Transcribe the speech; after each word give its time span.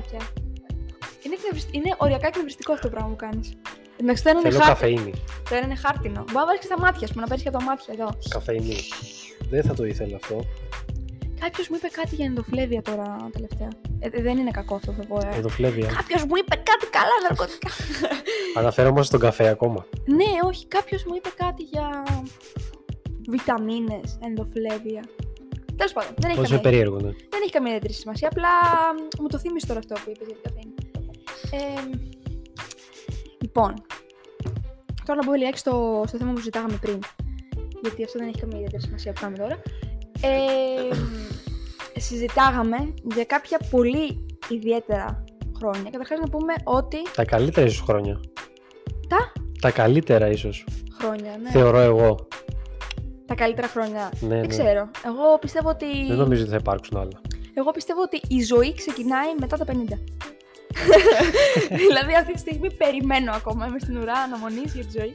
καφεδάκια. 0.00 0.20
Είναι, 1.22 1.34
εκνευρισ- 1.38 1.74
είναι 1.76 1.94
οριακά 1.98 2.26
εκνευριστικό 2.26 2.72
αυτό 2.72 2.84
το 2.88 2.92
πράγμα 2.94 3.10
που 3.10 3.16
κάνεις. 3.16 3.48
Εντάξει, 4.00 4.22
το 4.22 4.28
ένα 4.28 4.38
είναι 4.40 4.50
Θέλω 4.50 4.62
χάρτινο. 4.64 4.90
καφεΐνη. 4.96 5.12
Το 5.48 5.54
ένα 5.54 5.64
είναι 5.66 5.76
χάρτινο. 5.84 6.20
Μπορεί 6.20 6.32
να 6.42 6.44
βάλεις 6.46 6.60
και 6.60 6.66
στα 6.66 6.78
μάτια, 6.84 7.06
α 7.06 7.10
πούμε, 7.10 7.20
να 7.22 7.26
παίρνεις 7.28 7.42
και 7.44 7.48
από 7.52 7.58
τα 7.58 7.64
μάτια 7.64 7.94
εδώ. 7.96 8.08
Καφεΐνη. 8.28 8.76
Δεν 9.52 9.62
θα 9.62 9.74
το 9.74 9.84
ήθελα 9.84 10.16
αυτό. 10.22 10.36
Κάποιος 11.40 11.68
μου 11.68 11.76
είπε 11.78 11.88
κάτι 11.88 12.14
για 12.14 12.24
ενδοφλέβεια 12.26 12.82
τώρα 12.82 13.16
τελευταία. 13.32 13.68
Ε, 13.98 14.08
δεν 14.22 14.38
είναι 14.38 14.50
κακό 14.50 14.74
αυτό 14.74 14.92
θα 14.92 15.04
πω. 15.06 15.16
Ε. 15.18 15.36
Εδοφλέβεια. 15.38 15.86
Κάποιος 15.86 16.22
μου 16.24 16.36
είπε 16.40 16.54
κάτι 16.70 16.86
καλά 16.98 17.16
ναρκωτικά. 17.28 17.68
Αναφέρομαι 18.60 19.02
στον 19.02 19.20
καφέ 19.20 19.48
ακόμα. 19.48 19.86
ναι, 20.04 20.30
όχι, 20.44 20.66
κάποιος 20.66 21.04
μου 21.04 21.14
είπε 21.16 21.28
κάτι 21.36 21.62
για 21.62 22.02
βιταμίνες, 23.28 24.18
ενδοφλέβεια. 24.24 25.02
Τέλος 25.80 25.92
πάντων, 25.92 26.12
δεν 26.16 26.30
έχει, 26.30 26.38
Πόσο 26.38 26.54
καμία, 26.54 26.70
περίεργο, 26.70 26.96
ναι. 26.96 27.10
δεν 27.32 27.40
έχει 27.42 27.52
καμία 27.56 27.68
ιδιαίτερη 27.74 27.92
σημασία. 27.92 28.28
Απλά 28.32 28.48
μου 29.20 29.28
το 29.28 29.38
θύμισε 29.38 29.66
τώρα 29.66 29.78
αυτό 29.78 29.94
που 30.04 30.10
είπες 30.10 30.26
για 30.26 30.36
την 30.36 30.44
καφέινη. 30.46 30.74
Ε, 31.50 31.80
λοιπόν, 33.40 33.74
τώρα 35.06 35.18
να 35.20 35.24
μπούμε 35.24 35.36
λιγάκι 35.36 35.58
στο, 35.58 36.04
στο 36.06 36.18
θέμα 36.18 36.30
που 36.32 36.36
συζητάγαμε 36.38 36.78
πριν. 36.80 36.98
Γιατί 37.82 38.04
αυτό 38.04 38.18
δεν 38.18 38.28
έχει 38.28 38.40
καμία 38.40 38.56
ιδιαίτερη 38.56 38.82
σημασία 38.82 39.12
που 39.12 39.20
κάνουμε 39.20 39.38
τώρα. 39.42 39.56
Ε, 40.20 42.00
συζητάγαμε 42.00 42.94
για 43.14 43.24
κάποια 43.24 43.58
πολύ 43.70 44.26
ιδιαίτερα 44.48 45.24
χρόνια. 45.58 45.90
Καταρχάς 45.90 46.18
να 46.18 46.28
πούμε 46.28 46.52
ότι 46.64 46.96
Τα 47.14 47.24
καλύτερα 47.24 47.66
ίσως 47.66 47.80
χρόνια. 47.80 48.20
τα; 49.08 49.32
Τα 49.60 49.70
καλύτερα 49.70 50.30
ίσως. 50.30 50.64
χρόνια, 51.00 51.38
ναι. 51.42 51.50
Θεωρώ 51.50 51.78
εγώ. 51.78 52.28
Τα 53.30 53.36
καλύτερα 53.36 53.68
χρόνια. 53.68 54.10
Ναι, 54.20 54.28
Δεν 54.28 54.40
ναι. 54.40 54.46
ξέρω. 54.46 54.90
Εγώ 55.06 55.38
πιστεύω 55.40 55.68
ότι. 55.68 55.86
Δεν 56.08 56.16
νομίζω 56.16 56.42
ότι 56.42 56.50
θα 56.50 56.56
υπάρξουν 56.56 56.96
άλλα. 56.96 57.20
Εγώ 57.54 57.70
πιστεύω 57.70 58.02
ότι 58.02 58.20
η 58.28 58.42
ζωή 58.42 58.74
ξεκινάει 58.74 59.28
μετά 59.40 59.56
τα 59.56 59.64
50. 59.64 59.70
δηλαδή 61.86 62.14
αυτή 62.20 62.32
τη 62.32 62.38
στιγμή 62.38 62.74
περιμένω 62.74 63.32
ακόμα. 63.32 63.66
Είμαι 63.66 63.78
στην 63.78 63.96
ουρά 63.96 64.12
αναμονής 64.12 64.74
για 64.74 64.84
τη 64.84 64.98
ζωή. 64.98 65.12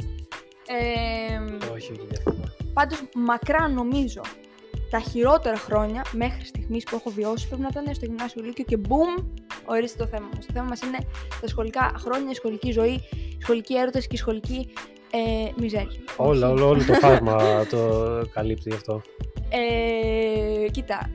Ε, 0.67 1.73
Όχι, 1.73 1.91
όχι, 1.91 2.01
διαφωνώ. 2.09 2.43
Πάντως 2.73 3.03
μακρά 3.15 3.67
νομίζω 3.67 4.21
τα 4.89 4.99
χειρότερα 4.99 5.57
χρόνια 5.57 6.05
μέχρι 6.11 6.45
στιγμής 6.45 6.83
που 6.83 6.95
έχω 6.95 7.09
βιώσει 7.09 7.47
πρέπει 7.47 7.61
να 7.61 7.67
ήταν 7.71 7.93
στο 7.93 8.05
γυμνάσιο 8.05 8.41
Λύκειο 8.43 8.63
και 8.63 8.77
boom, 8.89 9.23
ορίστε 9.65 10.03
το 10.03 10.09
θέμα 10.09 10.29
μας. 10.35 10.45
Το 10.45 10.53
θέμα 10.53 10.65
μας 10.65 10.81
είναι 10.81 10.97
τα 11.41 11.47
σχολικά 11.47 11.93
χρόνια, 11.97 12.31
η 12.31 12.35
σχολική 12.35 12.71
ζωή, 12.71 12.93
οι 13.11 13.37
σχολικοί 13.41 13.77
έρωτες 13.77 14.07
και 14.07 14.15
η 14.15 14.17
σχολική 14.17 14.73
ε, 15.15 15.51
μιζέρια. 15.55 15.99
Όλα, 16.17 16.49
Όχι. 16.49 16.61
όλο, 16.61 16.67
όλο 16.69 16.83
το 16.85 16.93
φάσμα 17.03 17.65
το 17.65 17.79
καλύπτει 18.33 18.73
αυτό. 18.73 19.01
Ε, 19.49 20.69
κοίτα, 20.71 21.09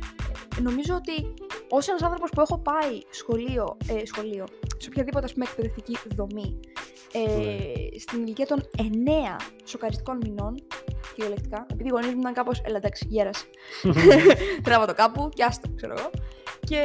νομίζω 0.63 0.95
ότι 0.95 1.35
ως 1.69 1.89
ένας 1.89 2.03
άνθρωπος 2.03 2.31
που 2.31 2.41
έχω 2.41 2.59
πάει 2.59 3.01
σχολείο, 3.11 3.77
ε, 3.89 4.07
σχολείο 4.07 4.45
σε 4.77 4.89
οποιαδήποτε 4.89 5.25
ας 5.25 5.33
πούμε 5.33 5.45
εκπαιδευτική 5.49 5.97
δομή, 6.15 6.61
ε, 7.13 7.19
Ναι. 7.19 7.99
στην 7.99 8.23
ηλικία 8.23 8.47
των 8.47 8.69
9 8.79 9.37
σοκαριστικών 9.65 10.19
μηνών, 10.23 10.55
κυριολεκτικά, 11.15 11.67
επειδή 11.73 11.89
οι 11.89 11.93
γονείς 11.93 12.15
μου 12.15 12.21
ήταν 12.21 12.33
κάπως, 12.33 12.61
έλα 12.65 12.77
εντάξει, 12.77 13.07
γέρασε. 13.11 13.45
Τράβα 14.65 14.87
το 14.87 14.95
κάπου 14.95 15.29
και 15.35 15.45
άστο, 15.45 15.69
ξέρω 15.77 15.95
εγώ. 15.99 16.11
Και 16.61 16.83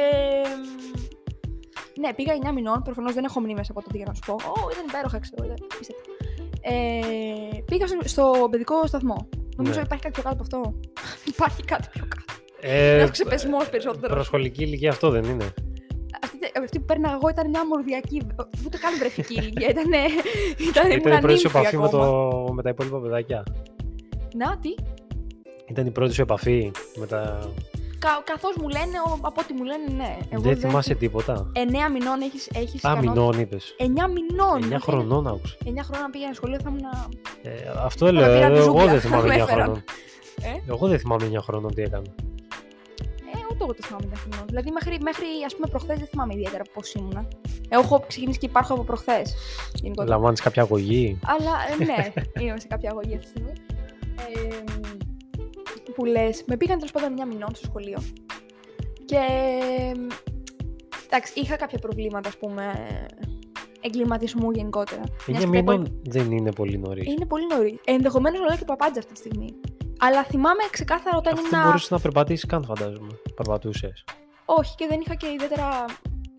μ, 0.62 2.00
ναι, 2.00 2.14
πήγα 2.14 2.32
9 2.48 2.52
μηνών. 2.54 2.82
Προφανώς 2.82 3.14
δεν 3.14 3.24
έχω 3.24 3.40
μνήμες 3.40 3.70
από 3.70 3.82
το 3.82 3.88
για 3.94 4.04
να 4.08 4.14
σου 4.14 4.22
πω. 4.26 4.32
Ω, 4.32 4.70
ήταν 4.72 4.84
υπέροχα, 4.88 5.18
ξέρω. 5.18 5.44
Ήταν 5.44 5.56
απίστευτο. 5.74 6.10
Ε, 6.68 7.60
πήγα 7.64 7.86
στο, 7.86 7.98
στο 8.04 8.48
παιδικό 8.50 8.86
σταθμό. 8.86 9.28
Νομίζω 9.56 9.78
Ναι. 9.78 9.84
υπάρχει 9.84 10.04
κάτι 10.04 10.20
πιο 10.20 10.22
κάτω 10.22 10.42
από 10.42 10.42
αυτό. 10.42 10.74
υπάρχει 11.32 11.62
κάτι 11.64 11.88
πιο 11.92 12.04
κάτω. 12.08 12.40
Ε, 12.60 12.98
Έχω 13.00 13.10
ξεπεσμός 13.10 13.68
περισσότερο. 13.68 14.14
Προσχολική 14.14 14.62
ηλικία 14.62 14.90
αυτό 14.90 15.10
δεν 15.10 15.24
είναι. 15.24 15.44
Αυτή, 16.22 16.38
αυτή 16.62 16.78
που 16.78 16.84
πέρναγα 16.84 17.14
εγώ 17.14 17.28
ήταν 17.28 17.48
μια 17.48 17.66
μορδιακή, 17.66 18.22
ούτε 18.66 18.78
καν 18.78 18.98
βρεφική 18.98 19.34
ηλικία. 19.34 19.68
Ήταν, 19.68 19.84
ήταν, 20.70 20.90
Ήταν 20.90 20.90
η 20.90 21.00
ήμουν 21.04 21.20
πρώτη 21.20 21.38
σου 21.38 21.50
νύμφη 21.52 21.58
επαφή 21.58 21.76
με, 21.76 21.84
ακόμα. 21.84 22.04
το, 22.46 22.52
με 22.52 22.62
τα 22.62 22.68
υπόλοιπα 22.68 23.00
παιδάκια; 23.00 23.42
Να, 24.34 24.58
τι; 24.58 24.74
Ήταν 25.70 25.86
η 25.86 25.90
πρώτη 25.90 26.12
σου 26.14 26.22
επαφή 26.22 26.70
με 26.96 27.06
τα. 27.06 27.50
Κα, 27.98 28.22
Καθώς 28.24 28.56
μου 28.60 28.68
λένε, 28.68 28.96
ο- 29.06 29.18
από 29.22 29.40
ό,τι 29.40 29.52
μου 29.54 29.64
λένε, 29.64 29.86
ναι. 29.96 30.16
Εγώ 30.30 30.42
δεν 30.42 30.56
θυμάσαι 30.56 30.94
τίποτα. 30.94 31.50
9 31.54 31.88
μηνών 31.92 32.20
έχεις 32.20 32.48
έχεις 32.54 32.84
Α, 32.84 32.90
ικανότητα. 32.90 33.12
μηνών 33.12 33.40
είπες. 33.40 33.74
9 33.78 34.08
μηνών. 34.08 34.62
9 34.72 34.78
χρονών 34.80 35.26
άκουσα. 35.26 35.56
9 35.64 35.82
χρόνια 35.82 36.10
πήγαινα 36.10 36.32
σχολείο, 36.34 36.58
θα 36.62 36.68
ήμουν. 36.68 36.84
Ε, 37.42 37.50
αυτό 37.84 38.12
λέω. 38.12 38.34
πήρα 38.34 38.48
τη 38.50 38.54
Εγώ 38.56 38.62
ζούγκλα, 38.64 38.86
δεν 38.86 39.00
θυμάμαι 39.00 39.26
με 39.26 39.34
9 39.34 39.42
έφεραν. 39.42 39.64
χρονών. 39.64 39.82
Ε; 40.42 40.72
Εγώ 40.72 40.86
δεν 40.88 40.98
θυμάμαι 40.98 41.24
9 41.26 41.40
χρονών 41.42 41.74
τι 41.74 41.82
έκανα. 41.82 42.04
Ε, 43.34 43.38
ούτε 43.50 43.62
εγώ 43.64 43.74
το 43.74 43.82
θυμάμαι 43.82 44.04
9 44.12 44.16
χρονών. 44.16 44.46
Δηλαδή, 44.46 44.70
μέχρι, 44.70 44.98
μέχρι 45.02 45.26
ας 45.46 45.54
πούμε 45.54 45.66
προχθές 45.70 45.98
δεν 45.98 46.06
θυμάμαι 46.06 46.34
ιδιαίτερα 46.34 46.62
πώς 46.74 46.92
ήμουνα. 46.94 47.28
Εγώ 47.68 47.80
έχω 47.80 48.04
ξεκινήσει 48.08 48.38
και 48.38 48.46
υπάρχω 48.46 48.72
από 48.74 48.82
προχθές. 48.84 49.34
Λαμβάνεις 50.06 50.40
κάποια 50.40 50.62
αγωγή; 50.62 51.18
Αλλά 51.24 51.52
ε, 51.80 51.84
ναι, 51.84 52.12
είμαι 52.48 52.60
σε 52.60 52.66
κάποια 52.66 52.90
αγωγή 52.90 53.14
αυτή 53.16 53.24
τη 53.24 53.28
στιγμή. 53.28 53.52
Ε, 54.34 54.64
που 55.96 56.04
λες, 56.04 56.44
με 56.46 56.56
πήγαν 56.56 56.76
τέλος 56.78 56.92
πάντων 56.92 57.12
9 57.20 57.26
μηνών 57.26 57.54
στο 57.54 57.66
σχολείο. 57.66 57.98
Και. 59.04 59.20
Εντάξει, 61.06 61.32
είχα 61.40 61.56
κάποια 61.56 61.78
προβλήματα, 61.78 62.28
ας 62.28 62.36
πούμε, 62.36 62.72
εγκληματισμού 63.80 64.50
γενικότερα. 64.50 65.02
9 65.02 65.08
Μιας 65.26 65.44
και 65.44 65.50
τα 65.50 65.62
μήνων 65.62 66.00
δεν 66.04 66.30
είναι 66.30 66.52
πολύ 66.52 66.78
νωρίς. 66.78 67.06
Είναι 67.06 67.26
πολύ 67.26 67.46
νωρίς. 67.46 67.74
Ενδεχομένως 67.84 68.40
να 68.40 68.46
λέω 68.46 68.56
και 68.56 68.64
παπάντζας 68.64 69.04
αυτή 69.04 69.12
τη 69.12 69.18
στιγμή. 69.18 69.54
Αλλά 69.98 70.24
θυμάμαι 70.24 70.62
ξεκάθαρα 70.70 71.16
όταν 71.16 71.32
Αυτό 71.32 71.46
ήμουν. 71.52 71.64
μπορούσες 71.66 71.90
να 71.90 72.00
περπατήσεις 72.00 72.46
καν, 72.46 72.64
φαντάζομαι. 72.64 73.12
Περπατούσες. 73.34 74.04
Όχι, 74.44 74.74
και 74.74 74.86
δεν 74.86 75.00
είχα 75.00 75.14
και 75.14 75.26
ιδιαίτερα 75.34 75.84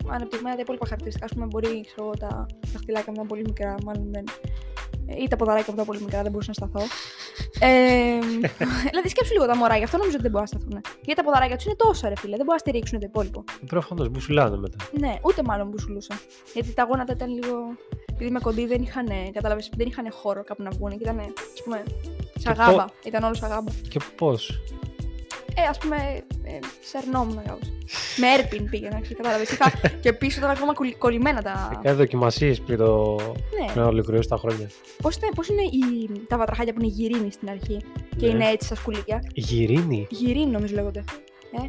αναπτυγμένα 0.08 0.54
τα 0.54 0.60
υπόλοιπα 0.60 0.84
χαρακτηριστικά. 0.84 1.26
Α 1.26 1.28
πούμε, 1.34 1.46
μπορεί 1.46 1.80
ξέρω, 1.86 2.02
εγώ, 2.04 2.10
τα 2.18 2.46
δαχτυλάκια 2.72 3.12
μου 3.12 3.16
να 3.16 3.20
είναι 3.20 3.28
πολύ 3.28 3.42
μικρά, 3.46 3.74
μάλλον 3.84 4.08
δεν. 4.12 4.24
ε, 5.06 5.22
ή 5.22 5.28
τα 5.28 5.36
ποδαράκια 5.36 5.66
μου 5.68 5.74
ήταν 5.74 5.86
πολύ 5.86 6.00
μικρά, 6.00 6.22
δεν 6.22 6.30
μπορούσα 6.32 6.52
να 6.56 6.66
σταθώ. 6.66 6.86
Ε, 7.60 8.18
δηλαδή, 8.90 9.08
σκέψου 9.08 9.32
λίγο 9.32 9.46
τα 9.46 9.56
μωρά, 9.56 9.76
γι' 9.76 9.84
αυτό 9.84 9.96
νομίζω 9.96 10.14
ότι 10.14 10.22
δεν 10.22 10.32
μπορούν 10.32 10.48
να 10.52 10.58
σταθούν. 10.58 10.80
Γιατί 11.02 11.20
τα 11.20 11.24
ποδαράκια 11.26 11.56
τους 11.56 11.64
είναι 11.64 11.74
τόσα, 11.76 12.08
ρε 12.08 12.16
φίλε, 12.16 12.36
δεν 12.36 12.44
μπορούν 12.44 12.52
να 12.52 12.58
στηρίξουν 12.58 12.98
το 12.98 13.06
υπόλοιπο. 13.08 13.44
Προφανώ 13.66 14.06
μπουσουλάνε 14.08 14.56
μετά. 14.56 14.76
Ναι, 14.98 15.18
ούτε 15.22 15.42
μάλλον 15.44 15.70
που 15.70 15.78
σουλούσαν. 15.78 16.18
Γιατί 16.54 16.72
τα 16.72 16.82
γόνατα 16.82 17.12
ήταν 17.12 17.30
λίγο. 17.30 17.56
Επειδή 18.12 18.30
είμαι 18.30 18.40
κοντή, 18.40 18.66
δεν 18.66 18.82
είχαν, 18.82 19.06
κατάλαβες, 19.32 19.70
δεν 19.76 19.86
είχαν 19.86 20.12
χώρο 20.12 20.44
κάπου 20.44 20.62
να 20.62 20.70
βγουν. 20.70 20.90
Και 20.90 20.98
ήταν, 21.00 21.18
ας 21.18 21.62
πούμε, 21.64 21.82
σαν 22.38 22.54
Και 22.54 22.60
γάμπα. 22.60 22.84
Ήταν 23.04 23.24
όλος 23.24 23.38
σαν 23.38 23.48
γάμπα. 23.48 23.70
Και 23.88 24.00
πώς; 24.16 24.60
Ε, 25.64 25.68
ας 25.70 25.78
πούμε, 25.78 25.96
ε, 26.44 26.58
σερνόμουν 26.80 27.36
κάπω. 27.46 27.58
Με 28.16 28.26
έρπιν 28.38 28.70
πήγαινα, 28.70 29.00
ξέρεις, 29.00 29.16
κατάλαβες. 29.16 29.50
Είχα 29.50 29.70
και 30.02 30.12
πίσω 30.12 30.38
ήταν 30.38 30.50
ακόμα 30.50 30.74
κολλη- 30.74 30.98
κολλημένα 30.98 31.42
τα. 31.42 31.70
Έκανε 31.78 31.94
δοκιμασίες 31.96 32.60
πριν 32.60 32.78
το. 32.78 33.16
Ναι. 33.60 33.72
πριν 33.72 33.84
ολοκληρώσει 33.84 34.28
τα 34.28 34.36
χρόνια. 34.36 34.68
Πώς 35.02 35.16
είναι, 35.16 35.30
πώς 35.34 35.48
είναι 35.48 35.62
οι, 35.62 36.10
τα 36.28 36.36
βατραχάκια 36.38 36.72
που 36.72 36.80
είναι 36.82 36.92
γυρίνοι 36.92 37.30
στην 37.32 37.48
αρχή 37.50 37.76
και 38.16 38.26
Ναι. 38.26 38.32
είναι 38.32 38.48
έτσι 38.48 38.66
στα 38.66 38.74
σκουλίκια; 38.74 39.22
Γυρίνη; 39.34 40.06
Γυρίνοι 40.10 40.50
νομίζω 40.50 40.74
λέγονται. 40.74 41.04
Ε, 41.62 41.68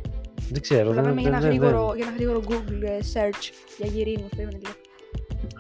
Δεν 0.49 0.61
ξέρω. 0.61 0.91
δεν, 0.91 1.03
Δεν, 1.03 1.17
για, 1.17 1.27
ένα 1.29 1.39
δεν, 1.39 1.49
δεν, 1.49 1.59
γρήγορο, 1.59 1.93
για 1.95 2.05
ένα 2.07 2.15
γρήγορο 2.15 2.41
Google 2.47 2.81
ε, 2.83 2.97
search 3.13 3.51
για 3.77 3.87
γυρίνου. 3.93 4.29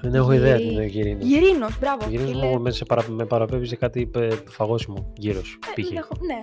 δεν 0.01 0.13
έχω 0.15 0.31
ιδέα 0.31 0.55
τι 0.55 0.61
Γυρί- 0.61 0.73
είναι 0.75 0.85
γυρίνη. 0.85 1.23
Γυρίνος, 1.25 1.79
μπράβο. 1.79 2.05
Γυρίνη 2.09 2.29
φίλε. 2.31 2.45
μου 2.45 2.61
με, 2.61 2.71
σε 2.71 2.85
παρα, 2.85 3.05
με 3.09 3.25
παραπέμπει 3.25 3.65
σε 3.65 3.75
κάτι 3.75 4.11
ε, 4.15 4.27
φαγόσιμο 4.49 5.13
γύρω 5.17 5.43
σου. 5.43 5.59
Ε, 5.75 5.81
Π.χ. 5.81 5.87
ενδεχο- 5.89 6.15
ναι, 6.25 6.41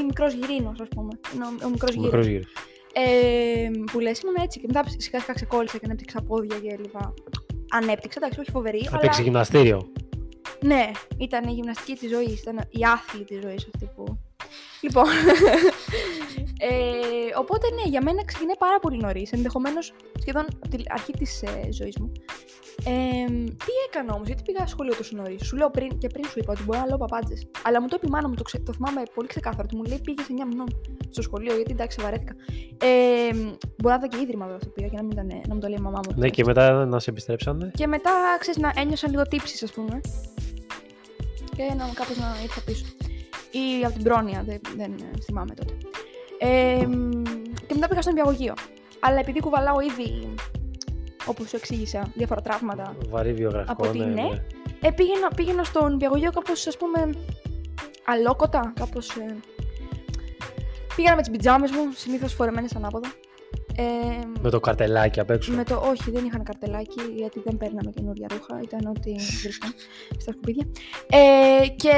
ή 0.00 0.04
μικρός 0.04 0.32
γυρίνος, 0.32 0.80
ας 0.80 0.88
πούμε. 0.88 1.12
Είναι 1.34 1.44
ο, 1.44 1.66
ο 1.66 1.68
μικρό 1.68 1.88
Μικρός 2.00 2.26
γύρο. 2.26 2.38
γύρος. 2.38 2.52
Ε, 2.92 3.70
που 3.92 4.00
λες, 4.00 4.20
ήμουν 4.20 4.34
έτσι 4.42 4.60
και 4.60 4.66
μετά 4.66 4.84
σιγά 4.96 5.20
σιγά 5.20 5.32
ξεκόλλησα 5.34 5.78
και 5.78 5.84
ανέπτυξα 5.84 6.22
πόδια 6.22 6.58
και 6.58 6.76
λοιπά. 6.82 7.14
Ανέπτυξα, 7.70 8.18
εντάξει, 8.22 8.40
όχι 8.40 8.50
φοβερή. 8.50 8.78
Έπαιξε 8.78 9.08
αλλά... 9.12 9.22
γυμναστήριο. 9.22 9.92
Ναι, 10.60 10.90
ήταν 11.18 11.48
η 11.48 11.52
γυμναστική 11.52 11.94
της 11.94 12.10
ζωής, 12.10 12.40
ήταν 12.40 12.56
η 12.70 12.84
άθλη 12.84 13.24
της 13.24 13.40
ζωής 13.42 13.68
αυτή 13.74 13.90
που. 13.96 14.18
Λοιπόν. 14.80 15.04
ε, 16.68 17.38
οπότε 17.38 17.66
ναι, 17.74 17.88
για 17.88 18.02
μένα 18.02 18.24
ξεκινάει 18.24 18.56
πάρα 18.58 18.78
πολύ 18.78 18.96
νωρίς. 18.96 19.32
Ενδεχομένως 19.32 19.92
σχεδόν 20.20 20.44
από 20.62 20.68
την 20.68 20.84
αρχή 20.88 21.12
της 21.12 21.42
ε, 21.42 21.68
ζωής 21.72 21.98
μου. 21.98 22.12
Ε, 22.84 23.24
τι 23.64 23.72
έκανα 23.88 24.14
όμως, 24.14 24.26
γιατί 24.26 24.42
πήγα 24.42 24.66
σχολείο 24.66 24.94
τόσο 24.96 25.16
νωρίς; 25.16 25.46
Σου 25.46 25.56
λέω 25.56 25.70
πριν 25.70 25.98
και 25.98 26.08
πριν 26.08 26.24
σου 26.24 26.38
είπα 26.38 26.52
ότι 26.52 26.62
μπορεί 26.62 26.78
να 26.78 26.86
λέω 26.86 26.96
παπάντζες. 26.96 27.46
Αλλά 27.64 27.80
μου 27.80 27.88
το 27.88 27.94
είπε 27.98 28.06
η 28.06 28.10
μάνα 28.10 28.28
μου, 28.28 28.34
το, 28.34 28.42
ξε- 28.42 28.64
το 28.64 28.72
θυμάμαι 28.72 29.02
πολύ 29.14 29.28
ξεκάθαρα. 29.28 29.66
Του 29.68 29.76
μου 29.76 29.82
λέει 29.84 30.00
πήγες 30.04 30.26
9 30.28 30.32
μηνών 30.48 30.66
στο 31.10 31.22
σχολείο, 31.22 31.54
γιατί 31.54 31.72
εντάξει, 31.72 32.00
βαρέθηκα. 32.02 32.34
Ε, 32.80 33.34
μπορεί 33.78 33.94
να 33.94 33.94
ήταν 33.94 34.08
και 34.08 34.18
ίδρυμα 34.20 34.44
βέβαια 34.44 34.56
αυτό 34.56 34.68
που 34.68 34.74
πήγα 34.74 34.88
και 34.88 34.96
να 34.96 35.02
μην, 35.02 35.10
ήταν, 35.10 35.26
να 35.48 35.54
μου 35.54 35.60
το 35.60 35.66
λέει 35.68 35.76
η 35.78 35.82
μαμά 35.82 36.00
μου. 36.08 36.14
Ναι, 36.16 36.28
και 36.28 36.44
μετά 36.44 36.84
να 36.86 36.98
σε 36.98 37.10
επιστρέψανε. 37.10 37.70
Και 37.74 37.86
μετά, 37.86 38.10
ξέρεις, 38.38 38.60
να 38.60 38.72
ένιωσαν 38.76 39.10
λίγο 39.10 39.22
τύψεις, 39.22 39.62
ας 39.62 39.72
πούμε. 39.72 40.00
Και 41.56 41.62
να 41.76 41.90
κάπως 41.94 42.16
να 42.16 42.36
ήρθα 42.42 42.60
πίσω. 42.60 42.84
Ή 43.50 43.84
από 43.84 43.94
την 43.94 44.02
πρόνοια, 44.02 44.42
δεν, 44.46 44.60
δεν 44.76 44.92
ε, 44.92 45.20
θυμάμαι 45.24 45.54
τότε. 45.54 45.74
Ε, 46.38 46.86
μ, 46.86 47.22
και 47.66 47.74
μετά 47.74 47.88
πήγα 47.88 48.02
στον 48.02 48.14
νηπιαγωγείο. 48.14 48.54
Αλλά 49.00 49.18
επειδή 49.18 49.40
κουβαλάω 49.40 49.80
ήδη, 49.80 50.34
όπως 51.26 51.48
σου 51.48 51.56
εξήγησα, 51.56 52.12
διάφορα 52.14 52.40
τραύματα, 52.40 52.96
Βαρύ 53.08 53.32
βιογραφικό. 53.32 53.72
Από 53.72 53.92
τη 53.92 53.98
ναι, 53.98 54.04
ναι. 54.04 54.12
ναι. 54.12 54.28
ε, 54.80 54.90
πήγαινα, 54.90 55.28
πήγαινα 55.36 55.64
στον 55.64 55.92
νηπιαγωγείο 55.92 56.30
κάπως, 56.30 56.66
ας 56.66 56.76
πούμε, 56.76 57.10
αλόκοτα, 58.04 58.72
κάπως... 58.80 59.08
Ε, 59.16 59.36
πήγαινα 60.96 61.14
με 61.14 61.20
τις 61.20 61.30
πιτζάμες 61.30 61.70
μου, 61.70 61.92
συνήθως 61.94 62.32
φορεμένες 62.34 62.76
ανάποδα. 62.76 63.08
Ε, 63.76 63.84
Με 64.40 64.50
το 64.50 64.60
καρτελάκι 64.60 65.20
απ' 65.20 65.30
έξω. 65.30 65.52
με 65.52 65.64
το 65.64 65.76
όχι, 65.76 66.10
δεν 66.10 66.24
είχαν 66.24 66.42
καρτελάκι 66.42 67.00
γιατί 67.16 67.40
δεν 67.44 67.56
παίρναμε 67.56 67.90
καινούρια 67.90 68.26
ρούχα. 68.30 68.60
Ήταν 68.62 68.86
ό,τι 68.96 69.14
βρίσκαν 69.42 69.74
στα 70.22 70.32
σκουπίδια. 70.32 70.66
Ε, 71.06 71.68
και 71.68 71.92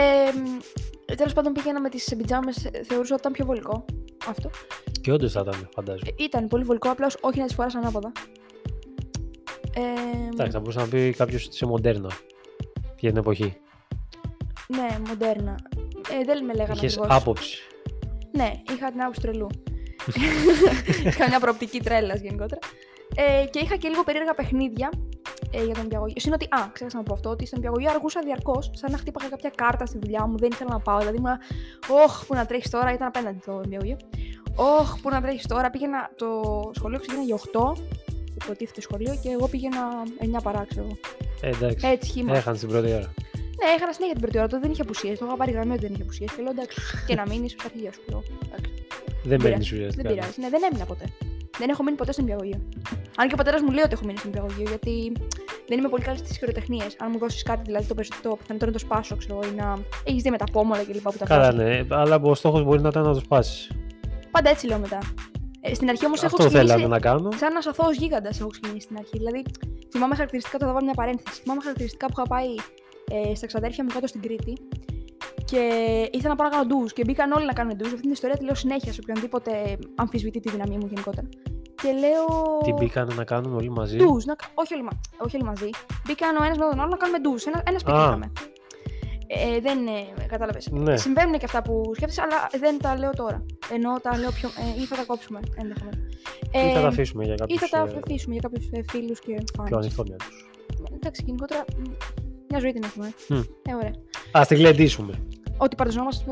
τέλος 1.16 1.32
πάντων 1.32 1.52
πήγαινα 1.52 1.80
με 1.80 1.88
τις 1.88 2.14
πιτζάμε, 2.16 2.52
θεωρούσα 2.86 3.14
ότι 3.14 3.20
ήταν 3.20 3.32
πιο 3.32 3.44
βολικό 3.44 3.84
αυτό. 4.28 4.50
Και 5.00 5.12
όντως 5.12 5.32
θα 5.32 5.40
ήταν, 5.40 5.68
φαντάζομαι. 5.74 6.10
Ε, 6.18 6.24
ήταν 6.24 6.48
πολύ 6.48 6.64
βολικό, 6.64 6.88
απλώ 6.90 7.10
όχι 7.20 7.38
να 7.38 7.46
τις 7.46 7.54
φοράς 7.54 7.74
ανάποδα. 7.74 8.12
Ε, 9.74 9.80
Εντάξει, 10.32 10.52
θα 10.52 10.58
μπορούσε 10.58 10.78
να 10.78 10.86
πει 10.86 11.12
κάποιος 11.16 11.44
ότι 11.44 11.54
είσαι 11.54 11.66
μοντέρνα 11.66 12.10
για 12.98 13.10
την 13.10 13.18
εποχή. 13.18 13.56
ναι, 14.68 14.98
μοντέρνα. 15.08 15.54
Ε, 16.20 16.24
δεν 16.24 16.44
με 16.44 16.54
λέγανε 16.54 16.72
Είχες 16.76 16.96
ακριβώς. 16.96 17.16
άποψη. 17.20 17.58
Ναι, 18.32 18.52
είχα 18.74 18.90
την 18.90 19.02
άποψη 19.02 19.20
τρελού. 19.20 19.46
είχα 21.06 21.28
μια 21.28 21.40
προοπτική 21.40 21.80
τρέλας 21.80 22.20
γενικότερα. 22.20 22.58
Ε, 23.14 23.46
και 23.50 23.58
είχα 23.58 23.76
και 23.76 23.88
λίγο 23.88 24.04
περίεργα 24.04 24.34
παιχνίδια 24.34 24.90
ε, 25.50 25.64
για 25.64 25.74
τον 25.74 25.82
νηπιαγωγείο. 25.82 26.16
Είναι 26.24 26.34
ότι, 26.34 26.46
α, 26.50 26.70
ξέχασα 26.72 26.96
να 26.96 27.02
πω 27.02 27.12
αυτό, 27.14 27.30
ότι 27.30 27.46
στον 27.46 27.58
νηπιαγωγείο 27.58 27.90
αργούσα 27.90 28.20
διαρκώς, 28.24 28.70
σαν 28.74 28.90
να 28.90 28.98
χτύπαγα 28.98 29.28
κάποια 29.28 29.50
κάρτα 29.54 29.86
στη 29.86 29.98
δουλειά 29.98 30.26
μου, 30.26 30.36
δεν 30.38 30.50
ήθελα 30.52 30.70
να 30.70 30.80
πάω. 30.80 30.98
Δηλαδή, 30.98 31.16
ήμουν, 31.16 31.32
Ωχ, 32.04 32.26
που 32.26 32.34
να 32.34 32.46
τρέχεις 32.46 32.70
τώρα, 32.70 32.92
ήταν 32.92 33.06
απέναντι 33.06 33.40
το 33.46 33.52
νηπιαγωγείο. 33.58 33.96
Ωχ, 34.54 35.00
που 35.00 35.08
να 35.10 35.20
τρέχεις 35.20 35.46
τώρα, 35.46 35.70
πήγαινα. 35.70 36.10
Το 36.16 36.26
σχολείο 36.74 36.98
ξεκίνησε 36.98 37.26
για 37.26 37.34
8, 37.34 37.76
υποτίθεται 38.42 38.80
σχολείο, 38.80 39.18
και 39.22 39.28
εγώ 39.30 39.48
πήγαινα 39.48 39.80
9 40.38 40.42
παρά, 40.42 40.66
ξέρω 40.68 40.84
εγώ. 40.86 40.96
Ε, 41.40 41.48
εντάξει. 41.48 41.86
Έτσι, 41.86 42.10
χύμα. 42.10 42.36
Έχανε 42.36 42.58
την 42.58 42.68
πρώτη 42.68 42.92
ώρα. 42.92 43.12
Ναι, 43.60 43.70
έχανα 43.76 43.92
συνέχεια 43.92 44.14
την 44.14 44.22
πρώτη 44.22 44.38
ώρα. 44.38 44.46
Το 44.46 44.60
δεν 44.60 44.70
είχε 44.70 44.82
απουσίες. 44.82 45.18
Το 45.18 45.24
είχα 45.26 45.36
πάρει 45.36 45.52
γραμμή 45.52 45.72
ότι 45.72 45.80
δεν 45.80 45.92
είχε 45.92 46.02
απουσίες. 46.02 46.30
Και 46.32 46.42
λέω 46.42 46.50
εντάξει, 46.50 46.80
και 47.06 47.14
να 47.14 47.24
μείνεις 47.28 47.52
στα 47.52 47.64
αρχεία 47.64 47.92
σου. 47.92 48.00
λέω, 48.08 48.22
εντάξει. 48.46 48.72
Δεν 49.24 49.38
πειράζει. 49.38 49.42
παίρνεις 49.42 49.72
ουσιαστικά. 49.72 50.02
Δεν 50.02 50.12
πειράζει. 50.12 50.40
Ναι, 50.40 50.48
δεν 50.48 50.60
έμεινα 50.70 50.84
ποτέ. 50.84 51.04
Δεν 51.60 51.68
έχω 51.68 51.82
μείνει 51.82 51.96
ποτέ 51.96 52.12
στο 52.12 52.20
νηπιαγωγείο. 52.22 52.58
Αν 53.16 53.24
και 53.28 53.34
ο 53.34 53.36
πατέρας 53.36 53.60
μου 53.60 53.70
λέει 53.70 53.84
ότι 53.84 53.92
έχω 53.92 54.04
μείνει 54.06 54.18
στο 54.18 54.26
νηπιαγωγείο, 54.28 54.66
γιατί 54.68 55.12
δεν 55.68 55.78
είμαι 55.78 55.88
πολύ 55.88 56.02
καλή 56.02 56.18
στις 56.18 56.38
χειροτεχνίες. 56.38 56.96
Αν 56.98 57.08
μου 57.12 57.18
δώσεις 57.18 57.42
κάτι, 57.42 57.62
δηλαδή 57.64 57.86
το, 57.86 57.94
περισσότερο- 57.94 58.30
το 58.30 58.36
πιθανότερο 58.40 58.70
είναι 58.70 58.78
το 58.80 58.84
σπάσω, 58.86 59.16
ξέρω 59.16 59.38
εγώ, 59.42 59.52
ή 59.52 59.54
να 59.56 59.78
έχεις 60.04 60.22
δει 60.22 60.30
με 60.30 60.36
τα 60.36 60.44
πόμολα 60.52 60.82
και 60.82 60.92
λοιπά 60.92 61.10
που 61.10 61.18
τα 61.18 61.26
Καλά, 61.26 61.50
βγάζω. 61.52 61.68
ναι. 61.68 61.86
Αλλά 61.90 62.20
ο 62.22 62.34
στόχος 62.34 62.62
μπορεί 62.64 62.80
να 62.82 62.88
ήταν 62.88 63.02
να 63.02 63.12
το 63.12 63.18
σπάσεις. 63.20 63.70
Πάντα 64.30 64.50
έτσι 64.50 64.66
λέω 64.66 64.78
μετά. 64.78 64.98
Ε, 65.60 65.74
στην 65.74 65.88
αρχή 65.88 66.06
όμως 66.06 66.22
έχω 66.22 66.36
Αυτό 66.36 66.50
θέλαμε 66.50 66.64
ξεκινήσει. 66.68 66.90
να 66.90 66.98
κάνω. 67.00 67.30
Σαν 67.36 67.50
ένα 67.50 67.60
αθώο 67.68 67.92
γίγαντας 67.92 68.40
έχω 68.40 68.48
ξεκινήσει 68.48 68.80
στην 68.84 68.96
αρχή. 68.98 69.16
Δηλαδή, 69.18 69.42
θυμάμαι 69.92 70.14
χαρακτηριστικά, 70.14 70.58
τώρα 70.58 70.70
θα 70.70 70.74
βάλω 70.76 70.86
μια 70.90 70.94
παρένθεση. 71.02 71.40
Θυμάμαι 71.42 71.60
χαρακτηριστικά 71.60 72.06
που 72.06 72.12
είχα 72.16 72.22
πάει 72.28 72.48
ε, 73.30 73.34
στα 73.34 73.46
ξαδέρφια 73.46 73.84
μου 73.84 73.90
κάτω 73.92 74.06
στην 74.06 74.20
Κρήτη 74.22 74.52
και 75.44 75.58
ήθελα 76.12 76.28
να 76.28 76.36
πάω 76.36 76.48
να 76.48 76.56
κάνω 76.56 76.66
ντουζ 76.66 76.90
και 76.92 77.02
μπήκαν 77.06 77.32
όλοι 77.32 77.46
να 77.46 77.52
κάνουν 77.52 77.76
ντουζ. 77.76 77.86
Αυτή 77.88 78.00
την 78.00 78.10
ιστορία 78.10 78.36
τη 78.36 78.44
λέω 78.44 78.54
συνέχεια 78.54 78.92
σε 78.92 79.00
οποιονδήποτε 79.02 79.76
αμφισβητεί 79.94 80.40
τη 80.40 80.50
δύναμή 80.50 80.76
μου 80.76 80.86
γενικότερα. 80.90 81.28
Και 81.82 81.92
λέω. 81.92 82.58
Τι 82.64 82.72
μπήκανε 82.72 83.14
να 83.14 83.24
κάνουμε 83.24 83.56
όλοι 83.56 83.70
μαζί; 83.70 83.96
Ντουζ, 83.96 84.24
να... 84.24 84.36
όχι, 84.54 84.74
όλοι, 84.74 84.82
μα- 84.82 85.00
όχι 85.18 85.36
όλοι 85.36 85.44
μαζί. 85.44 85.70
Μπήκαν 86.06 86.36
ο 86.36 86.44
ένας 86.44 86.56
με 86.58 86.64
τον 86.70 86.80
άλλο 86.80 86.90
να 86.90 86.96
κάνουμε 86.96 87.18
ντουζ. 87.20 87.46
Ένα, 87.46 87.62
ένας 87.66 87.80
σπίτι 87.80 87.96
Α. 87.96 88.00
είχαμε. 88.06 88.32
Ε, 89.26 89.60
δεν 89.60 89.86
ε, 89.86 90.26
κατάλαβες. 90.26 90.68
Ναι. 90.70 90.96
Συμβαίνουν 90.96 91.38
και 91.38 91.44
αυτά 91.44 91.62
που 91.62 91.82
σκέφτεσαι, 91.94 92.22
αλλά 92.22 92.48
δεν 92.60 92.78
τα 92.78 92.98
λέω 92.98 93.10
τώρα. 93.10 93.44
Ενώ 93.72 93.90
τα 94.02 94.18
λέω 94.18 94.30
πιο. 94.30 94.48
Ε, 94.48 94.80
ή 94.80 94.84
θα 94.84 94.96
τα 94.96 95.04
κόψουμε 95.04 95.40
ενδεχομένως. 95.56 96.00
Ή 96.52 96.72
θα 96.74 96.80
τα 96.80 96.86
αφήσουμε 96.86 97.24
για 97.24 97.34
Ή 97.34 97.36
κάποιους 97.36 97.60
θα 97.60 97.68
τα 97.68 97.82
αφήσουμε 98.04 98.34
για 98.34 98.42
κάποιους 98.48 98.66
φίλους 98.90 99.18
και 99.20 99.32
πιο 99.34 99.44
φάνου. 99.56 99.76
ανοιχτό 99.76 100.02
μυαλό. 100.02 100.24
Εντάξει, 100.94 101.22
γενικότερα 101.26 101.64
μ, 101.76 101.82
μια 102.48 102.58
ζωή 102.60 102.72
την 102.72 102.82
έχουμε. 102.84 103.12
Μμ. 103.28 103.36
Ε, 103.70 103.74
ωραία. 103.74 103.92
Α 104.32 104.44
την 104.46 104.56
γλεντήσουμε. 104.56 105.12
Ότι 105.56 105.76
παρτιζόμαστε 105.76 106.24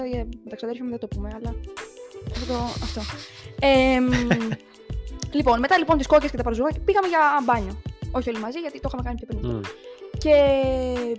με 0.45 0.51
τα 0.51 0.57
ξαδέρφια 0.57 0.85
μου 0.85 0.91
δεν 0.91 0.99
το 0.99 1.07
πούμε, 1.09 1.29
αλλά. 1.37 1.55
Αυτό. 2.37 2.55
αυτό. 2.83 3.01
Ε, 3.61 4.01
μ, 4.01 4.11
λοιπόν, 5.33 5.59
μετά 5.59 5.79
λοιπόν 5.79 5.97
τις 5.99 6.07
κόκκες 6.07 6.31
και 6.31 6.37
τα 6.37 6.43
παρζουγάκια 6.43 6.81
πήγαμε 6.85 7.09
για 7.09 7.19
μπάνιο. 7.45 7.81
Όχι 8.11 8.29
όλοι 8.29 8.39
μαζί, 8.39 8.59
γιατί 8.59 8.81
το 8.81 8.89
είχαμε 8.93 9.03
κάνει 9.03 9.17
πιο 9.17 9.27
πριν. 9.27 9.57
Μμ. 9.57 9.61
Και 10.19 10.35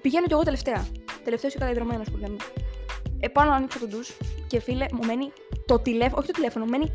πηγαίνω 0.01 0.25
κι 0.25 0.33
εγώ 0.33 0.43
τελευταία. 0.43 0.87
Τελευταίος 1.23 1.53
και 1.53 1.59
καταϊδρωμένο 1.59 2.03
που 2.03 2.17
λέμε. 2.21 2.35
Ε, 3.19 3.27
πάω 3.27 3.45
να 3.45 3.53
ανοίξω 3.55 3.79
τον 3.79 3.89
ντους 3.89 4.17
και 4.47 4.59
φίλε, 4.59 4.85
μου 4.93 5.05
μένει 5.05 5.31
το 5.65 5.79
τηλέφωνο. 5.79 6.15
Όχι 6.17 6.27
το 6.27 6.33
τηλέφωνο, 6.33 6.65
μου 6.65 6.71
μένει. 6.71 6.85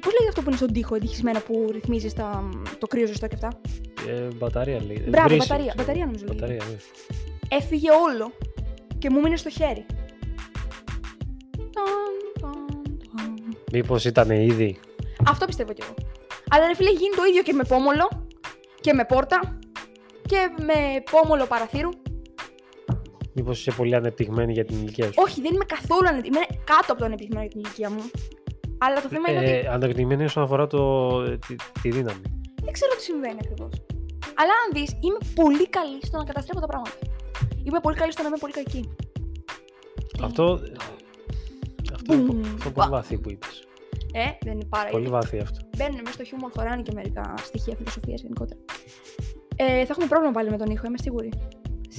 Πώς 0.00 0.12
λέγεται 0.12 0.28
αυτό 0.28 0.40
που 0.42 0.48
είναι 0.48 0.56
στον 0.56 0.72
τοίχο, 0.72 0.94
ευτυχισμένα 0.94 1.40
που 1.40 1.68
ρυθμίζεις 1.72 2.12
τα... 2.14 2.48
το 2.78 2.86
κρύο 2.86 3.06
ζεστό 3.06 3.26
και 3.26 3.34
αυτά; 3.34 3.60
Ε, 4.08 4.28
μπαταρία 4.34 4.80
λέει. 4.86 5.02
Ε, 5.06 5.08
Μπράβο, 5.08 5.28
βρύση, 5.28 5.46
μπαταρία. 5.48 5.66
ξέρω. 5.66 5.82
Μπαταρία 5.82 6.04
νομίζω 6.06 6.24
λέγεται. 6.26 6.46
Μπαταρία, 6.46 6.64
ναι. 6.70 7.56
Έφυγε 7.56 7.88
όλο 7.90 8.32
και 8.98 9.10
μου 9.10 9.20
μείνε 9.20 9.36
στο 9.36 9.50
χέρι. 9.50 9.86
Ταν, 11.56 11.70
ταν, 12.40 12.98
ταν. 13.16 13.56
Μήπως 13.72 14.04
ήταν 14.04 14.30
ήδη; 14.30 14.78
Αυτό 15.28 15.46
πιστεύω 15.46 15.72
κι 15.72 15.82
εγώ. 15.82 15.94
Αλλά 16.50 16.66
ρε 16.66 16.74
φίλε, 16.74 16.90
γίνει 16.90 17.14
το 17.16 17.24
ίδιο 17.30 17.42
και 17.42 17.52
με 17.52 17.64
πόμολο 17.68 18.26
και 18.80 18.92
με 18.92 19.04
πόρτα 19.04 19.58
και 20.26 20.36
με 20.58 20.74
πόμολο 21.10 21.46
παραθύρου. 21.46 21.88
Μήπως 23.32 23.58
είσαι 23.60 23.70
πολύ 23.76 23.94
ανεπτυγμένη 23.94 24.52
για 24.52 24.64
την 24.64 24.76
ηλικία 24.76 25.04
σου; 25.06 25.12
Όχι, 25.16 25.40
δεν 25.40 25.54
είμαι 25.54 25.64
καθόλου 25.64 26.08
ανεπτυγμένη. 26.08 26.46
Είμαι 26.48 26.60
κάτω 26.64 26.92
από 26.92 26.98
το 27.00 27.04
ανεπτυγμένο 27.04 27.40
για 27.40 27.50
την 27.50 27.60
ηλικία 27.60 27.90
μου. 27.90 28.02
Αλλά 28.78 29.02
το 29.02 29.08
θέμα 29.08 29.30
είναι 29.30 29.38
ότι 29.38 29.50
Ε, 29.50 29.68
ανεπτυγμένη 29.68 30.24
όσον 30.24 30.42
αφορά 30.42 30.66
το, 30.66 30.78
τη, 31.38 31.54
τη 31.82 31.90
δύναμη. 31.90 32.20
δεν 32.62 32.72
ξέρω 32.72 32.92
τι 32.94 33.02
συμβαίνει 33.02 33.38
ακριβώς. 33.44 33.72
Αλλά 34.40 34.52
αν 34.64 34.68
δεις, 34.72 34.90
είμαι 35.00 35.18
πολύ 35.34 35.68
καλή 35.68 35.98
στο 36.02 36.16
να 36.18 36.24
καταστρέφω 36.24 36.60
τα 36.60 36.66
πράγματα. 36.66 36.96
Είμαι 37.64 37.80
πολύ 37.80 37.96
καλή 37.96 38.12
στο 38.12 38.22
να 38.22 38.28
είμαι 38.28 38.38
πολύ 38.40 38.52
κακή. 38.52 38.90
Αυτό. 40.22 40.60
Αυτό 41.94 42.14
είναι, 42.14 42.22
Μπουμ. 42.22 42.40
πο- 42.40 42.46
αυτό 42.48 42.62
είναι 42.64 42.72
πολύ 42.74 42.88
βαθύ 42.88 43.18
που 43.18 43.30
είπες. 43.30 43.62
Ε, 44.18 44.38
δεν 44.44 44.52
είναι 44.52 44.64
πάρα 44.68 44.88
Πολύ 44.90 45.08
βαθύ 45.08 45.38
αυτό. 45.38 45.58
Μπαίνουν 45.76 46.00
μέσα 46.04 46.12
στο 46.12 46.24
χιούμορ, 46.24 46.50
χωράνε 46.56 46.82
και 46.82 46.92
μερικά 46.94 47.34
στοιχεία 47.44 47.74
φιλοσοφίας 47.76 48.20
γενικότερα. 48.22 48.60
Ε, 49.56 49.64
θα 49.84 49.90
έχουμε 49.90 50.06
πρόβλημα 50.06 50.32
πάλι 50.32 50.50
με 50.50 50.56
τον 50.56 50.70
ήχο, 50.70 50.84
είμαι 50.86 50.98
σίγουρη. 51.02 51.30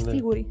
Ναι. 0.04 0.12
Σίγουρη. 0.12 0.48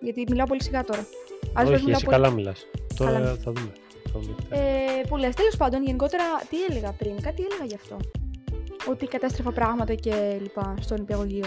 Γιατί 0.00 0.24
μιλάω 0.28 0.46
πολύ 0.46 0.62
σιγά 0.62 0.84
τώρα. 0.84 1.06
Άλλες 1.52 1.54
φορές 1.54 1.72
Όχι, 1.74 1.84
μιλάω 1.84 1.96
εσύ 1.96 2.04
πολύ- 2.04 2.16
καλά 2.16 2.30
μιλάς. 2.30 2.66
Τώρα 2.96 3.12
Καλά. 3.12 3.34
θα 3.34 3.52
δούμε. 3.52 3.72
Θα 4.12 4.18
δούμε. 4.20 4.34
Ε, 4.50 5.06
που 5.08 5.16
λες, 5.16 5.34
τέλος 5.34 5.56
πάντων, 5.56 5.82
γενικότερα, 5.84 6.24
τι 6.50 6.56
έλεγα 6.68 6.92
πριν, 6.92 7.20
κάτι 7.20 7.42
έλεγα 7.42 7.64
γι' 7.64 7.74
αυτό. 7.74 7.96
Ότι 8.90 9.06
κατέστρεφα 9.06 9.50
πράγματα 9.52 9.94
και 9.94 10.38
λοιπά 10.40 10.74
στον 10.80 10.96
υπηαγωγείο. 10.96 11.46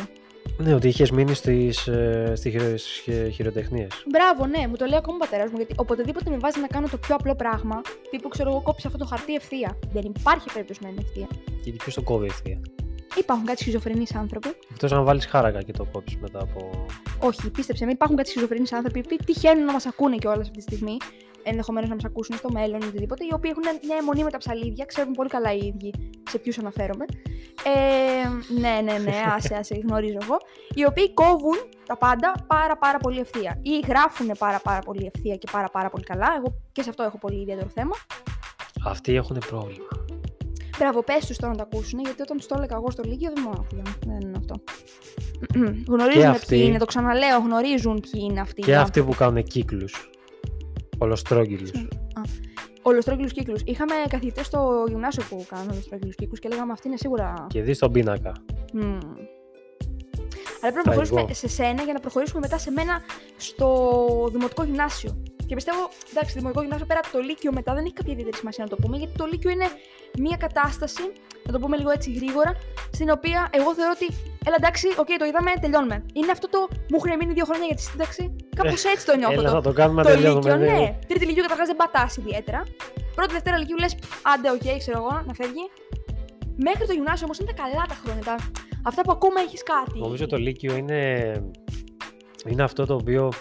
Ναι, 0.58 0.74
ότι 0.74 0.88
είχες 0.88 1.12
μείνει 1.12 1.34
στις, 1.34 1.88
ε, 1.88 2.34
στις 2.36 2.52
χειρο, 2.52 2.78
στις 2.78 3.34
χειροτεχνίες. 3.34 3.92
Μπράβο, 4.12 4.46
ναι, 4.46 4.68
μου 4.68 4.76
το 4.76 4.86
λέει 4.86 4.98
ακόμα 4.98 5.16
ο 5.16 5.20
πατέρας 5.20 5.50
μου. 5.50 5.58
Γιατί 5.58 5.74
οποτεδήποτε 5.78 6.30
με 6.30 6.38
βάζει 6.38 6.60
να 6.60 6.68
κάνω 6.68 6.88
το 6.88 6.98
πιο 6.98 7.16
απλό 7.16 7.36
πράγμα, 7.36 7.82
τύπου 8.10 8.28
ξέρω 8.28 8.50
εγώ, 8.50 8.62
κόψει 8.62 8.88
αυτό 8.88 8.98
το 9.00 9.06
χαρτί 9.06 9.34
ευθεία. 9.34 9.80
Δεν 9.94 10.04
υπάρχει 10.18 10.48
περίπτωση 10.54 10.80
να 10.84 10.90
είναι 10.90 11.02
ευθεία. 11.02 11.28
Γιατί 11.64 11.78
ποιος 11.78 11.96
το 11.96 12.02
κόβει 12.02 12.26
ευθεία; 12.26 12.60
Υπάρχουν 13.18 13.46
κάτι 13.46 13.62
σχιζοφρενείς 13.62 14.16
άνθρωποι. 14.16 14.50
Εκτό 14.72 14.96
αν 14.96 15.04
βάλεις 15.04 15.26
χάρακα 15.26 15.62
και 15.62 15.72
το 15.72 15.86
κόψεις 15.92 16.18
μετά 16.20 16.40
από. 16.40 16.86
Όχι, 17.20 17.50
πίστεψε 17.50 17.86
με, 17.86 17.92
υπάρχουν 17.92 18.18
κάτι 18.18 18.30
σχιζοφρενείς 18.30 18.74
άνθρωποι 18.74 19.02
που 19.02 19.16
τυχαίνουν 19.26 19.66
να 19.66 19.72
μας 19.72 19.86
ακούνε 19.86 20.16
κιόλας 20.16 20.40
αυτή 20.40 20.52
τη 20.58 20.62
στιγμή. 20.62 20.98
Ενδεχομένως 21.50 21.90
να 21.90 21.96
μας 21.96 22.06
ακούσουν 22.06 22.38
στο 22.38 22.50
μέλλον 22.52 22.82
ή 22.82 22.86
οτιδήποτε, 22.86 23.24
οι 23.24 23.34
οποίοι 23.34 23.52
έχουν 23.54 23.80
μια 23.88 23.98
αιμονή 23.98 24.24
με 24.24 24.32
τα 24.32 24.38
ψαλίδια, 24.38 24.86
ξέρουν 24.86 25.12
πολύ 25.14 25.30
καλά 25.30 25.54
οι 25.54 25.58
ίδιοι 25.58 25.94
σε 26.30 26.38
ποιους 26.38 26.58
αναφέρομαι. 26.58 27.06
Ε, 27.64 28.28
ναι, 28.60 28.82
ναι, 28.84 28.98
ναι, 28.98 29.16
άσε, 29.36 29.56
άσε, 29.56 29.76
γνωρίζω 29.88 30.18
εγώ. 30.22 30.38
Οι 30.74 30.86
οποίοι 30.86 31.14
κόβουν 31.14 31.58
τα 31.86 31.98
πάντα 31.98 32.34
πάρα 32.48 32.78
πάρα 32.78 32.98
πολύ 32.98 33.20
ευθεία. 33.20 33.60
Ή 33.62 33.80
γράφουν 33.88 34.32
πάρα 34.40 34.60
πάρα 34.64 34.80
πολύ 34.80 35.12
ευθεία 35.14 35.36
και 35.36 35.48
πάρα 35.52 35.70
πάρα 35.70 35.90
πολύ 35.90 36.04
καλά. 36.04 36.28
Εγώ 36.38 36.54
και 36.72 36.82
σε 36.82 36.90
αυτό 36.90 37.04
έχω 37.04 37.18
πολύ 37.18 37.42
ιδιαίτερο 37.42 37.70
θέμα. 37.74 37.96
Αυτοί 38.86 39.16
έχουν 39.16 39.38
πρόβλημα. 39.50 39.88
Μπράβο, 40.80 41.04
πες 41.04 41.26
τους 41.26 41.38
τώρα 41.38 41.52
να 41.54 41.58
το 41.58 41.68
ακούσουν, 41.72 42.00
γιατί 42.00 42.22
όταν 42.22 42.38
του 42.38 42.46
το 42.48 42.56
έλεγα 42.58 42.76
εγώ 42.76 42.92
στο 42.92 43.04
Λύκειο 43.06 43.32
δεν 43.36 43.44
μου 43.48 43.54
άκουγαν. 43.62 43.96
Δεν 44.06 44.20
είναι 44.22 44.38
αυτό. 44.38 44.56
γνωρίζουν 45.94 46.24
αυτοί- 46.30 46.48
ποιοι 46.48 46.64
είναι, 46.68 46.78
το 46.78 46.86
ξαναλέω, 46.86 47.40
γνωρίζουν 47.40 48.00
ποιοι 48.00 48.22
είναι 48.30 48.40
αυτοί. 48.40 48.62
Και 48.62 48.76
αυτοί 48.76 49.04
που 49.04 49.14
κάνουν 49.16 49.44
κύκλους. 49.44 50.10
Ολοστρόγγυλους. 50.98 51.72
Ολοστρόγγυλους 52.82 53.32
κύκλους. 53.34 53.62
Είχαμε 53.66 53.94
καθηγητές 54.10 54.46
στο 54.46 54.86
γυμνάσιο 54.88 55.24
που 55.30 55.46
κάνουν 55.50 55.70
ολοστρόγγυλους 55.72 56.16
κύκλους 56.16 56.40
και 56.40 56.50
λέγαμε 56.50 56.72
αυτή 56.72 56.88
είναι 56.88 56.98
σίγουρα. 56.98 57.46
Και 57.50 57.62
δει 57.62 57.78
τον 57.78 57.92
πίνακα. 57.92 58.32
Μμμ. 58.74 59.00
Αλλά 60.62 60.72
πρέπει 60.74 60.76
να 60.76 60.82
Θα 60.82 60.82
προχωρήσουμε 60.82 61.22
εγώ. 61.22 61.34
σε 61.34 61.48
σένα 61.48 61.84
για 61.84 61.94
να 61.94 62.00
προχωρήσουμε 62.00 62.40
μετά 62.40 62.58
σε 62.58 62.72
μένα 62.72 63.02
στο 63.38 64.30
δημοτικό 64.32 64.64
γυμνάσιο. 64.64 65.24
Και 65.48 65.56
πιστεύω, 65.56 65.84
εντάξει, 66.12 66.32
δημοτικό 66.38 66.62
γυμνάσιο 66.62 66.86
πέρα 66.86 67.00
από 67.04 67.12
το 67.16 67.20
Λύκειο 67.20 67.52
μετά 67.60 67.72
δεν 67.74 67.84
έχει 67.86 67.94
κάποια 67.94 68.14
ιδιαίτερη 68.14 68.38
σημασία 68.38 68.64
να 68.64 68.70
το 68.70 68.78
πούμε, 68.82 68.98
γιατί 68.98 69.14
το 69.18 69.26
Λύκειο 69.32 69.50
είναι 69.56 69.68
μια 70.24 70.38
κατάσταση, 70.46 71.04
να 71.46 71.52
το 71.54 71.60
πούμε 71.60 71.78
λίγο 71.78 71.92
έτσι 71.98 72.12
γρήγορα, 72.12 72.52
στην 72.92 73.10
οποία 73.18 73.40
εγώ 73.58 73.70
θεωρώ 73.78 73.92
ότι, 73.98 74.08
έλα 74.48 74.56
εντάξει, 74.62 74.88
οκ, 75.02 75.12
το 75.22 75.26
είδαμε, 75.30 75.52
τελειώνουμε. 75.62 75.98
Είναι 76.14 76.32
αυτό 76.32 76.48
το 76.50 76.60
μου 76.90 76.98
έχουν 77.00 77.12
μείνει 77.20 77.34
δύο 77.34 77.46
χρόνια 77.50 77.66
για 77.66 77.76
τη 77.76 77.82
σύνταξη. 77.90 78.24
Κάπως 78.56 78.84
έτσι 78.84 79.06
το 79.06 79.16
νιώθω. 79.18 79.40
Έλα 79.40 79.50
το, 79.50 79.56
να 79.56 79.62
το 79.62 79.74
κάνουμε 79.80 80.02
το 80.04 80.10
τελειώνουμε. 80.10 80.56
Λύκειο, 80.56 80.72
ναι. 80.72 80.80
ναι. 80.80 81.00
Τρίτη 81.08 81.26
Λυκείου 81.26 81.44
καταρχάς 81.48 81.68
δεν 81.68 81.78
πατάς 81.82 82.18
ιδιαίτερα. 82.18 82.60
Πρώτη 83.16 83.32
Δευτέρα 83.34 83.58
Λυκείου 83.58 83.78
λες, 83.84 83.94
άντε, 84.32 84.48
οκ, 84.56 84.66
ξέρω 84.84 84.98
εγώ, 84.98 85.14
να 85.28 85.34
φεύγει. 85.40 85.66
Μέχρι 86.68 86.86
το 86.90 86.94
γυμνάσιο 86.94 87.26
όμως 87.26 87.38
είναι 87.40 87.52
τα 87.52 87.58
καλά 87.62 87.84
τα 87.92 87.98
χρόνια. 88.02 88.24
Τα... 88.24 88.36
Αυτά 88.90 89.02
που 89.02 89.12
ακόμα 89.12 89.40
έχεις 89.46 89.64
κάτι. 89.64 90.00
Νομίζω 90.00 90.26
το 90.28 90.38
Λύκειο 90.38 90.76
είναι, 90.76 91.02
είναι 92.46 92.64
αυτό 92.64 92.86
το 92.86 92.94
οποίο 92.94 93.32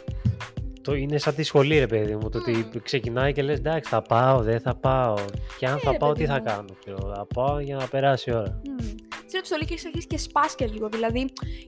το 0.87 0.95
είναι 0.95 1.19
σαν 1.19 1.35
τη 1.35 1.43
σχολή, 1.43 1.79
ρε 1.79 1.87
παιδί 1.87 2.15
μου. 2.17 2.29
Το 2.29 2.39
ότι 2.39 2.53
Μμμ. 2.53 2.81
ξεκινάει 2.83 3.33
και 3.33 3.43
λες 3.43 3.59
εντάξει, 3.59 3.91
θα 3.91 4.03
πάω, 4.03 4.43
δεν 4.43 4.61
θα 4.61 4.75
πάω. 4.75 5.15
Και 5.59 5.67
αν 5.67 5.77
Ε, 5.77 5.79
θα 5.79 5.91
ρε 5.91 5.97
πάω, 5.97 6.13
παιδί 6.13 6.25
τι 6.25 6.31
θα 6.31 6.39
μου. 6.39 6.45
κάνω. 6.45 6.69
ξέρω, 6.81 7.13
Θα 7.17 7.27
πάω 7.35 7.59
για 7.59 7.77
να 7.77 7.87
περάσει 7.87 8.31
η 8.31 8.35
ώρα. 8.35 8.61
Μμμ. 8.67 8.95
Ξέρω 9.27 9.39
ότι 9.45 9.47
στο 9.47 9.57
Λύκειο 9.57 9.75
έχεις 9.75 9.87
αρχίσει 9.87 10.07
και 10.07 10.19
σπάς 10.19 10.55
και 10.55 10.67
λίγο. 10.67 10.89
Δηλαδή 10.89 11.19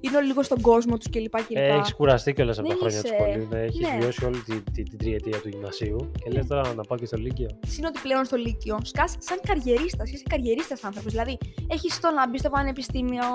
είναι 0.01 0.17
όλοι 0.17 0.27
λίγο 0.27 0.43
στον 0.43 0.61
κόσμο 0.61 0.97
τους 0.99 1.11
κλπ. 1.11 1.37
κλπ. 1.47 1.57
Ε, 1.57 1.67
έχεις 1.67 1.95
κουραστεί 1.95 2.33
κιόλας 2.33 2.59
από 2.59 2.69
τα 2.69 2.75
Δεν 2.75 2.83
χρόνια 2.83 3.01
του 3.03 3.07
είσαι- 3.09 3.17
σχολείου. 3.21 3.49
Ναι, 3.51 3.61
έχεις 3.61 3.89
ναι. 3.89 3.97
βιώσει 4.01 4.25
όλη 4.25 4.39
την 4.39 4.65
τη, 4.73 4.83
την 4.83 4.99
τριετία 4.99 5.41
του 5.41 5.49
γυμνασίου. 5.49 6.11
Και 6.25 6.31
λες 6.31 6.47
τώρα 6.47 6.75
να 6.75 6.83
πάω 6.83 6.99
και 6.99 7.07
στο 7.07 7.17
Λύκειο. 7.17 7.49
Συν 7.67 7.85
ότι 7.85 7.99
πλέον 8.03 8.25
στο 8.25 8.37
Λύκειο 8.37 8.79
σκάς 8.83 9.15
σαν 9.19 9.39
καριερίστας. 9.47 10.11
Είσαι 10.13 10.23
καριερίστας 10.29 10.85
άνθρωπος. 10.85 11.11
Δηλαδή 11.13 11.39
έχεις 11.69 12.01
το 12.01 12.11
να 12.11 12.29
μπεις 12.29 12.41
στο 12.41 12.51
πανεπιστήμιο, 12.51 13.27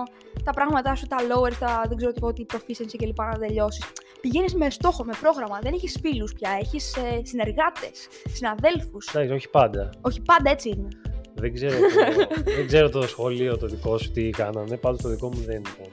τα 0.43 0.51
πράγματά 0.51 0.95
σου, 0.95 1.07
τα 1.07 1.17
lowers, 1.29 1.57
τα 1.59 1.83
δεν 1.87 1.97
ξέρω 1.97 2.11
τι 2.11 2.19
εγώ, 2.21 2.33
τι 2.33 2.45
proficiency 2.53 2.95
κλπ. 2.97 3.19
να 3.19 3.37
τελειώσεις. 3.39 3.83
Πηγαίνεις 4.23 4.53
με 4.55 4.69
στόχο, 4.69 5.03
με 5.03 5.13
πρόγραμμα. 5.21 5.59
Δεν 5.61 5.73
έχεις 5.73 5.97
φίλους 6.01 6.33
πια. 6.33 6.49
Έχεις 6.59 6.95
ε, 6.95 7.21
συνεργάτες, 7.23 8.07
συναδέλφους. 8.33 9.07
Εντάξει, 9.13 9.33
όχι 9.33 9.49
πάντα. 9.49 9.89
Όχι 10.01 10.21
πάντα 10.21 10.49
έτσι 10.51 10.69
είναι. 10.69 10.87
Δεν 11.35 11.53
ξέρω, 11.53 11.75
το, 11.79 11.87
δεν 12.57 12.67
ξέρω 12.67 12.89
το 12.89 13.01
σχολείο 13.07 13.57
το 13.57 13.67
δικό 13.67 13.97
σου 13.97 14.11
τι 14.11 14.29
κάνανε. 14.29 14.77
Πάντως 14.77 15.01
το 15.01 15.09
δικό 15.09 15.27
μου 15.27 15.41
δεν 15.45 15.59
ήταν. 15.59 15.87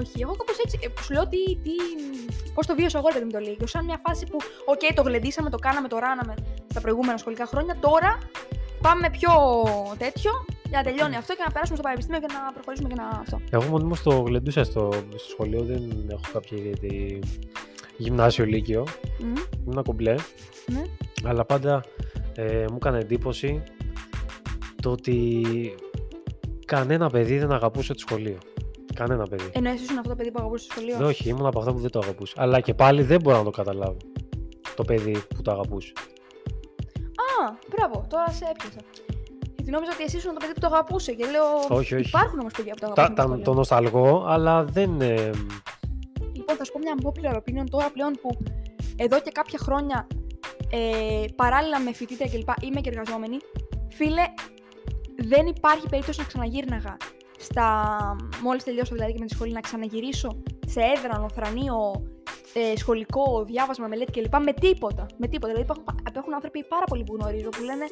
Όχι, 0.00 0.22
εγώ 0.22 0.32
κάπως 0.36 0.58
έτσι. 0.64 0.78
ε, 0.82 1.02
Σου 1.02 1.12
λέω 1.12 1.28
τι. 1.28 1.38
τι 1.56 1.70
Πώς 2.54 2.66
το 2.66 2.74
βίωσα 2.74 2.98
εγώ, 2.98 3.06
ρε 3.08 3.12
παιδί 3.14 3.24
με 3.24 3.32
το 3.32 3.38
Λύκειο. 3.38 3.66
Σαν 3.66 3.84
μια 3.84 4.00
φάση 4.06 4.26
που, 4.26 4.36
οκ, 4.64 4.94
το 4.94 5.02
γλεντήσαμε, 5.02 5.50
το 5.50 5.58
κάναμε, 5.58 5.88
το 5.88 5.98
ράναμε 5.98 6.34
στα 6.70 6.80
προηγούμενα 6.80 7.16
σχολικά 7.16 7.46
χρόνια. 7.46 7.76
Τώρα 7.80 8.18
πάμε 8.86 9.10
πιο 9.10 9.32
τέτοιο 9.98 10.32
για 10.68 10.78
να 10.78 10.84
τελειώνει 10.84 11.16
αυτό 11.16 11.34
και 11.34 11.42
να 11.46 11.50
περάσουμε 11.52 11.76
στο 11.76 11.86
πανεπιστήμιο 11.86 12.20
και 12.20 12.32
να 12.32 12.52
προχωρήσουμε 12.52 12.88
και 12.88 12.94
να 12.94 13.06
αυτό. 13.08 13.40
Εγώ 13.50 13.64
μονίμως 13.64 14.02
το 14.02 14.10
γλεντούσα 14.20 14.64
στο, 14.64 14.92
στο 15.16 15.28
σχολείο. 15.30 15.62
Δεν 15.62 15.82
έχω 16.10 16.22
κάποια 16.32 16.58
ιδιαίτερη 16.58 17.20
γυμνάσιο 17.96 18.44
Λύκειο. 18.44 18.86
Μμ, 19.18 19.34
Ήμουν 19.66 19.82
κομπλέ. 19.82 20.14
Ναι. 20.66 20.82
Αλλά 21.24 21.44
πάντα 21.44 21.84
ε, 22.34 22.64
μου 22.70 22.76
έκανε 22.76 22.98
εντύπωση 22.98 23.62
το 24.82 24.90
ότι 24.90 25.42
κανένα 26.64 27.10
παιδί 27.10 27.38
δεν 27.38 27.52
αγαπούσε 27.52 27.92
το 27.92 27.98
σχολείο. 27.98 28.38
Κανένα 28.94 29.26
παιδί. 29.26 29.50
Ενώ 29.52 29.70
εσύ 29.70 29.82
ήσουν 29.82 29.98
αυτό 29.98 30.08
το 30.08 30.16
παιδί 30.16 30.30
που 30.30 30.38
αγαπούσε 30.38 30.64
στο 30.64 30.72
σχολείο; 30.72 30.96
Δεν, 30.96 31.06
όχι, 31.06 31.28
ήμουν 31.28 31.46
από 31.46 31.58
αυτά 31.58 31.72
που 31.72 31.78
δεν 31.78 31.90
το 31.90 31.98
αγαπούσε. 31.98 32.34
Αλλά 32.36 32.60
και 32.60 32.74
πάλι 32.74 33.02
δεν 33.02 33.20
μπορώ 33.20 33.36
να 33.36 33.44
το 33.44 33.50
καταλάβω. 33.50 33.96
Το 34.74 34.84
παιδί 34.84 35.22
που 35.34 35.42
το 35.42 35.50
αγαπούσε. 35.50 35.92
Α, 37.44 37.58
μπράβο, 37.70 38.06
τώρα 38.08 38.28
σε 38.30 38.44
έπιασα. 38.50 38.80
Γιατί 39.56 39.70
νόμιζα 39.70 39.92
ότι 39.94 40.02
εσύ 40.04 40.16
ήσουν 40.16 40.32
το 40.32 40.40
παιδί 40.40 40.52
που 40.52 40.60
το 40.60 40.66
αγαπούσε 40.66 41.12
και 41.12 41.24
λέω. 41.26 41.78
Όχι, 41.78 41.94
όχι. 41.94 42.08
Υπάρχουν 42.08 42.38
όμως 42.40 42.52
παιδιά 42.56 42.72
που 42.74 42.80
το 42.86 42.92
Τα, 42.92 43.02
αγαπούν. 43.02 43.16
τα, 43.16 43.22
στο 43.22 43.32
το 43.32 43.40
σχολείο. 43.40 43.54
νοσταλγώ, 43.58 44.24
αλλά 44.26 44.64
δεν. 44.64 45.00
ε, 45.00 45.30
Λοιπόν, 46.32 46.56
θα 46.56 46.64
σου 46.64 46.72
πω 46.72 46.78
μια 46.78 46.94
popular 47.02 47.36
opinion 47.36 47.64
τώρα 47.70 47.90
πλέον 47.90 48.12
που 48.22 48.36
εδώ 48.96 49.20
και 49.20 49.30
κάποια 49.30 49.58
χρόνια 49.58 50.06
ε, 50.70 51.24
παράλληλα 51.36 51.78
με 51.80 51.92
φοιτήτρια 51.92 52.28
κλπ. 52.30 52.48
είμαι 52.64 52.80
και 52.80 52.88
εργαζόμενη. 52.90 53.36
Φίλε, 53.88 54.22
δεν 55.16 55.46
υπάρχει 55.46 55.88
περίπτωση 55.88 56.20
να 56.20 56.26
ξαναγύρναγα 56.26 56.96
στα. 57.38 57.66
Μόλις 58.42 58.64
τελειώσω 58.64 58.94
δηλαδή 58.94 59.12
και 59.12 59.18
με 59.20 59.26
τη 59.26 59.34
σχολή, 59.34 59.52
να 59.52 59.60
ξαναγυρίσω 59.60 60.42
σε 60.66 60.80
έδρανο, 60.96 61.28
θρανίο, 61.34 62.02
ε, 62.54 62.76
σχολικό, 62.76 63.44
διάβασμα, 63.46 63.86
μελέτη 63.86 64.12
κλπ. 64.12 64.34
Με 64.44 64.52
τίποτα. 64.52 65.06
Με 65.16 65.26
τίποτα. 65.28 65.52
Δηλαδή 65.52 65.62
υπάρχουν, 65.62 65.84
υπάρχουν 66.08 66.34
άνθρωποι 66.34 66.64
πάρα 66.64 66.84
πολλοί 66.84 67.04
που 67.04 67.16
γνωρίζω 67.20 67.48
που 67.48 67.62
λένε 67.62 67.84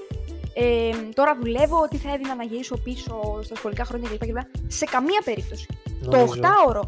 ε, 0.54 0.92
τώρα 1.14 1.36
δουλεύω, 1.40 1.88
τι 1.90 1.96
θα 1.96 2.12
έδινα 2.12 2.34
να 2.34 2.44
γυρίσω 2.44 2.76
πίσω 2.76 3.40
στα 3.42 3.54
σχολικά 3.54 3.84
χρόνια 3.84 4.08
κλπ. 4.08 4.18
κλπ. 4.26 4.36
Σε 4.66 4.84
καμία 4.84 5.22
περίπτωση. 5.24 5.66
Το 6.04 6.10
νομίζω- 6.16 6.40
8ωρο, 6.68 6.82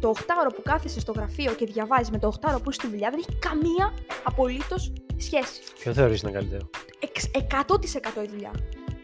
το 0.00 0.08
8ωρο 0.16 0.50
που 0.54 0.62
κάθεσαι 0.62 1.00
στο 1.00 1.12
γραφείο 1.12 1.52
και 1.52 1.66
διαβάζεις 1.66 2.10
με 2.10 2.18
το 2.18 2.26
8ωρο 2.40 2.58
που 2.62 2.70
είσαι 2.70 2.80
στη 2.80 2.88
δουλειά 2.88 3.10
δεν 3.10 3.18
έχει 3.18 3.38
καμία 3.38 3.94
απολύτως 4.24 4.92
σχέση. 5.16 5.60
Ποιο 5.78 5.92
θεωρείς 5.92 6.20
είναι 6.22 6.30
καλύτερο; 6.32 6.70
Εξ- 7.00 7.30
100% 7.34 8.22
η 8.24 8.28
δουλειά. 8.28 8.50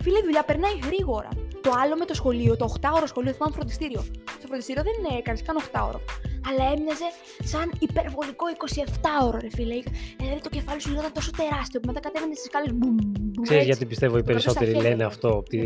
Φίλε, 0.01 0.19
η 0.19 0.23
δουλειά 0.23 0.43
περνάει 0.45 0.79
γρήγορα. 0.85 1.29
Το 1.61 1.71
άλλο 1.83 1.97
με 1.97 2.05
το 2.05 2.15
σχολείο, 2.15 2.57
το 2.57 2.65
8ωρο 2.81 3.07
σχολείο, 3.07 3.33
θυμάμαι 3.33 3.55
φροντιστήριο. 3.55 4.03
Στο 4.39 4.47
φροντιστήριο 4.47 4.83
δεν 4.83 4.93
είναι 4.99 5.19
έκανε 5.19 5.39
καν 5.47 5.57
8ωρο. 5.73 6.01
Αλλά 6.49 6.65
έμοιαζε 6.75 7.09
σαν 7.53 7.67
υπερβολικό 7.79 8.45
27ωρο, 8.67 9.39
ρε 9.41 9.51
φίλε. 9.51 9.75
Δηλαδή 10.19 10.41
το 10.41 10.49
κεφάλι 10.49 10.81
σου 10.81 10.89
γινόταν 10.89 11.13
τόσο 11.13 11.31
τεράστιο 11.37 11.81
που 11.81 11.87
μετά 11.87 12.01
κατέβαινε 12.01 12.35
στις 12.35 12.47
σκάλες. 12.47 12.73
Μπουμ, 12.75 12.95
μπουμ, 12.95 13.43
Ξέρεις 13.43 13.51
έτσι. 13.63 13.65
γιατί 13.71 13.87
πιστεύω 13.87 14.17
οι 14.17 14.21
Το 14.21 14.25
κρατούσα 14.27 14.51
στα 14.51 14.59
περισσότεροι 14.59 14.83
χέρια 14.83 14.91
λένε 14.97 15.03
μου. 15.03 15.09
αυτό, 15.13 15.37
ότι, 15.37 15.61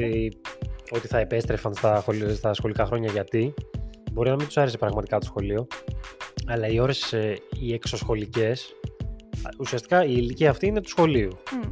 ότι 0.90 1.06
θα 1.06 1.18
επέστρεφαν 1.18 1.74
στα, 1.74 2.00
χολ- 2.04 2.30
στα 2.34 2.54
σχολικά 2.54 2.84
χρόνια 2.86 3.10
γιατί. 3.12 3.54
Μπορεί 4.12 4.28
να 4.30 4.36
μην 4.36 4.46
τους 4.46 4.56
άρεσε 4.56 4.78
πραγματικά 4.78 5.18
το 5.18 5.26
σχολείο, 5.26 5.66
αλλά 6.46 6.66
οι 6.68 6.80
ώρες 6.80 7.12
ε, 7.12 7.38
οι 7.60 7.72
εξωσχολικές, 7.72 8.74
α, 9.44 9.48
ουσιαστικά 9.58 10.04
η 10.04 10.12
ηλικία 10.16 10.50
αυτή 10.50 10.66
είναι 10.66 10.80
του 10.80 10.88
σχολείου. 10.88 11.30
Μμ. 11.52 11.68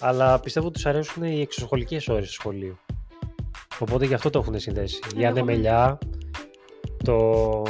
Αλλά 0.00 0.40
πιστεύω 0.40 0.66
ότι 0.66 0.74
τους 0.74 0.86
αρέσουν 0.86 1.22
οι 1.22 1.40
εξωσχολικές 1.40 2.08
ώρες 2.08 2.26
του 2.26 2.32
σχολείου. 2.32 2.78
Οπότε 3.78 4.06
γι' 4.06 4.14
αυτό 4.14 4.30
το 4.30 4.38
έχουν 4.38 4.58
συνδέσει. 4.60 4.96
Η 4.96 5.24
Ενδεχομένως. 5.24 5.38
ανεμελιά, 5.42 5.98
το, 7.04 7.62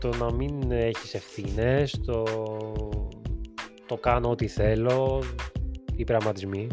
το 0.00 0.08
να 0.18 0.32
μην 0.32 0.70
έχεις 0.70 1.14
ευθύνες, 1.14 2.00
το, 2.06 2.22
το 3.86 3.96
κάνω 3.96 4.30
ό,τι 4.30 4.46
θέλω, 4.48 5.22
οι 5.96 6.04
πειραματισμοί. 6.04 6.66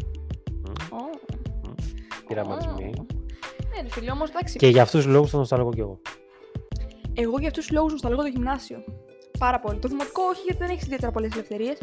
Μμ, 0.47 0.95
Ω. 0.95 1.03
μμ, 1.67 1.73
Πειραματισμοί. 2.27 2.93
Ναι, 3.75 3.81
ρε 3.81 3.89
φίλε, 3.89 4.11
όμως 4.11 4.29
εντάξει. 4.29 4.57
Και 4.57 4.67
για 4.67 4.81
αυτούς 4.81 5.03
τους 5.03 5.13
λόγους 5.13 5.29
το 5.31 5.37
νοσταλγώ 5.37 5.69
κι 5.69 5.79
εγώ. 5.79 5.99
Εγώ 7.13 7.39
για 7.39 7.47
αυτούς 7.47 7.65
τους 7.65 7.75
λόγους 7.75 7.91
νοσταλγώ 7.91 8.21
το 8.21 8.27
γυμνάσιο. 8.27 8.83
Πάρα 9.39 9.59
πολύ. 9.59 9.79
Το 9.79 9.87
δημοτικό 9.87 10.21
όχι, 10.23 10.41
γιατί 10.41 10.59
δεν 10.59 10.69
έχεις 10.69 10.83
ιδιαίτερα 10.83 11.11
πολλές 11.11 11.31
ελευθερίες. 11.33 11.77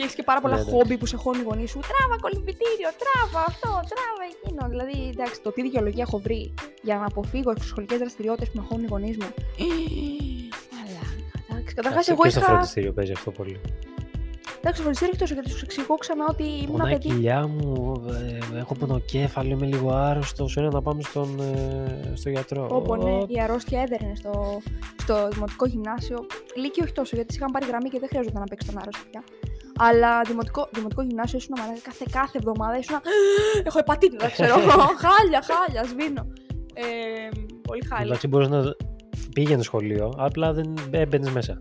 Και 0.00 0.06
έχεις 0.06 0.18
και 0.18 0.22
πάρα 0.30 0.40
πολλά 0.40 0.54
Ναι, 0.54 0.60
εντάξει. 0.60 0.76
χόμπι 0.78 0.96
που 0.98 1.06
σε 1.06 1.16
χώνει 1.16 1.38
οι 1.40 1.42
γονείς 1.42 1.70
σου. 1.70 1.80
Τράβα 1.90 2.16
κολυμπητήριο, 2.20 2.90
τράβα 3.02 3.40
αυτό, 3.48 3.70
τράβα 3.92 4.22
εκείνο. 4.32 4.62
Δηλαδή, 4.72 5.08
εντάξει, 5.14 5.40
το 5.42 5.50
τι 5.52 5.62
δικαιολογία 5.62 6.04
έχω 6.06 6.18
βρει 6.18 6.54
για 6.82 6.96
να 6.96 7.04
αποφύγω 7.06 7.50
εξωσχολικέ 7.50 7.96
δραστηριότητες 7.96 8.48
που 8.50 8.56
με 8.60 8.64
χώνουν 8.68 8.84
οι 8.84 8.88
γονείς 8.90 9.16
μου. 9.20 9.30
Αλλά, 10.80 11.02
εντάξει. 11.48 11.74
Καταρχάς, 11.74 12.00
Αυτό 12.00 12.12
εγώ 12.12 12.22
και 12.22 12.28
στο 12.30 12.40
είχα. 12.40 12.48
φροντιστήριο 12.50 12.92
παίζει 12.92 13.12
αυτό 13.12 13.30
πολύ; 13.30 13.60
Εντάξει, 14.58 14.72
στο 14.80 14.82
φροντιστήριο 14.82 15.08
έχει 15.14 15.18
τόσο 15.22 15.34
γιατί 15.34 15.50
σου 15.50 15.60
εξηγώ 15.64 15.94
ξανά 15.94 16.24
ότι 16.28 16.42
ήμουν 16.42 16.66
Πονάει 16.76 16.92
η 16.92 16.98
παιδί. 16.98 17.08
κοιλιά 17.08 17.46
μου, 17.46 17.92
ε, 18.54 18.58
έχω 18.58 18.74
πονοκέφαλο, 18.74 19.50
είμαι 19.50 19.66
λίγο 19.66 19.90
άρρωστος. 19.94 20.50
Σου 20.50 20.60
να 20.60 20.82
πάμε 20.82 21.02
στον, 21.02 21.40
ε, 21.40 22.12
στο 22.14 22.28
γιατρό. 22.30 22.68
Όπω 22.70 22.96
ναι, 22.96 23.10
Ω, 23.12 23.26
η 23.28 23.40
αρρώστια 23.40 23.80
έδερνε 23.82 24.12
στο, 24.14 24.60
στο 25.02 25.28
δημοτικό 25.32 25.66
γυμνάσιο. 25.66 26.18
Λύκειο 26.56 26.84
όχι 26.84 26.92
τόσο, 26.92 27.16
γιατί 27.16 27.32
σε 27.32 27.38
είχαν 27.38 27.50
πάρει 27.52 27.66
γραμμή 27.66 27.88
και 27.88 27.98
δεν 27.98 28.08
χρειαζόταν 28.08 28.40
να 28.40 28.46
παίξει 28.46 28.66
τον 28.66 28.78
άρρωστο 28.78 29.02
πια. 29.10 29.22
Αλλά 29.78 30.22
δημοτικό, 30.22 30.68
δημοτικό 30.72 31.02
γυμνάσιο 31.02 31.38
ήσουν 31.38 31.54
μαλάκα 31.58 31.80
κάθε, 31.82 32.04
κάθε 32.12 32.38
εβδομάδα 32.38 32.78
ήσουν. 32.78 32.96
Έχω 33.66 33.78
επατήτητα, 33.78 34.28
ξέρω. 34.28 34.54
χάλια, 35.04 35.42
χάλια, 35.42 35.84
σβήνω. 35.84 36.26
Ε, 36.74 37.28
πολύ 37.62 37.84
χάλια. 37.84 38.06
Εντάξει, 38.06 38.28
μπορείς 38.28 38.48
να 38.48 38.62
πήγαινε 39.32 39.62
σχολείο, 39.62 40.12
απλά 40.16 40.52
δεν 40.52 40.74
έμπαινες 40.90 41.30
μέσα. 41.30 41.58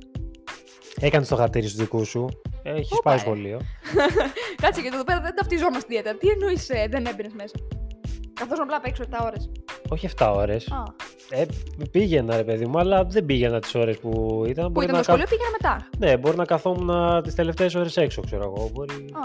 Έκανες 1.00 1.28
το 1.28 1.36
χατήρι 1.36 1.68
στους 1.68 1.80
δικούς 1.80 2.08
σου, 2.08 2.28
έχεις 2.64 2.92
Όπα, 2.92 3.02
πάει 3.02 3.16
ε. 3.16 3.20
σχολείο. 3.20 3.60
Κάτσε 4.62 4.82
γιατί 4.82 4.96
εδώ 4.96 5.06
πέρα 5.06 5.22
δεν 5.22 5.36
ταυτιζόμαστε 5.36 5.86
ιδιαίτερα. 5.88 6.18
Τι 6.18 6.28
εννοείς 6.28 6.66
δεν 6.66 7.06
έμπαινες 7.06 7.34
μέσα; 7.34 7.56
Καθώς 8.34 8.60
απλά 8.60 8.76
απ' 8.76 8.86
έξω 8.86 9.04
7 9.12 9.18
ώρες. 9.26 9.52
Όχι 9.90 10.10
7 10.18 10.34
ώρες. 10.36 10.68
Α, 11.36 11.40
Ε, 11.40 11.46
πήγαινα, 11.92 12.36
ρε 12.36 12.44
παιδί 12.44 12.66
μου, 12.66 12.80
αλλά 12.80 13.04
δεν 13.06 13.26
πήγαινα 13.26 13.60
τις 13.60 13.76
ώρες 13.76 13.98
που 13.98 14.44
ήταν. 14.48 14.66
που 14.66 14.72
Μπορεί 14.72 14.86
ήταν 14.86 14.98
να 14.98 15.04
το 15.04 15.12
σχολείο, 15.12 15.26
πήγαινε 15.30 15.50
μετά. 15.62 15.88
κα- 15.92 15.98
Ναι, 15.98 16.18
μπορεί 16.18 16.38
να 16.38 16.46
καθόμουν 16.46 17.22
τις 17.24 17.36
τελευταίες 17.36 17.76
ώρες 17.76 17.98
έξω, 17.98 18.22
ξέρω 18.22 18.44
εγώ. 18.56 18.70
Μπορεί... 18.74 18.94
Α, 18.94 19.20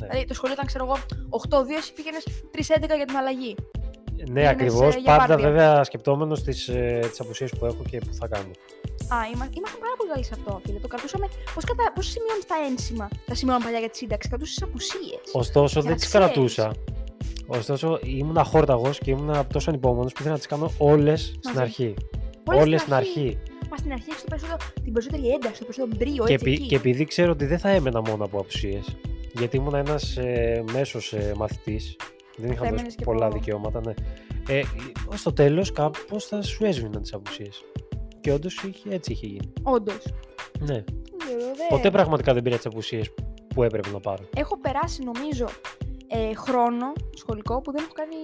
Ναι. 0.00 0.06
Δηλαδή 0.06 0.26
το 0.26 0.34
σχολείο 0.34 0.54
ήταν, 0.54 0.66
ξέρω 0.66 0.84
εγώ, 0.84 0.96
8-2, 1.30 1.76
εσύ 1.78 1.92
πήγαινες 1.92 2.24
3-11 2.50 2.96
για 2.96 3.06
την 3.06 3.16
αλλαγή. 3.16 3.54
Ναι, 4.30 4.48
ακριβώς. 4.48 4.94
ε, 4.94 4.98
για 4.98 5.16
Πάντα 5.16 5.26
βάρδια. 5.26 5.48
βέβαια 5.50 5.84
σκεπτόμενος 5.84 6.42
τις 6.42 6.64
τις 7.10 7.20
απουσίες 7.20 7.50
που 7.58 7.64
έχω 7.64 7.82
και 7.90 7.98
που 7.98 8.14
θα 8.20 8.26
κάνω. 8.26 8.50
Α, 9.14 9.16
είμα, 9.32 9.44
ήμασταν 9.58 9.80
πάρα 9.84 9.94
πολύ 9.96 10.10
καλοί 10.12 10.24
σε 10.24 10.34
αυτό, 10.34 10.60
φίλε. 10.66 10.78
Το 10.78 10.88
κρατούσαμε. 10.88 11.26
Πώς 11.54 11.64
κατα... 11.64 11.92
πώς 11.94 12.06
σημειώνεις 12.06 12.46
τα 12.46 12.54
ένσημα, 12.70 13.08
τα 13.26 13.34
σημειώναμε 13.34 13.64
παλιά 13.64 13.78
για 13.78 13.90
τη 13.90 13.96
σύνταξη. 13.96 14.28
Κρατούσες 14.28 14.62
απουσίες. 14.62 15.20
Ωστόσο, 15.32 15.72
Για 15.80 15.82
δεν 15.82 15.90
να 15.90 15.96
τις 15.96 16.06
ξέρεις. 16.06 16.26
κρατούσα. 16.26 16.72
Ωστόσο, 17.46 17.98
ήμουν 18.02 18.38
αχόρταγος 18.38 18.98
και 18.98 19.10
ήμουν 19.10 19.46
τόσο 19.52 19.70
ανυπόμονο 19.70 20.04
που 20.04 20.12
ήθελα 20.14 20.30
να 20.30 20.36
τις 20.38 20.46
κάνω 20.46 20.70
όλες 20.78 21.34
στην 21.40 21.58
αρχή. 21.60 21.94
Όλες 22.44 22.80
στην 22.80 22.94
αρχή. 22.94 23.38
Μα 23.70 23.76
στην 23.76 23.92
αρχή 23.92 24.06
έχεις 24.10 24.20
το 24.22 24.26
περισσότερο, 24.28 24.56
την 24.82 24.92
περισσότερη 24.92 25.28
ένταση, 25.28 25.58
το 25.58 25.64
περισσότερο 25.64 25.96
μπρίο, 25.96 26.24
Και, 26.24 26.32
έτσι. 26.32 26.46
επει- 26.46 26.58
εκεί. 26.58 26.66
και 26.68 26.76
επειδή 26.76 27.04
ξέρω 27.04 27.30
ότι 27.30 27.46
δεν 27.46 27.58
θα 27.58 27.68
έμενα 27.68 28.00
μόνο 28.00 28.24
από 28.24 28.38
απουσίες, 28.38 28.96
γιατί 29.32 29.56
ήμουν 29.56 29.74
ένας 29.74 30.16
ε, 30.16 30.64
μέσος 30.72 31.12
ε, 31.12 31.32
μαθητής, 31.36 31.96
δεν 32.36 32.50
είχα 32.50 32.54
Θα 32.54 32.62
δώσει 32.62 32.74
έμενες 32.74 32.94
και 32.94 33.04
πολλά 33.04 33.26
από- 33.26 33.34
δικαιώματα, 33.38 33.80
ναι. 33.86 33.92
Ε, 34.48 34.62
στο 35.14 35.32
τέλος, 35.32 35.72
κάπως 35.72 36.24
θα 36.24 36.42
σου 36.42 36.64
έσβηναν 36.64 37.02
τις 37.02 37.12
απουσίες. 37.14 37.64
Και 38.20 38.32
όντως 38.32 38.64
έτσι 38.88 39.12
είχε 39.12 39.26
γίνει. 39.26 39.52
Όντως. 39.62 40.02
Ναι. 40.58 40.84
Ποτέ 41.68 41.90
πραγματικά 41.90 42.32
δεν 42.34 42.42
πήρα 42.42 42.56
τις 42.56 42.66
απουσίες 42.66 43.10
που 43.54 43.62
έπρεπε 43.62 43.88
να 43.90 44.00
πάρω. 44.00 44.24
Έχω 44.36 44.58
περάσει, 44.58 45.02
νομίζω, 45.02 45.46
ε, 46.08 46.34
χρόνο 46.34 46.92
σχολικό 47.20 47.60
που 47.60 47.70
δεν 47.72 47.82
έχω 47.84 47.92
κάνει 48.00 48.18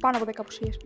πάνω 0.00 0.16
από 0.16 0.26
10 0.26 0.30
απουσίες. 0.44 0.76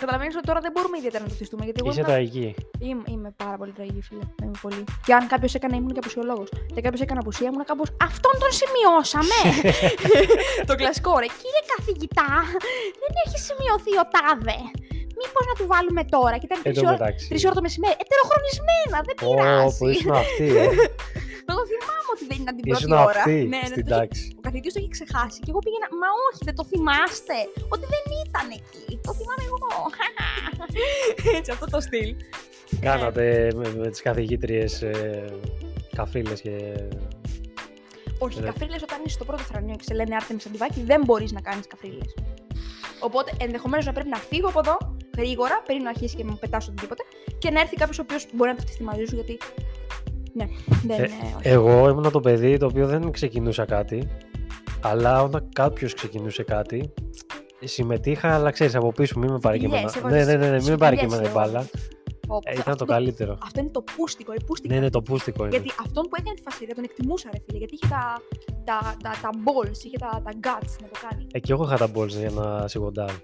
Καταλαβαίνεις 0.00 0.36
ότι 0.38 0.46
τώρα 0.50 0.60
δεν 0.66 0.72
μπορούμε 0.74 0.96
ιδιαίτερα 0.98 1.22
να 1.24 1.30
το 1.32 1.36
θυστούμε. 1.40 1.62
Γιατί 1.64 1.78
εγώ 1.82 1.90
Είσαι 1.90 2.00
ήμουν- 2.00 2.12
τραγική. 2.14 2.46
είμαι, 2.88 3.02
είμαι 3.14 3.30
πάρα 3.42 3.56
πολύ 3.60 3.72
τραγική, 3.76 4.02
φίλε. 4.08 4.24
Είμαι 4.42 4.56
πολύ. 4.64 4.82
Και 5.06 5.12
αν 5.18 5.22
κάποιος 5.32 5.52
έκανε, 5.58 5.74
ήμουν 5.80 5.92
και 5.94 6.02
απουσιολόγος. 6.04 6.48
Και 6.74 6.80
κάποιος 6.86 7.02
έκανε 7.06 7.20
απουσία, 7.24 7.46
ήμουν 7.50 7.64
κάπω. 7.70 7.84
Αυτόν 8.08 8.34
τον 8.42 8.50
σημειώσαμε! 8.60 9.38
το 10.68 10.74
κλασικό, 10.80 11.12
ρε. 11.22 11.28
Κύριε 11.42 11.62
καθηγητά, 11.74 12.30
δεν 13.02 13.12
έχει 13.24 13.38
σημειωθεί 13.48 13.92
ο 14.02 14.04
τάδε. 14.14 14.58
Μήπως 15.20 15.44
να 15.50 15.54
του 15.58 15.66
βάλουμε 15.72 16.02
τώρα. 16.16 16.34
Και 16.40 16.46
ήταν 16.48 16.58
Εν 16.58 16.64
τρεις 16.72 16.76
τω 16.78 16.82
ώρα, 16.88 16.96
μεταξύ. 16.98 17.28
τρεις 17.30 17.42
ώρα 17.46 17.54
το 17.58 17.64
μεσημέρι. 17.66 17.96
Ετεροχρονισμένα, 18.04 18.96
δεν 19.08 19.14
Ω, 19.22 19.34
πειράζει. 19.34 19.76
που 19.78 19.86
ήσουν 19.94 20.12
αυτή, 20.24 20.46
ε. 20.62 20.66
Να 22.28 22.34
το 22.34 22.34
θυμάμαι 22.34 22.34
ότι 22.34 22.34
δεν 22.34 22.38
ήταν 22.44 22.54
την 22.58 22.64
πρώτη 22.68 22.78
Ήσουν 22.82 22.92
ώρα. 23.08 23.20
αυτή 23.22 23.36
ναι, 23.52 23.58
ναι, 23.62 23.68
στην 23.72 23.84
το 23.84 23.94
είχε- 23.94 23.98
τάξη. 24.00 24.24
ο 24.38 24.40
καθηγητής 24.46 24.72
το 24.74 24.78
έχει 24.82 24.92
ξεχάσει 24.96 25.38
και 25.44 25.50
εγώ 25.52 25.60
πήγαινα. 25.66 25.86
Μα 26.00 26.08
όχι, 26.26 26.40
δεν 26.48 26.54
το 26.58 26.64
θυμάστε. 26.72 27.36
Ότι 27.74 27.84
δεν 27.94 28.02
ήταν 28.26 28.46
εκεί. 28.58 28.84
Το 29.06 29.12
θυμάμαι 29.18 29.44
εγώ. 29.50 29.58
Έτσι, 31.38 31.50
αυτό 31.56 31.66
το 31.74 31.78
στυλ. 31.86 32.10
Κάνατε 32.88 33.24
με, 33.58 33.66
με 33.82 33.88
τις 33.92 34.00
καθηγήτριες 34.08 34.72
ε, 34.82 35.24
καφρίλες 35.98 36.40
και... 36.40 36.54
Όχι, 38.18 38.40
Ναι. 38.40 38.46
καφρίλες 38.46 38.82
όταν 38.82 38.98
είσαι 39.04 39.14
στο 39.14 39.24
πρώτο 39.24 39.42
θρανείο 39.42 39.74
και 39.76 39.82
σε 39.88 39.94
λένε 39.94 40.14
άρτε 40.14 40.32
με 40.34 40.40
σαντιβάκι, 40.40 40.80
δεν 40.90 41.00
μπορείς 41.04 41.32
να 41.32 41.40
κάνεις 41.40 41.66
καφρίλες. 41.66 42.14
Οπότε 43.00 43.32
ενδεχομένως 43.40 43.84
να 43.86 43.92
πρέπει 43.92 44.08
να 44.08 44.16
φύγω 44.16 44.48
από 44.48 44.58
εδώ 44.58 44.76
γρήγορα 45.16 45.62
πριν 45.66 45.82
να 45.82 45.88
αρχίσει 45.88 46.16
και 46.16 46.24
να 46.24 46.30
μου 46.30 46.38
πετάσω 46.38 46.70
οτιδήποτε 46.70 47.02
και 47.38 47.50
να 47.50 47.60
έρθει 47.60 47.76
κάποιος 47.76 47.98
ο 47.98 48.02
οποίος 48.02 48.26
μπορεί 48.32 48.50
να 48.50 48.56
ταυτιστεί 48.56 48.82
μαζί 48.82 49.04
σου 49.04 49.14
γιατί. 49.14 49.38
Ναι, 50.32 50.46
δεν 50.86 50.90
Ε, 51.00 51.02
είναι. 51.02 51.34
όχι. 51.36 51.48
Εγώ 51.48 51.88
ήμουν 51.88 52.10
το 52.10 52.20
παιδί 52.20 52.56
το 52.56 52.66
οποίο 52.66 52.86
δεν 52.86 53.10
ξεκινούσα 53.10 53.64
κάτι, 53.64 54.08
αλλά 54.82 55.22
όταν 55.22 55.48
κάποιος 55.52 55.94
ξεκινούσε 55.94 56.42
κάτι, 56.42 56.92
συμμετείχα, 57.64 58.34
αλλά 58.34 58.50
ξέρεις, 58.50 58.74
από 58.74 58.92
πίσω 58.92 59.18
μην 59.18 59.30
με 59.32 59.38
πάρει 59.38 59.58
και 59.58 59.66
Σπηλιές, 59.66 59.94
εμένα. 59.96 60.08
έβαζες 60.16 60.26
Ναι, 60.26 60.32
ναι, 60.38 60.44
ναι, 60.46 60.50
ναι, 60.50 60.62
μην 60.62 60.70
με 60.70 60.76
πάρει 60.76 60.96
και 60.96 61.02
σπηλιές, 61.02 61.28
εμένα 61.28 61.38
η 61.42 61.46
εγώ. 61.46 61.52
μπάλα. 61.52 61.66
Πω, 62.26 62.34
Ε, 62.44 62.52
πω, 62.52 62.60
ήταν 62.60 62.72
αυτό 62.72 62.84
το 62.84 62.92
καλύτερο. 62.92 63.38
Αυτό 63.42 63.60
είναι 63.60 63.68
το 63.70 63.82
πούστικο, 63.96 64.32
ρε, 64.32 64.38
πούστικα. 64.46 64.74
Ναι, 64.74 64.80
ναι, 64.80 64.90
το 64.90 65.02
πούστικο 65.02 65.44
είναι. 65.44 65.56
Γιατί 65.56 65.70
αυτόν 65.80 66.02
που 66.02 66.14
έκανε 66.18 66.34
τη 66.34 66.42
φασαρία 66.42 66.74
τον 66.74 66.84
εκτιμούσα, 66.84 67.28
ρε 67.32 67.38
φίλε. 67.46 67.58
Γιατί 67.58 67.74
είχε 67.74 67.86
τα, 67.94 68.02
τα, 68.64 68.78
τα, 69.02 69.10
τα 69.22 69.30
balls, 69.44 69.84
είχε 69.84 69.98
τα, 69.98 70.10
τα 70.24 70.30
guts 70.46 70.72
να 70.82 70.88
το 70.92 70.96
κάνει. 71.08 71.26
Ε, 71.32 71.38
και 71.38 71.52
εγώ 71.52 71.64
είχα 71.64 71.76
τα 71.76 71.88
balls 71.94 72.08
για 72.08 72.30
να 72.30 72.68
σιγοντάρω. 72.68 73.14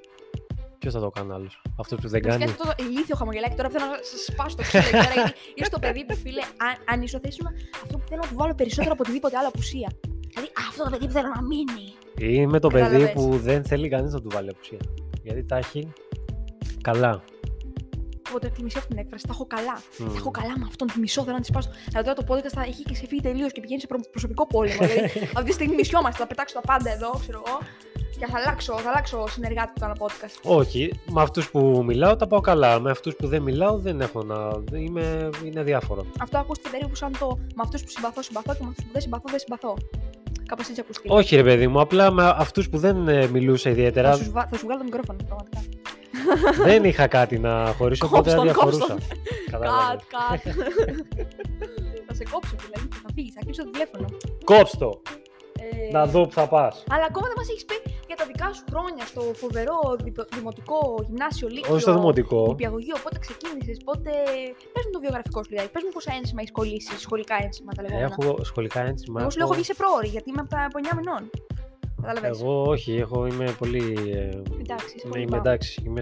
Ποιος 0.84 0.94
θα 0.96 1.00
το 1.00 1.10
κάνει 1.10 1.32
άλλος; 1.32 1.62
Αυτός 1.82 1.98
που 2.00 2.08
δεν 2.08 2.20
Βασικά 2.22 2.38
κάνει. 2.38 2.44
αυτό 2.50 2.64
το 2.64 2.72
ηλίθιο 2.84 3.16
χαμογελάκι 3.16 3.56
τώρα 3.56 3.68
θέλω 3.74 3.86
να 3.86 3.98
σας 4.10 4.20
σπάσω 4.30 4.56
το 4.56 4.62
ξύλο 4.62 4.82
εκεί 4.82 4.90
πέρα. 4.90 5.12
Γιατί 5.14 5.32
είσαι 5.54 5.70
το 5.70 5.78
παιδί 5.78 6.04
που 6.04 6.14
φίλε, 6.16 6.42
αν, 6.66 6.74
αν 6.92 7.02
ισοθέσουμε 7.02 7.50
αυτό 7.84 7.98
που 7.98 8.04
θέλω 8.08 8.20
να 8.24 8.28
του 8.28 8.34
βάλω 8.36 8.54
περισσότερο 8.54 8.92
από 8.92 9.02
οτιδήποτε 9.06 9.36
άλλο 9.38 9.48
απουσία. 9.48 9.88
Δηλαδή 10.30 10.50
αυτό 10.68 10.84
το 10.84 10.90
παιδί 10.90 11.06
που 11.06 11.12
θέλω 11.12 11.28
να 11.34 11.42
μείνει. 11.42 11.86
Είμαι 12.36 12.58
το 12.64 12.68
παιδί 12.68 12.82
Κατάλαβες. 12.84 13.12
που 13.12 13.38
δεν 13.48 13.64
θέλει 13.64 13.88
κανείς 13.88 14.12
να 14.12 14.20
του 14.20 14.28
βάλει 14.32 14.48
απουσία. 14.50 14.78
Γιατί 15.22 15.44
τα 15.44 15.56
έχει 15.56 15.92
καλά. 16.80 17.22
Οπότε 18.28 18.48
τη 18.48 18.62
μισή 18.62 18.78
αυτή 18.78 18.88
την 18.88 18.98
έκφραση. 18.98 19.24
Τα 19.26 19.32
έχω 19.32 19.46
καλά. 19.46 19.76
Μμ. 19.98 20.06
Τα 20.06 20.12
έχω 20.16 20.30
καλά 20.30 20.58
με 20.58 20.64
αυτόν. 20.68 20.86
Τη 20.92 20.98
μισό 20.98 21.22
θέλω 21.22 21.34
να 21.34 21.40
τη 21.40 21.46
σπάσω. 21.46 21.70
Αλλά 21.94 22.02
τώρα 22.04 22.14
το 22.24 22.34
podcast 22.34 22.52
θα 22.58 22.62
έχει 22.62 22.82
και 22.82 22.94
σε 22.94 23.06
φύγει 23.06 23.20
τελείως 23.20 23.52
και 23.52 23.60
πηγαίνει 23.60 23.80
σε 23.80 23.86
προ- 23.86 24.10
προσωπικό 24.10 24.46
πόλεμο. 24.46 24.76
δηλαδή 24.86 25.00
αυτή 25.36 25.44
τη 25.44 25.52
στιγμή 25.52 25.74
μισιόμαστε. 25.74 26.18
Θα 26.20 26.26
πετάξω 26.26 26.54
τα 26.54 26.60
πάντα 26.60 26.90
εδώ, 26.90 27.10
ξέρω 27.20 27.42
εγώ. 27.46 27.58
Και 28.18 28.26
θα 28.26 28.38
αλλάξω, 28.38 28.78
θα 28.78 28.88
αλλάξω 28.90 29.24
συνεργάτη 29.28 29.72
που 29.74 29.80
κάνω 29.80 29.94
podcast. 29.98 30.40
Όχι, 30.58 31.00
με 31.10 31.22
αυτούς 31.22 31.50
που 31.50 31.82
μιλάω 31.86 32.16
τα 32.16 32.26
πάω 32.26 32.40
καλά. 32.40 32.80
Με 32.80 32.90
αυτούς 32.90 33.16
που 33.16 33.26
δεν 33.26 33.42
μιλάω 33.42 33.78
δεν 33.78 34.00
έχω 34.00 34.22
να. 34.22 34.50
Είμαι... 34.78 35.28
Είναι 35.44 35.62
διάφορο. 35.62 36.06
Αυτό 36.20 36.38
ακούστηκε 36.38 36.68
περίπου 36.70 36.94
σαν 36.94 37.12
το 37.18 37.38
με 37.54 37.62
αυτούς 37.64 37.82
που 37.82 37.88
συμπαθώ, 37.88 38.22
συμπαθώ 38.22 38.52
και 38.54 38.62
με 38.62 38.68
αυτούς 38.68 38.84
που 38.84 38.90
δεν 38.92 39.00
συμπαθώ, 39.02 39.24
δεν 39.30 39.38
συμπαθώ. 39.38 39.74
Κάπως 40.48 40.68
έτσι 40.68 40.80
ακούστηκε. 40.80 41.08
Όχι, 41.14 41.36
ρε 41.36 41.42
παιδί 41.42 41.66
μου, 41.68 41.80
απλά 41.80 42.10
με 42.10 42.32
αυτούς 42.36 42.68
που 42.68 42.78
δεν 42.78 43.08
ε, 43.08 43.26
μιλούσα 43.26 43.62
Θα 43.62 43.70
ιδιαίτερα 43.70 44.14
σου, 44.16 44.30
βα- 44.32 44.46
θα 44.50 44.56
σου 44.56 44.64
βγάλω 44.66 44.78
το 44.78 44.84
μικρόφωνο, 44.84 45.18
πραγματικά. 45.26 45.60
δεν 46.70 46.84
είχα 46.84 47.06
κάτι 47.06 47.38
να 47.38 47.74
χωρίσω, 47.78 48.06
οπότε 48.06 48.34
Κόψ' 48.34 48.34
τον, 48.34 48.44
διαφορούσα. 48.44 48.86
κόψ' 48.92 49.06
Κατάλαβες. 49.50 50.04
Κατ, 50.08 50.40
κατ. 50.44 50.54
θα 52.06 52.14
σε 52.14 52.24
κόψω 52.30 52.54
δηλαδή 52.66 52.88
και 52.88 52.96
θα 53.02 53.08
φύγεις, 53.14 53.32
θα 53.34 53.40
κλείσω 53.44 53.64
το 53.64 53.70
τηλέφωνο. 53.70 54.06
Κόψ' 54.44 54.76
το! 54.78 55.00
Ε, 55.10 55.10
Να 55.92 56.06
δω 56.06 56.20
που 56.26 56.32
θα 56.32 56.48
πας. 56.48 56.84
Αλλά 56.94 57.04
ακόμα 57.10 57.26
δεν 57.30 57.36
μας 57.40 57.48
έχεις 57.48 57.64
πει 57.64 57.76
για 58.06 58.16
τα 58.16 58.24
δικά 58.30 58.52
σου 58.56 58.64
χρόνια 58.72 59.04
στο 59.12 59.20
φοβερό 59.42 59.78
δι- 60.02 60.34
δημοτικό 60.34 60.78
γυμνάσιο 61.08 61.48
λύκειο. 61.48 61.72
Όχι 61.72 61.82
στο 61.82 61.92
δημοτικό. 61.94 62.46
Νηπιαγωγείο, 62.48 62.96
πότε 63.04 63.18
ξεκίνησες, 63.18 63.76
πότε. 63.84 64.10
Πες 64.74 64.84
μου 64.86 64.92
το 64.92 65.00
βιογραφικό 65.04 65.38
σου 65.42 65.50
λιγάκι. 65.50 65.70
Πες 65.74 65.82
μου 65.86 65.92
πόσα 65.96 66.12
ένσημα 66.18 66.40
έχεις 66.42 66.52
κολλήσει, 66.58 66.98
σχολικά 67.06 67.34
ένσημα 67.44 67.70
τα 67.76 67.82
λεγόμενα. 67.82 68.06
Έχω 68.18 68.44
σχολικά 68.50 68.80
ένσημα. 68.90 69.20
Εγώ 69.20 69.30
σου 69.30 69.38
λέω 69.38 69.46
έχω- 69.46 69.54
έχω 69.56 69.62
βγει 69.62 69.72
σε 69.72 69.74
πρόωρη, 69.80 70.08
γιατί 70.14 70.26
είμαι 70.30 70.40
από 70.44 70.50
τα 70.54 70.60
από 70.68 70.78
9 70.82 70.92
μηνών. 70.98 71.22
Κατάλαβε. 72.00 72.26
Εγώ 72.26 72.62
όχι, 72.74 72.92
έχω, 73.04 73.26
είμαι 73.26 73.46
πολύ. 73.58 73.84
ε, 74.14 74.18
Εντάξει, 74.64 74.86
είσαι 74.96 75.02
είμαι, 75.04 75.10
πολύ 75.10 75.22
είμαι 75.22 75.30
πάω. 75.30 75.40
εντάξει, 75.40 75.82
είμαι 75.86 76.00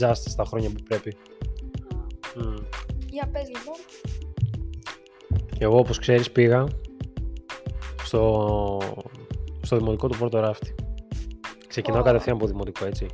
just 0.00 0.20
στα 0.34 0.44
χρόνια 0.44 0.68
που 0.74 0.82
πρέπει. 0.88 1.16
Μμ. 2.36 2.54
Για 3.10 3.28
πες 3.32 3.46
λοιπόν. 3.54 3.76
Και 5.58 5.64
εγώ, 5.64 5.78
όπως 5.78 5.98
ξέρεις, 5.98 6.30
πήγα 6.30 6.66
στο, 8.14 8.78
στο 9.62 9.76
δημοτικό 9.76 10.08
του 10.08 10.18
πρώτο 10.18 10.40
ράφτη. 10.40 10.74
Ξεκινάω 11.68 12.00
Ω. 12.00 12.04
κατευθείαν 12.04 12.36
από 12.36 12.46
δημοτικό, 12.46 12.86
έτσι. 12.86 13.06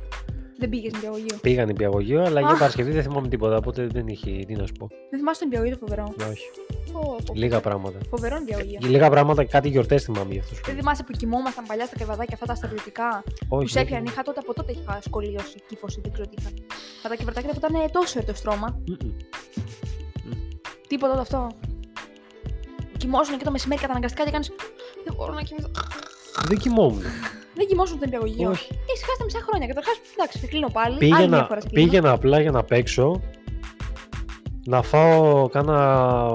Δεν 0.57 0.69
πήγες 0.69 0.93
νηπιαγωγείο. 0.93 1.37
Πήγα 1.41 1.65
νηπιαγωγείο, 1.65 2.23
αλλά 2.23 2.39
για 2.39 2.49
Αχ. 2.49 2.59
Παρασκευή 2.59 2.91
δεν 2.91 3.03
θυμάμαι 3.03 3.27
τίποτα, 3.27 3.55
οπότε 3.57 3.87
δεν 3.87 4.07
είχε 4.07 4.31
τι 4.47 4.55
να 4.55 4.65
σου 4.65 4.73
πω. 4.79 4.87
Δεν 5.09 5.19
θυμάσαι 5.19 5.39
το 5.39 5.45
νηπιαγωγείο 5.45 5.77
το 5.77 5.85
φοβερό; 5.85 6.13
Όχι. 6.31 6.45
Πω, 6.91 7.15
πω. 7.25 7.33
Λίγα 7.33 7.59
πράγματα. 7.59 7.97
Φοβερό 8.09 8.39
νηπιαγωγείο. 8.39 8.79
Λίγα 8.81 9.09
πράγματα, 9.09 9.43
κάτι 9.43 9.69
γιορτές 9.69 10.03
θυμάμαι 10.03 10.33
γι' 10.33 10.39
αυτό. 10.39 10.55
σου 10.55 10.61
Δεν 10.65 10.73
λέω. 10.73 10.83
θυμάσαι 10.83 11.03
που 11.03 11.11
κοιμόμασταν 11.11 11.65
παλιά 11.65 11.85
στα 11.85 11.95
κρεβατάκια 11.95 12.33
αυτά 12.33 12.45
τα 12.45 12.55
στρατιωτικά 12.55 13.23
που 13.25 13.57
Όχι. 13.57 13.67
σε 13.67 13.73
δεν 13.73 13.83
έπιανε. 13.83 14.09
Είχα 14.09 14.21
τότε 14.21 14.39
από 14.39 14.53
τότε 14.53 14.71
είχα 14.71 14.99
σκολίωση, 15.01 15.57
κύφωση, 15.67 15.99
δεν 16.03 16.11
ξέρω 16.11 16.27
τι 16.27 16.35
είχα. 16.39 16.49
Θα 17.01 17.09
τα 17.09 17.15
κρεβατάκια 17.15 17.49
που 17.49 17.59
ήταν 17.63 17.91
τόσο 17.91 18.19
ερτό 18.19 18.33
στρώμα. 18.33 18.79
Μμμ. 18.87 19.11
Τίποτα 20.87 21.11
όλο 21.13 21.21
αυτό. 21.21 21.47
Κοιμόσουν 22.97 23.37
και 23.37 23.43
το 23.43 23.51
μεσημέρι 23.51 23.81
καταναγκαστικά 23.81 24.23
και 24.23 24.31
κάνεις. 24.31 24.51
Δεν 25.03 25.13
μπορώ 25.17 25.33
να 25.33 25.41
κοιμηθώ. 25.41 25.69
Δεν 26.47 26.57
κοιμόμουν. 26.57 27.01
Δεν 27.55 27.67
κοιμόσουν 27.67 27.99
το 27.99 28.05
νηπιαγωγείο. 28.05 28.49
Όχι. 28.49 28.67
Έχει 28.71 29.03
χάσει 29.05 29.17
τα 29.17 29.23
μισά 29.23 29.39
χρόνια. 29.47 29.67
Καταρχάς, 29.67 29.95
εντάξει, 30.15 30.37
σε 30.39 30.47
κλείνω 30.47 30.67
πάλι. 30.73 30.87
Άλλη 30.93 30.97
Πήγαινα, 30.99 31.27
μια 31.37 31.43
φορά 31.45 31.61
σε 31.61 31.67
κλείνω. 31.67 31.87
πήγαινα 31.89 32.11
απλά 32.11 32.39
για 32.41 32.51
να 32.51 32.63
παίξω, 32.63 33.21
να 34.65 34.81
φάω 34.81 35.47
κάνα, 35.49 36.29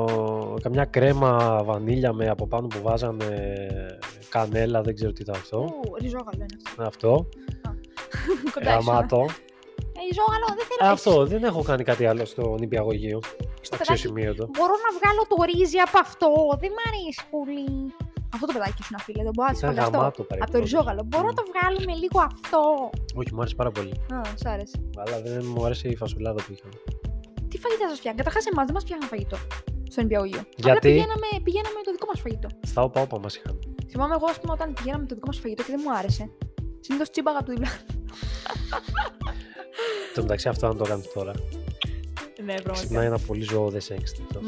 καμιά 0.63 0.85
κρέμα 0.85 1.63
βανίλια 1.65 2.13
με 2.13 2.29
από 2.29 2.47
πάνω 2.47 2.67
που 2.67 2.79
βάζανε 2.83 3.57
κανέλα, 4.29 4.81
δεν 4.83 4.95
ξέρω 4.95 5.13
τι 5.13 5.23
ήταν 5.23 5.35
αυτό. 5.35 5.59
Ου, 5.59 5.95
ριζόγαλο 6.01 6.31
είναι 6.35 6.47
αυτό. 6.67 6.83
Αυτό, 6.83 7.29
Κοντά 8.55 8.71
ήσουν. 8.79 8.85
γαμάτο. 8.87 9.27
Ε, 9.99 10.01
ριζόγαλο, 10.09 10.47
δεν 10.57 10.65
θέλω. 10.69 10.91
Ε, 10.91 10.93
Αυτό, 10.93 11.27
δεν 11.27 11.45
έχω 11.45 11.63
κάνει 11.63 11.85
κάτι 11.85 12.07
άλλο 12.07 12.25
στο 12.25 12.57
νηπιαγωγείο. 12.61 13.19
Στο 13.61 13.77
παιδάκι 13.77 13.93
Αξιοσημείωτο. 13.93 14.49
Μπορώ 14.57 14.75
να 14.87 14.91
βγάλω 14.99 15.23
το 15.29 15.37
ρύζι 15.51 15.79
από 15.79 15.99
αυτό. 15.99 16.29
Δεν 16.61 16.71
μ' 16.77 16.83
αρέσει 16.89 17.23
πολύ. 17.31 17.95
Αυτό 18.35 18.47
το 18.47 18.53
παιδάκι 18.57 18.83
σου 18.83 18.93
να 18.97 19.01
φίλε, 19.07 19.23
δεν 19.29 19.33
μπορώ 19.35 19.47
να 19.49 19.53
τη 19.55 19.59
Ήταν 19.59 19.71
φανταστώ. 19.71 19.91
γαμάτο 19.97 20.09
Από 20.09 20.17
το 20.21 20.25
παρεμπιπτόντως. 20.31 20.71
ριζόγαλο. 20.71 21.03
Μπορώ 21.11 21.27
να 21.33 21.35
το 21.39 21.45
βγάλουμε 21.51 21.93
λίγο 22.03 22.19
αυτό. 22.31 22.61
Όχι, 23.21 23.31
μου 23.35 23.41
άρεσε 23.43 23.55
πάρα 23.61 23.71
πολύ. 23.77 23.93
Α, 24.17 24.19
σ' 24.41 24.47
άρεσε. 24.55 24.77
Αλλά 25.03 25.17
δεν 25.27 25.45
μου 25.53 25.61
άρεσε 25.67 25.87
η 25.89 25.97
φασουλάδα 26.03 26.41
που 26.45 26.51
είχαμε. 26.57 26.77
Τι 27.51 27.57
φαγητά 27.65 27.85
σας 27.91 27.99
φτιάχνει. 28.01 28.19
Καταρχάς, 28.23 28.45
εμάς 28.53 28.65
δεν 28.69 28.75
μας 28.77 28.85
φτιάχνουν 28.87 29.09
φαγητό 29.13 29.37
στο 29.93 30.01
νηπιαγωγείο. 30.03 30.41
Απλά 30.41 30.65
Γιατί; 30.71 30.89
πηγαίναμε, 30.89 31.29
πηγαίναμε 31.47 31.79
το 31.87 31.91
δικό 31.97 32.07
μας 32.13 32.21
φαγητό. 32.25 32.49
Στα 32.73 32.81
όπα 32.87 32.99
όπα 33.07 33.17
μας 33.25 33.33
είχαν. 33.37 33.55
Θυμάμαι 33.91 34.15
εγώ, 34.19 34.27
ας 34.35 34.39
πούμε, 34.41 34.53
όταν 34.59 34.67
πηγαίναμε 34.77 35.07
το 35.11 35.15
δικό 35.15 35.27
μας 35.31 35.39
φαγητό 35.43 35.63
και 35.67 35.73
δεν 35.75 35.81
μου 35.85 35.93
άρεσε. 35.99 36.25
Συνήθως 36.85 37.09
τσίμπαγα 37.11 37.39
από 37.41 37.47
το 37.49 37.53
διπλά. 37.55 37.71
Εν 40.09 40.15
τω 40.15 40.23
μεταξύ 40.23 40.49
αυτό 40.49 40.67
αν 40.67 40.77
το 40.77 40.85
κάνεις 40.85 41.13
τώρα. 41.13 41.33
Ναι, 42.45 42.55
Ξυπνάει 42.73 43.07
ένα 43.07 43.19
πολύ 43.19 43.43
ζωώδες 43.43 43.91
έγκστητο. 43.91 44.41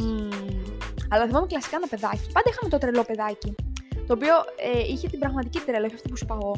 Αλλά 1.11 1.27
θυμάμαι 1.27 1.47
κλασικά 1.47 1.77
ένα 1.77 1.87
παιδάκι. 1.87 2.27
Πάντα 2.33 2.51
είχαμε 2.51 2.71
το 2.71 2.79
τρελό 2.79 3.03
παιδάκι. 3.05 3.55
Το 4.09 4.13
οποίο 4.19 4.35
ε, 4.75 4.79
είχε 4.93 5.07
την 5.09 5.19
πραγματική 5.19 5.59
τρέλα, 5.67 5.85
όχι 5.87 5.95
αυτή 5.95 6.09
που 6.09 6.17
σου 6.17 6.25
είπα 6.27 6.37
εγώ. 6.43 6.53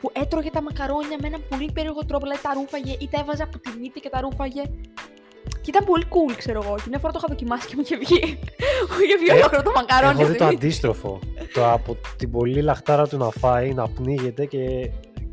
Που 0.00 0.10
έτρωγε 0.22 0.50
τα 0.50 0.62
μακαρόνια 0.62 1.16
με 1.20 1.26
έναν 1.30 1.42
πολύ 1.48 1.70
περίεργο 1.74 2.02
τρόπο. 2.08 2.24
Δηλαδή 2.24 2.42
τα 2.42 2.52
ρούφαγε 2.58 2.94
ή 3.04 3.08
τα 3.12 3.18
έβαζε 3.22 3.42
από 3.42 3.58
τη 3.58 3.70
μύτη 3.80 4.00
και 4.00 4.08
τα 4.14 4.20
ρούφαγε. 4.20 4.62
Και 5.62 5.70
ήταν 5.74 5.84
πολύ 5.84 6.04
cool, 6.14 6.34
ξέρω 6.36 6.60
εγώ. 6.64 6.74
Και 6.76 6.88
μια 6.88 6.98
φορά 6.98 7.12
το 7.12 7.18
είχα 7.20 7.28
δοκιμάσει 7.34 7.66
και 7.68 7.74
μου 7.76 7.82
είχε 7.84 7.96
βγει. 7.96 8.20
Μου 8.90 8.98
είχε 9.04 9.16
βγει 9.20 9.28
Ε, 9.30 9.34
ολόκληρο 9.34 9.62
το 9.62 9.72
μακαρόνι. 9.76 10.12
Έχω 10.20 10.26
δει 10.26 10.34
στη 10.34 10.38
το 10.38 10.44
μύτη. 10.44 10.56
αντίστροφο. 10.56 11.18
το 11.54 11.70
από 11.72 11.96
την 12.16 12.30
πολύ 12.30 12.60
λαχτάρα 12.62 13.06
του 13.08 13.16
να 13.16 13.30
φάει, 13.30 13.74
να 13.74 13.88
πνίγεται 13.88 14.44
και, 14.46 14.90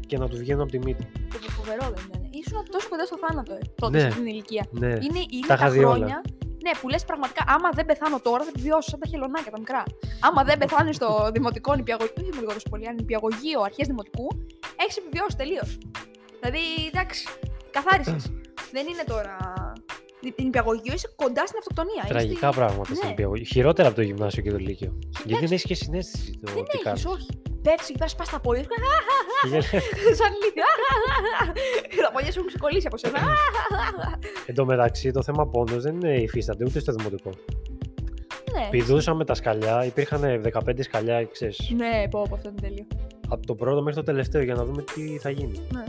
και 0.08 0.18
να 0.18 0.28
του 0.28 0.38
βγαίνουν 0.38 0.62
από 0.62 0.72
τη 0.72 0.78
μύτη. 0.80 1.04
Το 1.46 1.50
φοβερό 1.52 1.84
δεν 1.96 2.04
ήταν. 2.08 2.22
Ήσουν 2.30 2.64
τόσο 2.72 2.88
κοντά 2.90 3.06
στο 3.06 3.18
θάνατο, 3.28 3.54
ε, 3.54 3.58
τότε 3.76 3.92
Ναι. 3.94 4.00
σε 4.00 4.08
αυτήν 4.08 4.24
την 4.24 4.34
ηλικία. 4.34 4.66
Ναι. 4.72 4.88
Είναι, 4.88 5.20
είναι 5.32 5.48
Τα 5.48 5.48
τα, 5.48 5.54
είχα 5.54 5.70
δει 5.70 5.84
όλα. 5.84 6.22
Χρόνια. 6.60 6.72
Ναι, 6.74 6.80
που 6.82 6.90
λες 6.90 7.04
πραγματικά, 7.06 7.44
άμα 7.48 7.70
δεν 7.78 7.86
πεθάνω 7.86 8.20
τώρα, 8.28 8.44
θα 8.44 8.52
επιβιώσω 8.54 8.90
σαν 8.90 9.00
τα 9.00 9.08
χελωνάκια 9.12 9.52
τα 9.52 9.60
μικρά. 9.60 9.84
Άμα 10.28 10.44
δεν 10.44 10.58
πεθάνεις 10.58 10.96
στο 10.96 11.30
δημοτικό 11.34 11.76
νηπιαγωγείο, 11.76 12.16
όχι 12.16 12.30
δημοτικό 12.30 12.54
τόσο 12.54 12.70
πολύ, 12.70 12.88
αν 12.88 12.96
νηπιαγωγείο 12.96 13.60
αρχές 13.62 13.88
δημοτικού, 13.88 14.28
έχεις 14.84 14.98
επιβιώσει 14.98 15.36
τελείως. 15.42 15.78
Δηλαδή, 16.40 16.62
εντάξει, 16.92 17.24
καθάρισες. 17.72 18.24
δεν 18.76 18.86
είναι 18.92 19.04
τώρα. 19.14 19.38
Η 20.38 20.44
νηπιαγωγείο 20.44 20.94
είσαι 20.94 21.10
κοντά 21.16 21.46
στην 21.48 21.58
αυτοκτονία. 21.62 22.02
είσαι 22.04 22.14
Τραγικά 22.14 22.48
στη- 22.48 22.60
πράγματα 22.60 22.84
στην 22.94 23.00
Ναι. 23.04 23.10
νηπιαγωγείο. 23.10 23.46
Χειρότερα 23.46 23.88
από 23.88 23.98
το 23.98 24.02
γυμνάσιο 24.02 24.42
και 24.44 24.52
το 24.52 24.58
λύκειο. 24.58 24.92
Γιατί 25.00 25.22
Εντάξει. 25.26 25.46
δεν 25.46 25.52
έχεις 25.52 25.64
και 25.64 25.76
συνέστηση 25.76 26.32
το 26.44 26.52
Δεν 26.54 26.64
τι 26.64 26.70
έχεις, 26.74 26.84
κάνεις. 26.84 27.06
όχι. 27.06 27.28
Πέφτει 27.62 27.86
εκεί 27.90 27.98
πέρα, 27.98 28.10
σπά 28.10 28.24
τα 28.32 28.40
πόδια 28.40 28.64
σου, 28.64 28.70
Και 29.42 29.48
γελ- 29.50 29.64
σαν 30.20 30.32
ηλίθιο. 30.36 30.64
Τα 32.04 32.12
πόδια 32.12 32.32
σου 32.32 32.38
έχουν 32.40 32.48
ξεκολλήσει 32.48 32.88
από 32.88 32.98
σένα. 32.98 33.20
Εν 34.46 34.56
τω 34.56 34.66
μεταξύ, 34.66 35.12
το 35.12 35.24
θέμα 35.24 35.48
πόνος 35.48 35.84
δεν 35.84 35.96
είναι 35.96 36.14
υφίσταται 36.16 36.66
ούτε 36.66 36.80
στο 36.80 36.92
δημοτικό. 36.94 37.30
ναι. 38.54 38.68
Πηδούσαμε 38.72 39.26
τα 39.26 39.34
σκαλιά, 39.34 39.86
υπήρχαν 39.86 40.42
15 40.68 40.84
σκαλιά, 40.84 41.26
ξέρεις, 41.26 41.70
Ναι, 41.76 42.08
πω, 42.10 42.26
πω, 42.30 42.36
αυτό 42.36 42.50
είναι 42.50 42.60
τέλειο. 42.62 42.88
από 43.30 43.46
το 43.46 43.56
πρώτο 43.56 43.82
μέχρι 43.82 44.00
το 44.00 44.06
τελευταίο 44.06 44.42
για 44.42 44.56
να 44.56 44.66
δούμε 44.66 44.82
τι 44.94 45.18
θα 45.18 45.30
γίνει. 45.30 45.68
Ναι. 45.72 45.84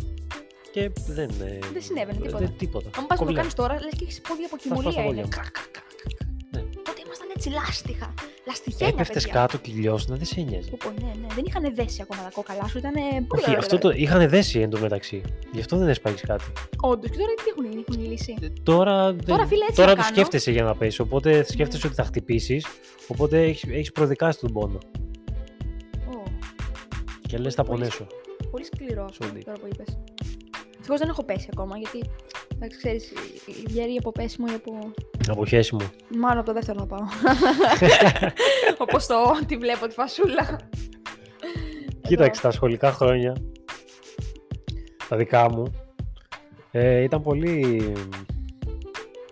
Και 0.72 0.90
δεν. 1.09 1.28
ε, 1.40 1.59
Δεν 1.72 1.83
συνέβαινε 1.83 2.18
τίποτα. 2.18 2.38
Δεν, 2.38 2.54
τίποτα. 2.59 2.88
Αν 2.98 3.06
πας 3.06 3.09
να 3.09 3.16
το 3.16 3.16
Κομπλέ. 3.24 3.37
κάνεις 3.38 3.54
τώρα, 3.54 3.74
λες 3.80 3.92
και 3.96 4.04
έχεις 4.04 4.20
πόδια 4.20 4.46
από 4.46 4.56
σπάς 4.61 4.68
τα 4.85 4.90
κοιμωλία. 4.90 5.02
πόδια 5.02 5.12
Είναι. 5.12 5.22
μου. 5.22 5.28
Κα, 5.28 5.40
κα, 5.40 5.64
κα, 5.74 5.80
κα. 6.18 6.24
Ναι. 6.52 6.61
Τότε 6.87 7.00
ήμασταν 7.04 7.28
έτσι 7.37 7.48
λάστιχα. 7.50 8.14
Λαστιχένια, 8.46 8.92
Έπεφτες 8.94 9.22
παιδιά. 9.24 9.40
κάτω 9.40 9.57
και 9.59 9.70
λιώσουν, 9.74 10.16
δεν 10.16 10.24
σε 10.26 10.40
νοιάζει. 10.40 10.70
Πω, 10.70 10.76
πω, 10.85 10.90
ναι, 10.90 11.12
ναι. 11.20 11.26
Δεν 11.35 11.44
είχαν 11.46 11.74
δέσει 11.74 12.03
ακόμα 12.03 12.22
τα 12.22 12.31
κόκαλά 12.35 12.66
σου. 12.68 12.79
Ήταν 12.79 12.92
πολύ 12.92 13.40
Όχι, 13.40 13.44
ωραία. 13.46 13.59
αυτό 13.59 13.79
το 13.79 13.90
είχαν 13.90 14.29
δέσει 14.29 14.61
εν 14.61 14.70
τω 14.70 14.79
μεταξύ. 14.79 15.22
Γι' 15.53 15.61
αυτό 15.61 15.76
δεν 15.76 15.88
έσπαγες 15.88 16.20
κάτι. 16.20 16.44
Όντως. 16.81 17.11
Και 17.11 17.16
τώρα 17.16 17.31
τι 17.44 17.50
έχουν, 17.50 17.85
έχουν 17.88 18.11
λύσει; 18.11 18.35
Ε, 18.40 18.46
Τώρα, 18.62 19.12
δεν- 19.12 19.24
Τώρα, 19.24 19.46
φίλε, 19.46 19.64
έτσι 19.64 19.76
τώρα 19.76 19.88
να 19.90 19.96
το 19.96 20.03
κάνω. 20.03 20.14
σκέφτεσαι 20.14 20.50
για 20.50 20.62
να 20.62 20.74
πέσει. 20.76 21.00
Οπότε 21.00 21.44
σκέφτεσαι 21.44 21.87
ότι 21.87 21.96
θα 21.96 22.05
χτυπήσεις. 22.05 22.66
Οπότε 23.07 23.42
έχεις 23.42 23.62
έχεις 23.70 23.92
προδικάσει 23.92 24.38
τον 24.40 24.53
πόνο. 24.53 24.79
Ω, 26.09 26.22
Και 27.29 27.38
λες, 27.38 27.55
θα 27.55 27.62
Πολύ 27.64 27.79
πονέσω. 27.79 28.07
Πολύ 28.50 28.64
σκληρό 28.64 29.05
αυτό 29.05 29.24
Σωστή. 29.24 29.44
τώρα 29.44 29.59
που 29.59 29.68
είπες. 29.72 29.98
Ευτυχώ 30.92 31.09
δεν 31.09 31.09
έχω 31.09 31.24
πέσει 31.24 31.48
ακόμα 31.53 31.76
γιατί. 31.79 32.11
Εντάξει, 32.55 32.79
ξέρεις, 32.79 33.12
βγαίνει 33.66 33.96
από 33.98 34.12
πέσιμο 34.12 34.46
ή 34.50 34.55
από. 34.55 34.92
Από 35.29 35.46
χέση 35.46 35.74
μου. 35.74 35.90
Μάλλον 36.18 36.38
από 36.38 36.46
το 36.46 36.53
δεύτερο 36.53 36.79
να 36.79 36.87
πάω. 36.87 37.07
Όπως 38.85 39.07
το 39.07 39.16
τη 39.46 39.57
βλέπω 39.57 39.87
τη 39.87 39.94
φασούλα. 39.94 40.61
Κοίταξε 42.00 42.40
τα 42.40 42.50
σχολικά 42.50 42.92
χρόνια. 42.92 43.37
Τα 45.09 45.16
δικά 45.16 45.50
μου. 45.50 45.72
Ε, 46.70 47.03
ήταν 47.03 47.22
πολύ. 47.22 47.92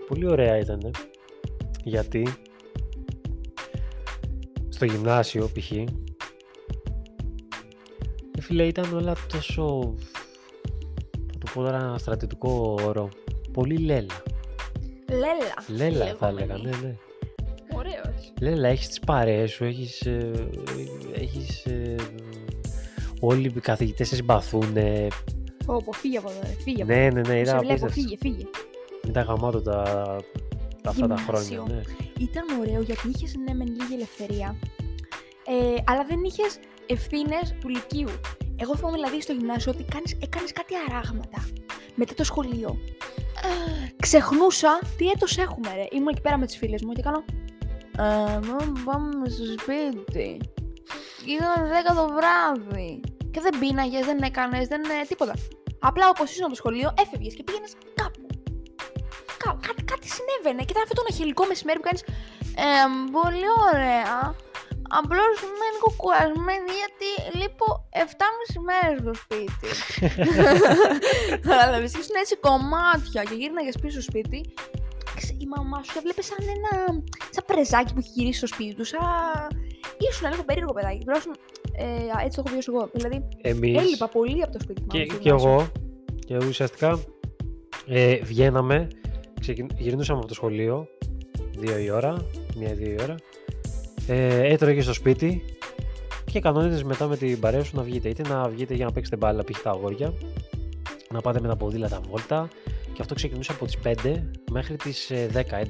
Πολύ 0.08 0.26
ωραία 0.30 0.58
ήταν. 0.58 0.90
Γιατί 1.84 2.26
στο 4.68 4.84
γυμνάσιο 4.84 5.50
π.χ. 5.54 5.72
Ε, 5.72 5.84
φίλε, 8.40 8.64
ήταν 8.64 8.92
όλα 8.92 9.16
τόσο. 9.32 9.94
Θα 11.48 11.54
το 11.54 11.60
πω 11.60 11.62
τώρα 11.66 11.84
ένα 11.84 11.98
στρατιωτικό 11.98 12.78
όρο. 12.86 13.08
Πολύ 13.52 13.76
λέλα. 13.78 14.22
Λέλα. 15.08 15.88
Λέλα 15.90 16.14
θα 16.18 16.32
λεγόμενη. 16.32 16.60
έλεγα, 16.68 16.76
ναι, 16.78 16.86
ναι. 16.86 16.94
Ωραίος. 17.76 18.32
Λέλα, 18.40 18.68
έχεις 18.68 18.88
τις 18.88 19.00
παρέες 19.00 19.50
σου, 19.50 19.64
έχεις, 19.64 20.00
ε, 20.00 20.48
έχεις 21.14 21.64
ε, 21.66 21.94
όλοι 23.20 23.52
οι 23.56 23.60
καθηγητές 23.60 24.08
σε 24.08 24.14
συμπαθούν. 24.14 24.72
Πω, 25.66 25.82
πω, 25.84 25.92
φύγε 25.92 26.18
από 26.18 26.30
εδώ, 26.30 26.40
ρε, 26.42 26.56
φύγε 26.62 26.82
από 26.82 26.92
Ναι, 26.92 27.08
ναι, 27.10 27.20
ναι, 27.20 27.20
εδώ. 27.20 27.32
ήταν 27.32 27.44
Σε 27.44 27.66
βλέπω, 27.66 27.84
απίστευτο. 27.86 27.92
φύγε, 27.92 28.16
φύγε. 28.20 28.44
Ήταν 29.08 29.24
γαμάτο 29.24 29.60
τα, 29.62 29.82
τα 30.82 30.90
αυτά 30.90 31.06
τα 31.06 31.14
Γυμνάσιο. 31.14 31.62
χρόνια. 31.64 31.74
Ναι. 31.74 31.82
Ήταν 32.24 32.58
ωραίο 32.60 32.80
γιατί 32.82 33.08
είχες 33.08 33.34
ναι, 33.46 33.54
μεν 33.54 33.66
λίγη 33.66 33.94
ελευθερία, 33.94 34.56
ε, 35.46 35.82
αλλά 35.86 36.04
δεν 36.08 36.22
είχες 36.24 36.58
ευθύνες 36.86 37.54
του 37.60 37.68
Λυκείου. 37.68 38.08
Εγώ 38.60 38.76
θυμάμαι 38.76 38.96
δηλαδή 38.96 39.20
στο 39.20 39.32
γυμνάσιο 39.32 39.72
ότι 39.72 39.84
κάνεις, 39.84 40.16
έκανες 40.20 40.52
κάτι 40.52 40.74
αράγματα 40.88 41.48
μετά 41.94 42.14
το 42.14 42.24
σχολείο. 42.24 42.78
Ε, 43.42 43.86
ξεχνούσα 43.96 44.78
τι 44.96 45.08
έτος 45.08 45.38
έχουμε 45.38 45.74
ρε. 45.74 45.86
Ήμουν 45.90 46.08
εκεί 46.08 46.20
πέρα 46.20 46.38
με 46.38 46.46
τις 46.46 46.56
φίλες 46.56 46.82
μου 46.82 46.92
και 46.92 47.02
κάνω 47.02 47.24
ε, 47.98 48.38
μαμ, 48.46 48.72
πάμε 48.84 49.28
στο 49.28 49.44
σπίτι. 49.58 50.40
Ήταν 51.26 51.54
10 51.92 51.94
το 51.94 52.08
βράδυ. 52.16 53.00
Και 53.30 53.40
δεν 53.40 53.58
πίναγες, 53.58 54.04
δεν 54.06 54.18
έκανες, 54.22 54.68
δεν 54.68 54.82
ε, 54.84 55.06
τίποτα. 55.08 55.34
Απλά 55.78 56.08
όπως 56.08 56.30
ήσουν 56.30 56.42
από 56.44 56.52
το 56.52 56.58
σχολείο 56.58 56.94
έφευγες 56.98 57.34
και 57.34 57.42
πήγαινες 57.42 57.72
κάπου. 57.94 58.26
Κα, 59.36 59.58
κάτι, 59.66 59.82
κάτι 59.82 60.08
συνέβαινε. 60.08 60.62
Και 60.64 60.72
ήταν 60.72 60.82
αυτό 60.82 60.94
το 60.94 61.02
ναχελικό 61.08 61.44
μεσημέρι 61.46 61.78
που 61.78 61.84
κάνεις 61.84 62.02
ε, 62.56 62.84
πολύ 63.10 63.50
ωραία. 63.72 64.34
Απλώς 65.00 65.34
είμαι 65.44 65.66
λίγο 65.74 65.88
κουρασμένη 66.02 66.70
γιατί 66.82 67.08
λείπω 67.40 67.66
7,5 67.92 68.60
μέρες 68.68 68.98
στο 69.04 69.14
σπίτι. 69.22 69.68
Κατάλαβε, 71.48 71.84
ήσουν 71.84 72.16
έτσι 72.22 72.36
κομμάτια 72.46 73.22
και 73.28 73.34
γύρναγες 73.40 73.76
πίσω 73.82 74.00
στο 74.00 74.10
σπίτι. 74.10 74.38
Ξε- 75.16 75.40
Η 75.42 75.46
μαμά 75.54 75.78
σου 75.86 75.94
έβλεπε 75.98 76.22
σαν 76.22 76.38
ένα. 76.56 76.72
σαν 77.34 77.44
πρεζάκι 77.46 77.92
που 77.92 77.98
έχει 78.02 78.12
γυρίσει 78.14 78.38
στο 78.38 78.46
σπίτι 78.46 78.74
τους. 78.74 78.88
Σαν. 78.88 79.00
ήσουν 80.08 80.30
λίγο 80.30 80.42
περίεργο 80.44 80.72
παιδάκι. 80.72 80.98
Τουλάχιστον 81.04 81.34
ε, 81.76 81.84
έτσι 82.24 82.36
το 82.36 82.42
έχω 82.44 82.48
βιώσει 82.52 82.70
εγώ. 82.74 82.90
Δηλαδή, 82.92 83.28
Εμείς 83.42 83.78
έλειπα 83.82 84.08
πολύ 84.08 84.42
από 84.42 84.52
το 84.52 84.58
σπίτι 84.62 84.80
μου. 84.80 84.86
και, 84.86 85.04
και 85.04 85.28
εγώ 85.28 85.66
και 86.26 86.36
ουσιαστικά 86.36 86.98
ε, 87.86 88.16
βγαίναμε, 88.16 88.88
ξεκιν... 89.40 89.66
γυρνούσαμε 89.78 90.18
από 90.18 90.28
το 90.28 90.34
σχολείο, 90.34 90.86
δύο 91.58 91.78
η 91.78 91.90
ώρα, 91.90 92.26
μία 92.56 92.74
δύο 92.74 92.90
η 92.90 92.96
ώρα, 93.02 93.14
ε, 94.08 94.52
έτρωγε 94.52 94.80
στο 94.82 94.92
σπίτι 94.92 95.42
και 96.32 96.40
κανόνιζες 96.40 96.82
μετά 96.82 97.06
με 97.06 97.16
την 97.16 97.40
παρέα 97.40 97.64
σου 97.64 97.76
να 97.76 97.82
βγείτε. 97.82 98.08
Είτε 98.08 98.22
να 98.28 98.48
βγείτε 98.48 98.74
για 98.74 98.84
να 98.84 98.92
παίξετε 98.92 99.16
μπάλα, 99.16 99.44
π.χ. 99.44 99.62
τα 99.62 99.70
αγόρια, 99.70 100.12
να 101.10 101.20
πάτε 101.20 101.40
με 101.40 101.48
τα 101.48 101.56
ποδήλατα 101.56 102.00
βόλτα 102.10 102.48
και 102.92 102.98
αυτό 103.00 103.14
ξεκινούσε 103.14 103.52
από 103.52 103.64
τις 103.66 103.76
5 103.84 104.22
μέχρι 104.50 104.76
τις 104.76 105.10
ε, 105.10 105.28
10-11 105.34 105.36
ξέρω 105.36 105.60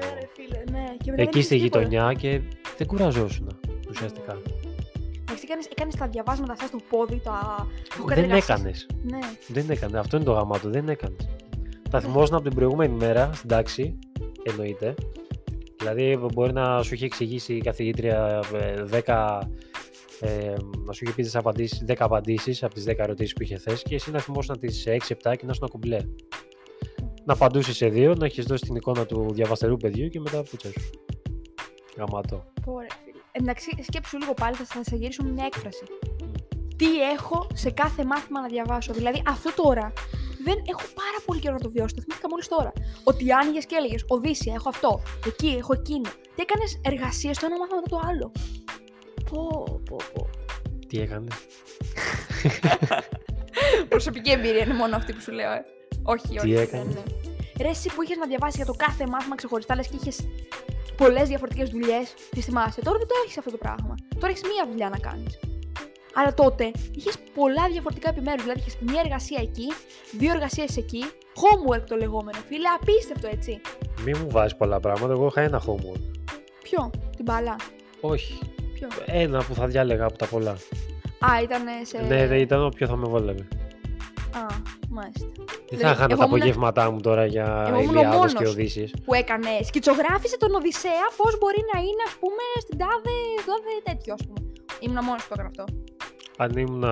Ναι, 0.00 0.06
εγώ. 0.06 0.14
ρε 0.14 0.26
φίλε, 0.34 0.58
ναι. 0.78 0.84
Και 0.98 1.10
μετά 1.10 1.16
δεν 1.16 1.18
Εκεί 1.26 1.42
στη 1.42 1.54
είχες 1.54 1.68
τίποτα. 1.70 1.82
γειτονιά 1.84 2.12
και 2.14 2.40
δεν 2.76 2.86
κουραζόσουν 2.86 3.58
ουσιαστικά. 3.90 4.32
Εντάξει, 5.20 5.42
έκανες, 5.46 5.66
έκανες 5.66 5.94
τα 5.94 6.06
διαβάσματα 6.08 6.52
αυτά 6.52 6.66
στο 6.66 6.78
πόδι, 6.90 7.20
τα... 7.24 7.66
που 7.96 8.06
Δεν 8.06 8.16
κατεργασίες. 8.16 8.48
έκανες. 8.48 8.86
Ναι. 9.02 9.18
Δεν 9.48 9.70
έκανες. 9.70 10.00
Αυτό 10.00 10.16
είναι 10.16 10.24
το 10.26 10.32
γαμάτο. 10.32 10.66
του. 10.66 10.70
Δεν 10.72 10.88
έκανες. 10.88 11.28
Τα 11.90 12.00
θυμόσουν 12.00 12.34
από 12.34 12.44
την 12.44 12.54
προηγούμενη 12.54 12.94
μέρα 12.94 13.30
στην 13.34 13.48
τάξη. 13.48 13.98
Εννοείται. 14.42 14.94
Δηλαδή, 15.78 16.18
μπορεί 16.34 16.52
να 16.52 16.82
σου 16.82 16.94
είχε 16.94 17.04
εξηγήσει 17.04 17.54
η 17.54 17.60
καθηγήτρια 17.60 18.40
ε, 18.54 19.02
10. 19.06 19.40
Ε, 20.20 20.54
να 20.84 20.92
σου 20.92 21.04
είχε 21.04 21.14
πει 21.14 21.22
τις 21.22 21.36
απαντήσεις, 21.36 21.84
10 21.88 21.94
απαντήσεις 21.98 22.62
από 22.62 22.74
τις 22.74 22.84
10 22.88 22.94
ερωτήσεις 22.96 23.32
που 23.32 23.42
είχε 23.42 23.58
θέσει 23.58 23.82
και 23.82 23.94
εσύ 23.94 24.10
να 24.10 24.18
θυμόσουν 24.18 24.58
τις 24.58 24.84
6-7 24.86 25.36
και 25.38 25.46
να 25.46 25.52
σου 25.52 25.60
να 25.62 25.68
κουμπλέ. 25.68 25.98
Να 27.24 27.32
απαντούσες 27.32 27.76
σε 27.76 27.88
δύο, 27.88 28.14
να 28.14 28.24
έχεις 28.24 28.44
δώσει 28.44 28.64
την 28.64 28.74
εικόνα 28.74 29.06
του 29.06 29.30
διαβαστερού 29.32 29.76
παιδιού 29.76 30.08
και 30.08 30.20
μετά 30.20 30.42
πουτσα 30.42 30.68
σου. 30.68 30.90
Γαμάτο. 31.96 32.44
Πω, 32.64 32.78
ρε, 32.78 32.86
φίλε. 33.04 33.22
Εντάξει, 33.32 33.82
σκέψου 33.82 34.18
λίγο 34.18 34.34
πάλι, 34.34 34.54
θα 34.54 34.64
θα 34.64 34.82
σε 34.82 34.96
γυρίσω 34.96 35.22
με 35.22 35.30
μια 35.30 35.44
έκφραση. 35.44 35.84
Τι 36.76 37.00
έχω 37.02 37.46
σε 37.54 37.70
κάθε 37.70 38.04
μάθημα 38.04 38.40
να 38.40 38.46
διαβάσω; 38.46 38.92
Δηλαδή, 38.92 39.22
αυτό 39.26 39.62
τώρα 39.62 39.92
δεν 40.46 40.58
έχω 40.72 40.84
πάρα 41.00 41.18
πολύ 41.26 41.40
καιρό 41.40 41.54
να 41.54 41.60
το 41.60 41.70
βιώσω. 41.70 41.94
Το 41.94 42.02
θυμήθηκα 42.02 42.28
μόλις 42.30 42.48
τώρα. 42.48 42.72
Ότι 43.04 43.32
άνοιγε 43.32 43.58
και 43.58 43.76
έλεγες 43.80 44.04
Οδύσσια, 44.08 44.54
έχω 44.54 44.68
αυτό. 44.68 45.02
Εκεί, 45.26 45.50
έχω 45.58 45.72
εκείνο. 45.72 46.10
Τι 46.34 46.40
έκανες 46.46 46.80
εργασίες 46.84 47.38
το 47.38 47.46
ένα 47.46 47.56
μάθημα 47.58 47.80
μετά 47.80 47.90
το 47.96 48.00
άλλο. 48.08 48.32
Πω, 49.30 49.42
πω, 49.88 49.96
πω. 50.14 50.28
Τι 50.88 51.00
έκανε; 51.00 51.28
Προσωπική 53.92 54.30
εμπειρία 54.30 54.62
είναι 54.62 54.74
μόνο 54.74 54.96
αυτή 54.96 55.12
που 55.12 55.20
σου 55.20 55.32
λέω, 55.32 55.52
ε. 55.52 55.64
Όχι, 56.02 56.38
όχι. 56.38 56.46
Τι 56.46 56.52
δεν 56.52 56.62
έκανες; 56.62 56.94
είναι. 56.94 57.02
Ρε, 57.60 57.68
εσύ 57.68 57.88
που 57.94 58.02
είχες 58.02 58.16
να 58.16 58.26
διαβάσεις 58.26 58.56
για 58.56 58.66
το 58.66 58.74
κάθε 58.76 59.06
μάθημα 59.06 59.34
ξεχωριστά, 59.34 59.74
λες 59.74 59.86
και 59.88 59.96
είχες 60.00 60.28
πολλές 60.96 61.28
διαφορετικές 61.28 61.70
δουλειές. 61.70 62.14
Τις 62.30 62.44
θυμάσαι. 62.44 62.80
Τώρα 62.80 62.98
δεν 62.98 63.06
το 63.06 63.14
έχεις 63.24 63.38
αυτό 63.38 63.50
το 63.50 63.56
πράγμα. 63.56 63.94
Τώρα 64.14 64.28
έχεις 64.28 64.42
μία 64.42 64.66
δουλειά 64.70 64.88
να 64.88 64.98
κάνεις. 64.98 65.38
Αλλά 66.14 66.34
τότε 66.34 66.70
είχες 66.94 67.14
πολλά 67.34 67.68
διαφορετικά 67.70 68.08
επιμέρους. 68.08 68.42
Δηλαδή 68.42 68.60
είχες 68.60 68.76
μία 68.80 69.00
εργασία 69.04 69.38
εκεί, 69.42 69.66
δύο 70.18 70.30
εργασίες 70.32 70.76
εκεί, 70.76 71.04
homework 71.42 71.82
το 71.88 71.96
λεγόμενο. 71.96 72.38
Φίλε, 72.46 72.68
απίστευτο 72.80 73.28
έτσι. 73.32 73.60
Μην 74.04 74.16
μου 74.20 74.30
βάζεις 74.30 74.56
πολλά 74.56 74.80
πράγματα. 74.80 75.12
Εγώ 75.12 75.26
είχα 75.26 75.40
ένα 75.40 75.62
homework. 75.66 76.00
Ποιο, 76.62 76.90
την 77.16 77.24
μπαλά. 77.24 77.56
Όχι. 78.00 78.38
Ποιο; 78.74 78.88
Ένα 79.06 79.44
που 79.44 79.54
θα 79.54 79.66
διάλεγα 79.66 80.04
από 80.04 80.18
τα 80.18 80.26
πολλά. 80.26 80.50
Α, 81.20 81.42
ήταν 81.42 81.62
σε. 81.82 81.98
Ναι, 81.98 82.26
δεν 82.26 82.38
ήταν 82.38 82.64
όποιο 82.64 82.86
θα 82.86 82.96
με 82.96 83.08
βόλευε. 83.08 83.48
Α, 84.34 84.46
μάλιστα. 84.88 85.26
Δεν 85.36 85.46
Δηλαδή, 85.68 85.84
θα 85.84 85.90
είχα 85.90 86.02
εγώ 86.04 86.06
τα 86.08 86.24
ήμουνα- 86.24 86.24
απογεύματά 86.24 86.90
μου 86.90 87.00
τώρα 87.00 87.26
για 87.26 87.64
Εγώ 87.68 87.80
ήμουν 87.80 87.96
ο 87.96 88.00
Ηλιάδες 88.00 88.32
και 88.32 88.38
μόνος. 88.38 88.52
Οδύσσιες. 88.54 88.90
Που 89.04 89.14
έκανε, 89.14 89.48
σκητσογράφησε 89.62 90.36
τον 90.38 90.54
Οδυσσέα 90.54 91.06
πώς 91.16 91.38
μπορεί 91.38 91.60
να 91.72 91.78
είναι, 91.80 92.02
ας 92.06 92.14
πούμε, 92.20 92.42
στην 92.64 92.78
τάδε, 92.78 93.16
στο 93.42 93.52
τάδε 93.52 93.72
τέτοιο, 93.84 94.12
ας 94.18 94.22
πούμε. 94.26 94.40
Ήμουν 94.80 95.04
μόνος 95.04 95.22
που 95.26 95.32
έκανα 95.34 95.48
αυτό. 95.54 95.64
Αν 96.40 96.56
ήμουν 96.56 96.84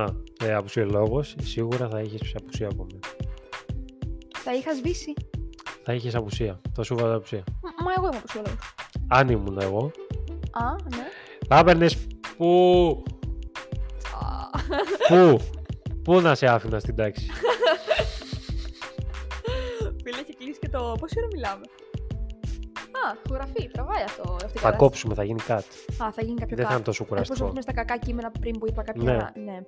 ε, 0.44 0.54
απουσιολόγος, 0.54 1.34
σίγουρα 1.42 1.88
θα 1.88 2.00
είχες 2.00 2.34
απουσία 2.40 2.68
από 2.68 2.86
μένα. 2.92 3.00
Θα 4.36 4.54
είχας 4.54 4.76
σβήσει. 4.76 5.12
Θα 5.82 5.92
είχες 5.92 6.14
απουσία. 6.14 6.60
Θα 6.74 6.82
σου 6.82 6.94
βάζα 6.96 7.14
απουσία. 7.14 7.44
Μ- 7.62 7.82
Μα 7.84 7.92
εγώ 7.96 8.06
είμαι 8.06 8.16
αποσιολόγο. 8.16 8.56
Αν 9.08 9.28
ήμουν 9.28 9.58
εγώ, 9.60 9.90
Α, 10.50 10.72
ναι. 10.96 11.02
θα 11.48 11.58
έπαιρνες 11.58 11.96
πού, 12.36 13.02
Α, 14.20 14.58
πού, 15.08 15.40
πού 16.04 16.20
να 16.20 16.34
σε 16.34 16.46
άφηνα 16.46 16.78
στην 16.78 16.96
τάξη; 16.96 17.26
Φίλε, 20.04 20.18
έχει 20.20 20.36
κλείσει 20.36 20.58
και 20.58 20.68
το. 20.68 20.94
Πόση 21.00 21.14
ώρα 21.18 21.26
μιλάμε; 21.32 21.60
Α, 23.04 23.16
γραφή, 23.34 23.68
τραβάει 23.72 24.02
αυτό. 24.02 24.22
Αυτή 24.22 24.36
η 24.36 24.46
θα 24.46 24.46
κατάσταση. 24.54 24.76
κόψουμε, 24.76 25.14
θα 25.14 25.24
γίνει 25.24 25.40
κάτι. 25.40 25.64
Α, 26.02 26.12
θα 26.12 26.22
γίνει 26.22 26.38
κάποιο 26.40 26.56
Δεν 26.56 26.64
θα 26.64 26.70
κάτι. 26.70 26.74
είναι 26.74 26.84
τόσο 26.84 27.02
Όπως 27.04 27.14
κουραστικό. 27.14 27.44
έχουμε 27.44 27.60
στα 27.60 27.72
κακά 27.72 27.96
κείμενα 27.98 28.30
πριν 28.40 28.58
που 28.58 28.66
είπα 28.68 28.82
κάποια. 28.82 29.32
Ναι. 29.34 29.42
Ναι. 29.52 29.58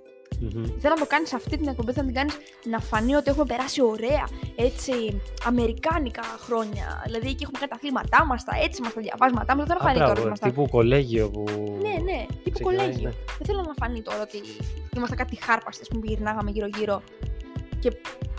Μμμ. 0.41 0.65
Θέλω 0.83 0.95
να 0.95 1.01
το 1.01 1.07
κάνεις 1.07 1.33
αυτή 1.35 1.57
την 1.57 1.69
εκπομπή, 1.69 1.93
θέλω 1.93 2.07
να 2.07 2.13
την 2.13 2.21
κάνεις 2.21 2.37
να 2.65 2.79
φανεί 2.81 3.15
ότι 3.15 3.31
έχουμε 3.31 3.45
περάσει 3.45 3.83
ωραία, 3.83 4.25
έτσι, 4.57 5.21
αμερικάνικα 5.47 6.23
χρόνια. 6.23 7.03
Δηλαδή 7.05 7.27
εκεί 7.29 7.43
έχουμε 7.43 7.59
κάνει 7.59 7.71
τα 7.71 7.77
αθλήματά 7.77 8.25
μας, 8.27 8.45
τα 8.45 8.55
έτσι 8.65 8.83
μας, 8.83 8.93
τα 8.95 9.01
διαβάσματά 9.01 9.57
μας. 9.57 9.67
Δεν 9.67 9.77
θέλω 9.77 9.81
να 9.85 9.91
Α, 9.91 9.95
φανεί 9.95 9.99
τώρα 9.99 10.13
μπράβο, 10.13 10.21
ότι 10.21 10.27
είμαστε. 10.27 10.49
τύπου 10.49 10.69
κολέγιο 10.77 11.31
που. 11.31 11.45
Ναι, 11.87 11.95
ναι, 12.13 12.27
τύπου 12.45 12.51
ξεκινάει, 12.59 12.77
κολέγιο. 12.79 13.09
ναι. 13.09 13.15
Δεν 13.39 13.47
θέλω 13.47 13.61
να 13.71 13.75
φανεί 13.81 14.01
τώρα 14.03 14.21
ότι 14.23 14.39
είμαστε 14.97 15.15
κάτι 15.17 15.37
χάρπαστες 15.47 15.89
που 15.89 16.01
γυρνάγαμε 16.05 16.51
γύρω-γύρω 16.51 17.03
και 17.81 17.91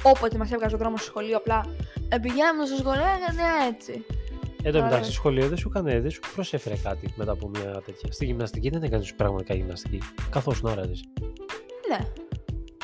όποτε 0.04 0.38
μας 0.38 0.52
έβγαζε 0.52 0.76
ο 0.76 0.78
δρόμος 0.78 1.00
στο 1.02 1.10
σχολείο, 1.10 1.38
απλά 1.38 1.66
«Ε, 2.10 2.18
πηγαίναμε 2.18 2.66
στο 2.66 2.76
σχολείο, 2.78 3.02
έκανε 3.18 3.44
έτσι. 3.72 4.06
Εν 4.64 4.72
τω 4.72 4.78
Άρα- 4.78 4.88
μεταξύ, 4.88 5.12
σχολείο 5.12 5.48
δεν 5.48 5.58
σου, 5.58 5.68
έκανε, 5.76 6.00
δεν 6.00 6.12
σου 6.12 6.20
προσέφερε 6.36 6.76
κάτι 6.84 7.14
μετά 7.16 7.32
από 7.32 7.50
μια 7.50 7.82
τέτοια. 7.86 8.12
Στη 8.12 8.26
γυμναστική 8.26 8.70
δεν 8.70 8.84
έκανες 8.84 9.14
πραγματικά 9.14 9.54
γυμναστική. 9.54 10.02
Καθώς 10.30 10.62
να 10.62 10.72
άραζε. 10.72 10.94
Ναι. 11.90 11.98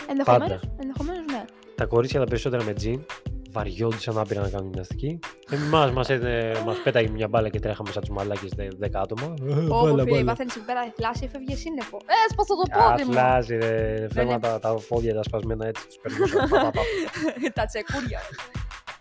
Ενδεχομένω, 0.10 0.60
ενδεχομένως 0.82 1.26
ναι. 1.32 1.46
Τα 1.76 1.86
κορίτσια 1.86 2.20
τα 2.20 2.26
περισσότερα 2.26 2.64
με 2.64 2.74
τζιν 2.74 3.06
βαριόντουσαν 3.52 4.18
άπειρα 4.18 4.42
να 4.42 4.50
κάνουν 4.50 4.66
γυμναστική. 4.68 5.20
Εμάς 5.50 5.92
μας 5.92 6.08
μας 6.66 6.78
πέταγε 6.84 7.10
μια 7.10 7.28
μπάλα 7.28 7.50
και 7.50 7.60
τρέχαμε 7.60 7.92
σαν 7.92 8.02
τους 8.02 8.10
μαλάκες 8.12 8.52
10 8.58 9.02
άτομα. 9.02 9.34
Όπω 9.70 10.04
φίλε, 10.04 10.24
πάθαινες 10.24 10.56
εκεί 10.56 10.66
πέρα 10.66 10.94
θλάση, 10.96 11.24
έφευγε 11.26 11.56
σύννεφο. 11.56 11.98
Ε, 12.06 12.14
σπάσα 12.32 12.54
το 12.56 12.64
πόδι 12.80 13.04
μου. 13.04 13.10
Αθλάζει, 13.20 13.56
ρε. 13.58 14.08
Φέρνα 14.14 14.40
τα, 14.40 14.60
τα 14.60 14.76
πόδια 14.88 15.14
τα 15.14 15.24
σπασμένα 15.24 15.68
έτσι, 15.68 15.88
τους 15.88 15.98
περνούσαν. 16.02 16.50
πα, 16.50 16.58
πα, 16.60 16.72
πα. 16.72 16.82
τα 17.54 17.66
τσεκούρια. 17.66 18.20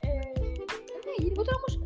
ε, 0.01 0.07
ναι, 0.07 1.13
γενικότερα 1.17 1.57
όμως. 1.57 1.84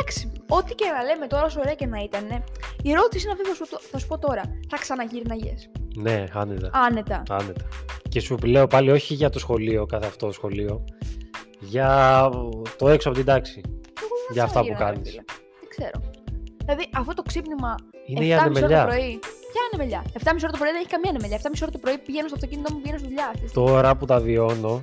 Εντάξει, 0.00 0.32
ό,τι 0.48 0.74
και 0.74 0.84
να 0.96 1.02
λέμε 1.02 1.26
τώρα, 1.26 1.44
όσο 1.44 1.60
ωραία 1.60 1.74
και 1.74 1.86
να 1.86 1.98
ήταν, 1.98 2.44
η 2.82 2.90
ερώτηση 2.90 3.24
είναι 3.24 3.32
αυτή 3.32 3.48
που 3.48 3.54
θα 3.56 3.64
σου, 3.64 3.88
θα 3.90 3.98
σου 3.98 4.06
πω 4.06 4.18
τώρα. 4.18 4.42
Θα 4.68 4.76
ξαναγύρναγε. 4.80 5.54
ναι, 5.96 6.24
άνετα. 6.32 6.70
Άνετα. 6.72 7.22
Άνετα. 7.30 7.64
Και 8.08 8.20
σου 8.20 8.36
λέω 8.44 8.66
πάλι 8.66 8.90
όχι 8.90 9.14
για 9.14 9.30
το 9.30 9.38
σχολείο, 9.38 9.86
κάθε 9.86 10.06
αυτό 10.06 10.26
το 10.26 10.32
σχολείο. 10.32 10.84
Για 11.60 12.30
το 12.78 12.88
έξω 12.88 13.08
από 13.08 13.16
την 13.18 13.26
τάξη. 13.26 13.60
Εγώ 13.64 14.14
δεν 14.26 14.32
Για 14.32 14.42
θα 14.42 14.48
αυτά 14.48 14.60
που 14.60 14.64
ξαναγύρναγα, 14.66 14.90
ρε 14.90 14.94
κάνεις. 14.94 15.10
φίλε. 15.10 15.22
Δεν 15.60 15.68
ξέρω. 15.68 16.12
Δηλαδή, 16.64 16.84
αυτό 16.96 17.14
το 17.14 17.22
ξύπνημα 17.22 17.74
Είναι 18.06 18.24
η 18.24 18.28
7.30 18.28 18.32
ώρα 18.34 18.42
το 18.42 18.50
ανεμελιά. 18.50 18.84
πρωί. 18.84 19.18
Ποια 19.52 19.62
ανεμελιά; 19.72 20.02
7.30 20.12 20.42
ώρα 20.42 20.52
το 20.52 20.58
πρωί 20.58 20.70
δεν 20.70 20.80
έχει 20.82 20.88
καμία 20.94 21.10
ανεμελιά. 21.10 21.36
7.30 21.42 21.62
ώρα 21.62 21.70
το 21.70 21.78
πρωί 21.78 21.98
πηγαίνω 21.98 22.26
στο 22.30 22.36
αυτοκίνητο 22.40 22.68
μου, 22.74 22.80
πηγαίνω 22.80 22.98
στη 22.98 23.08
δουλειά. 23.08 23.26
αυτή 23.32 23.40
τη 23.42 23.48
στιγμή. 23.48 23.68
Τώρα 23.70 23.96
που 23.96 24.04
τα 24.04 24.18
βιώνω, 24.20 24.80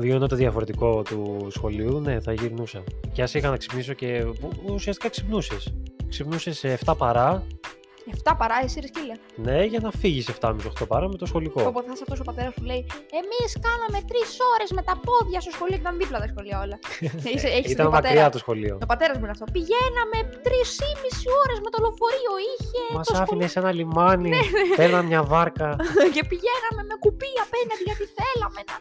βιώνω 0.00 0.26
το 0.26 0.36
διαφορετικό 0.36 1.02
του 1.02 1.46
σχολείου, 1.50 2.00
ναι, 2.00 2.20
θα 2.20 2.32
γυρνούσα. 2.32 2.82
Και 3.12 3.22
ας 3.22 3.34
είχα 3.34 3.50
να 3.50 3.56
ξυπνήσω 3.56 3.92
και 3.92 4.24
που 4.40 4.50
ουσιαστικά 4.72 5.08
ξυπνούσες. 5.08 5.74
Ξυπνούσες 6.08 6.58
σε 6.58 6.78
7 6.84 6.94
παρά, 6.98 7.46
7 8.06 8.34
παρά, 8.40 8.56
εσύ 8.64 8.76
ρε 8.84 8.88
σκύλε. 8.92 9.14
ναι, 9.46 9.58
για 9.72 9.80
να 9.86 9.90
φύγεις 10.00 10.24
7.30-8 10.40 10.86
παρά 10.92 11.06
με 11.12 11.16
το 11.22 11.26
σχολικό. 11.30 11.60
Οπότε 11.70 11.86
θα 11.88 11.92
είσαι 11.94 12.04
αυτός 12.06 12.20
ο 12.24 12.26
πατέρας 12.28 12.52
που 12.56 12.64
λέει 12.70 12.82
Εμείς 13.20 13.50
κάναμε 13.66 13.98
3 14.08 14.14
ώρες 14.54 14.68
με 14.76 14.82
τα 14.88 14.94
πόδια 15.06 15.38
στο 15.44 15.50
σχολείο 15.56 15.76
και 15.78 15.84
ήταν 15.86 15.94
δίπλα 16.00 16.18
τα 16.22 16.28
σχολεία 16.32 16.56
όλα. 16.64 16.76
Είσαι, 17.32 17.48
έχεις 17.58 17.70
Ήταν 17.74 17.86
δει 17.86 17.92
πατέρα. 17.96 18.14
μακριά 18.14 18.26
το 18.34 18.38
σχολείο. 18.44 18.74
Το 18.84 18.88
πατέρας 18.92 19.14
μου 19.18 19.24
είναι 19.26 19.34
αυτό. 19.36 19.46
Πηγαίναμε 19.56 20.18
3,5 20.48 21.40
ώρες 21.42 21.58
με 21.64 21.68
το 21.74 21.78
λεωφορείο. 21.84 22.32
Είχε 22.52 22.82
Μας 22.96 23.06
το 23.08 23.14
άφηνε 23.22 23.46
σε 23.52 23.58
ένα 23.62 23.70
λιμάνι, 23.78 24.30
παίρνα 24.78 25.00
μια 25.10 25.22
βάρκα. 25.32 25.68
σχολείο. 25.76 26.10
και 26.16 26.22
πηγαίναμε 26.30 26.82
με 26.90 26.94
κουπί 27.04 27.30
απέναντι 27.46 27.82
γιατί 27.88 28.04
θέλαμε 28.18 28.60
να. 28.70 28.76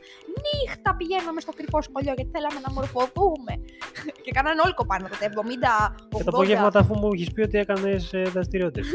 Νύχτα 0.46 0.90
πηγαίναμε 1.00 1.40
στο 1.46 1.52
κρυφό 1.58 1.80
σχολείο 1.88 2.14
γιατί 2.18 2.30
θέλαμε 2.36 2.60
να 2.66 2.70
μορφωθούμε. 2.78 3.54
και 4.26 4.32
κάνανε 4.38 4.60
όλοι 4.66 4.76
κοπάνω 4.82 5.06
τότε. 5.12 5.24
70, 5.34 5.38
80. 5.38 6.18
Και 6.18 6.24
το 6.28 6.32
απόγευμα 6.36 6.70
αφού 6.84 6.94
μου 7.02 7.10
έχεις 7.16 7.30
πει 7.34 7.42
ότι 7.48 7.58
έκανες 7.64 8.02
δραστηριότητες. 8.36 8.86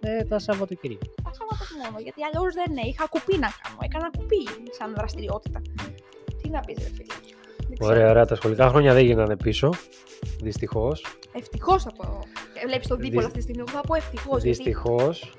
Ε, 0.00 0.24
τα 0.24 0.38
Σαββατοκύριακα. 0.38 1.04
Τα 1.24 1.32
Σάββατα 1.38 1.64
μόνο. 1.84 1.98
Γιατί 2.02 2.20
αλλιώς 2.24 2.54
δεν 2.54 2.72
ναι, 2.72 2.80
είχα 2.90 3.06
κουπί 3.06 3.34
να 3.38 3.48
κάνω. 3.60 3.78
Έκανα 3.80 4.10
κουπί 4.18 4.40
σαν 4.78 4.94
δραστηριότητα. 4.96 5.60
Τι 6.42 6.48
να 6.48 6.60
πεις, 6.60 6.76
ρε 6.78 6.84
φίλε. 6.96 7.14
Δεν 7.68 7.76
ξέρω. 7.78 7.94
Ωραία, 7.94 8.10
ωραία. 8.10 8.24
Τα 8.26 8.34
σχολικά 8.34 8.68
χρόνια 8.68 8.92
δεν 8.94 9.04
γυρνάνε 9.04 9.36
πίσω. 9.36 9.70
Δυστυχώς. 10.42 11.04
Ευτυχώς 11.32 11.82
θα 11.82 11.90
πω. 11.96 12.18
Βλέπεις 12.66 12.86
τον 12.88 12.98
δίπολο 12.98 13.16
Δυσ- 13.20 13.26
αυτή 13.26 13.38
τη 13.38 13.42
στιγμή. 13.42 13.62
Εγώ 13.68 13.78
θα 13.78 13.80
πω 13.86 13.94
ευτυχώς. 13.94 14.42
Δυστυχώς. 14.42 15.32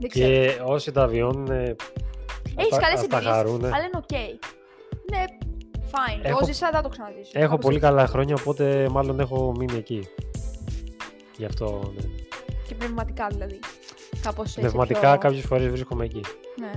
Δεν 0.00 0.08
ξέρω. 0.10 0.28
Και 0.28 0.60
όσοι 0.64 0.92
τα 0.92 1.06
βιώνουν. 1.06 1.50
Έχεις 1.50 2.78
καλές 2.78 3.00
εμπειρίες. 3.00 3.24
χαρούν. 3.32 3.64
Αλλά 3.64 3.76
είναι 3.84 3.90
οκ. 4.02 4.10
Ναι, 5.10 5.24
fine. 5.90 6.20
Έχω- 6.22 6.38
Το 6.40 6.46
'ζησα, 6.46 6.66
δεν 6.66 6.74
θα 6.76 6.82
το 6.82 6.88
ξαναζήσω. 6.88 7.30
Έχω 7.32 7.48
Κάπως 7.48 7.64
πολύ 7.64 7.76
έτσι. 7.76 7.88
καλά 7.88 8.06
χρόνια, 8.06 8.34
οπότε 8.40 8.88
μάλλον 8.90 9.20
έχω 9.20 9.52
μείνει 9.58 9.76
εκεί. 9.76 10.08
Γι' 11.38 11.44
αυτό. 11.44 11.92
Ναι. 11.96 12.02
Και 12.68 12.74
πνευματικά 12.74 13.26
δηλαδή. 13.26 13.58
Κάπως 14.22 14.46
έτσι. 14.46 14.60
Πνευματικά 14.60 15.10
πιο... 15.10 15.18
κάποιες 15.18 15.44
φορές 15.44 15.68
βρίσκομαι 15.68 16.04
εκεί. 16.04 16.20
Ναι. 16.60 16.72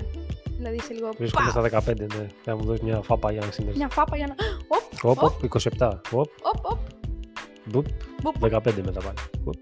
Δηλαδή 0.57 0.75
είσαι 0.75 0.93
λίγο. 0.93 1.09
Βρίσκομαι 1.17 1.51
πα, 1.53 1.69
στα 1.69 1.83
15, 1.93 1.97
ναι. 1.97 2.27
Θα 2.43 2.55
μου 2.55 2.63
δώσεις 2.63 2.81
μια 2.81 3.01
φάπα 3.01 3.31
για 3.31 3.41
να 3.41 3.47
ξυνέρθω. 3.47 3.77
Μια 3.77 3.89
φάπα 3.89 4.17
για 4.17 4.27
να. 4.27 4.35
Οπ, 4.67 5.17
Όπ, 5.17 5.23
όπ, 5.23 5.59
27. 5.77 5.89
Όπ, 6.11 6.29
οπ, 6.41 6.65
οπ. 6.71 6.77
μπουπ, 7.65 7.85
Μπουπ. 8.21 8.35
15 8.53 8.59
μετά 8.83 8.99
πάλι. 9.01 9.17
Οπ, 9.45 9.53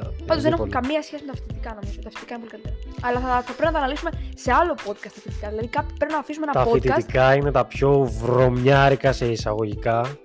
27. 0.00 0.10
Πάντως 0.26 0.42
δεν 0.42 0.52
έχουν 0.52 0.68
πολύ. 0.68 0.70
καμία 0.70 1.02
σχέση 1.02 1.24
με 1.24 1.32
τα 1.32 1.36
φοιτητικά 1.38 1.74
νομίζω. 1.74 1.98
Τα 2.02 2.10
φοιτητικά 2.10 2.34
είναι 2.34 2.44
πολύ 2.44 2.62
καλύτερα. 2.62 2.76
Αλλά 3.08 3.20
θα, 3.20 3.28
θα 3.42 3.52
πρέπει 3.52 3.64
να 3.64 3.72
τα 3.72 3.78
αναλύσουμε 3.78 4.10
σε 4.34 4.52
άλλο 4.52 4.74
podcast 4.86 5.12
τα 5.14 5.20
φοιτητικά. 5.20 5.48
Δηλαδή 5.48 5.66
κάποιοι 5.68 5.94
πρέπει 5.98 6.12
να 6.12 6.18
αφήσουμε 6.18 6.46
ένα 6.52 6.64
Τα 6.64 6.70
podcast. 6.70 6.72
φοιτητικά 6.72 7.34
είναι 7.34 7.50
τα 7.50 7.64
πιο 7.64 8.04
βρωμιάρικα 8.20 9.12
σε 9.12 9.26
εισαγωγικά. 9.26 10.16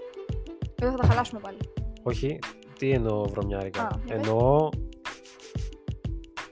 Εδώ 0.82 0.92
θα 0.92 0.98
τα 0.98 1.08
χαλάσουμε 1.08 1.40
πάλι. 1.40 1.58
Όχι, 2.04 2.40
τι 2.80 2.92
εννοώ 2.92 3.26
βρωμιάρικα; 3.28 3.82
Α, 3.82 3.88
για 4.06 4.16
πες. 4.16 4.28
εννοώ 4.28 4.70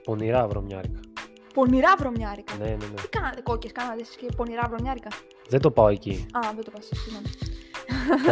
πονηρά 0.03 0.47
βρωμιάρικα. 0.47 0.99
Πονηρά 1.53 1.93
βρωμιάρικα. 1.99 2.53
Ναι, 2.55 2.65
ναι, 2.65 2.71
ναι. 2.71 2.93
Τι 3.01 3.07
κάνατε, 3.09 3.41
κόκκες, 3.41 3.71
κάνατε 3.71 4.01
εσείς 4.01 4.15
και 4.15 4.27
πονηρά 4.35 4.67
βρωμιάρικα; 4.69 5.07
Δεν 5.49 5.61
το 5.61 5.71
πάω 5.71 5.87
εκεί. 5.87 6.25
Α, 6.31 6.39
δεν 6.55 6.63
το 6.63 6.71
πας. 6.71 6.89
Συγγνώμη. 6.93 7.27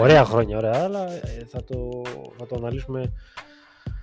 ωραία 0.03 0.25
χρόνια, 0.25 0.57
ωραία, 0.57 0.83
αλλά 0.83 1.11
ε, 1.11 1.45
θα 1.47 1.63
το, 1.63 2.01
θα 2.37 2.45
το 2.45 2.55
αναλύσουμε. 2.55 3.13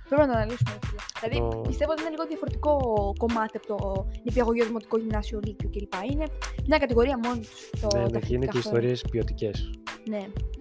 Πρέπει 0.09 0.21
να 0.21 0.33
το 0.33 0.37
αναλύσουμε. 0.37 0.71
ρε 0.71 0.79
φίλε. 0.87 1.01
Δηλαδή, 1.33 1.55
Το- 1.55 1.61
πιστεύω 1.67 1.91
ότι 1.91 2.01
είναι 2.01 2.09
λίγο 2.09 2.25
διαφορετικό 2.25 2.73
κομμάτι 3.17 3.57
από 3.57 3.67
το 3.67 4.07
νηπιαγωγείο, 4.23 4.65
δημοτικό 4.65 4.97
γυμνάσιο, 4.97 5.39
λύκειο 5.45 5.69
κλπ. 5.69 5.93
Είναι 6.11 6.25
μια 6.67 6.77
κατηγορία 6.77 7.19
μόνη 7.23 7.39
τους. 7.39 7.69
Το, 7.81 7.87
ναι, 7.97 8.03
τα 8.03 8.09
ναι, 8.11 8.19
και 8.19 8.33
είναι 8.33 8.45
φοιτητικά 8.45 8.51
και 8.51 8.59
χρόνια. 8.59 8.59
ιστορίες 8.59 9.01
ποιοτικές. 9.11 9.69
Ναι, 10.09 10.17
πραγματικά. 10.17 10.27
Ε, 10.27 10.31
Τώρα 10.31 10.52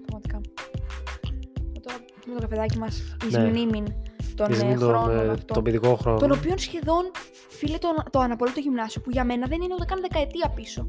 με 2.26 2.34
το 2.34 2.40
καφεδάκι 2.40 2.78
μας 2.78 2.98
ει 2.98 3.30
Ναι. 3.30 3.38
μνήμην 3.48 3.86
των 4.36 4.52
Εις 4.52 4.60
ε, 4.62 4.64
μην 4.64 4.78
τον, 4.78 4.88
χρόνων 4.88 5.16
ε, 5.18 5.20
αυτών. 5.30 5.46
τον 5.46 5.62
παιδικό 5.62 5.94
χρόνο. 5.94 6.18
Των 6.18 6.30
οποίων 6.32 6.58
σχεδόν, 6.58 7.10
φίλε, 7.48 7.78
το, 7.78 7.88
το 8.10 8.18
αναπολύτω 8.18 8.60
γυμνάσιο 8.60 9.00
που 9.00 9.10
για 9.10 9.24
μένα 9.24 9.46
δεν 9.46 9.60
είναι 9.60 9.74
ούτε 9.74 9.84
καν 9.84 10.00
δεκαετία 10.00 10.52
πίσω. 10.54 10.88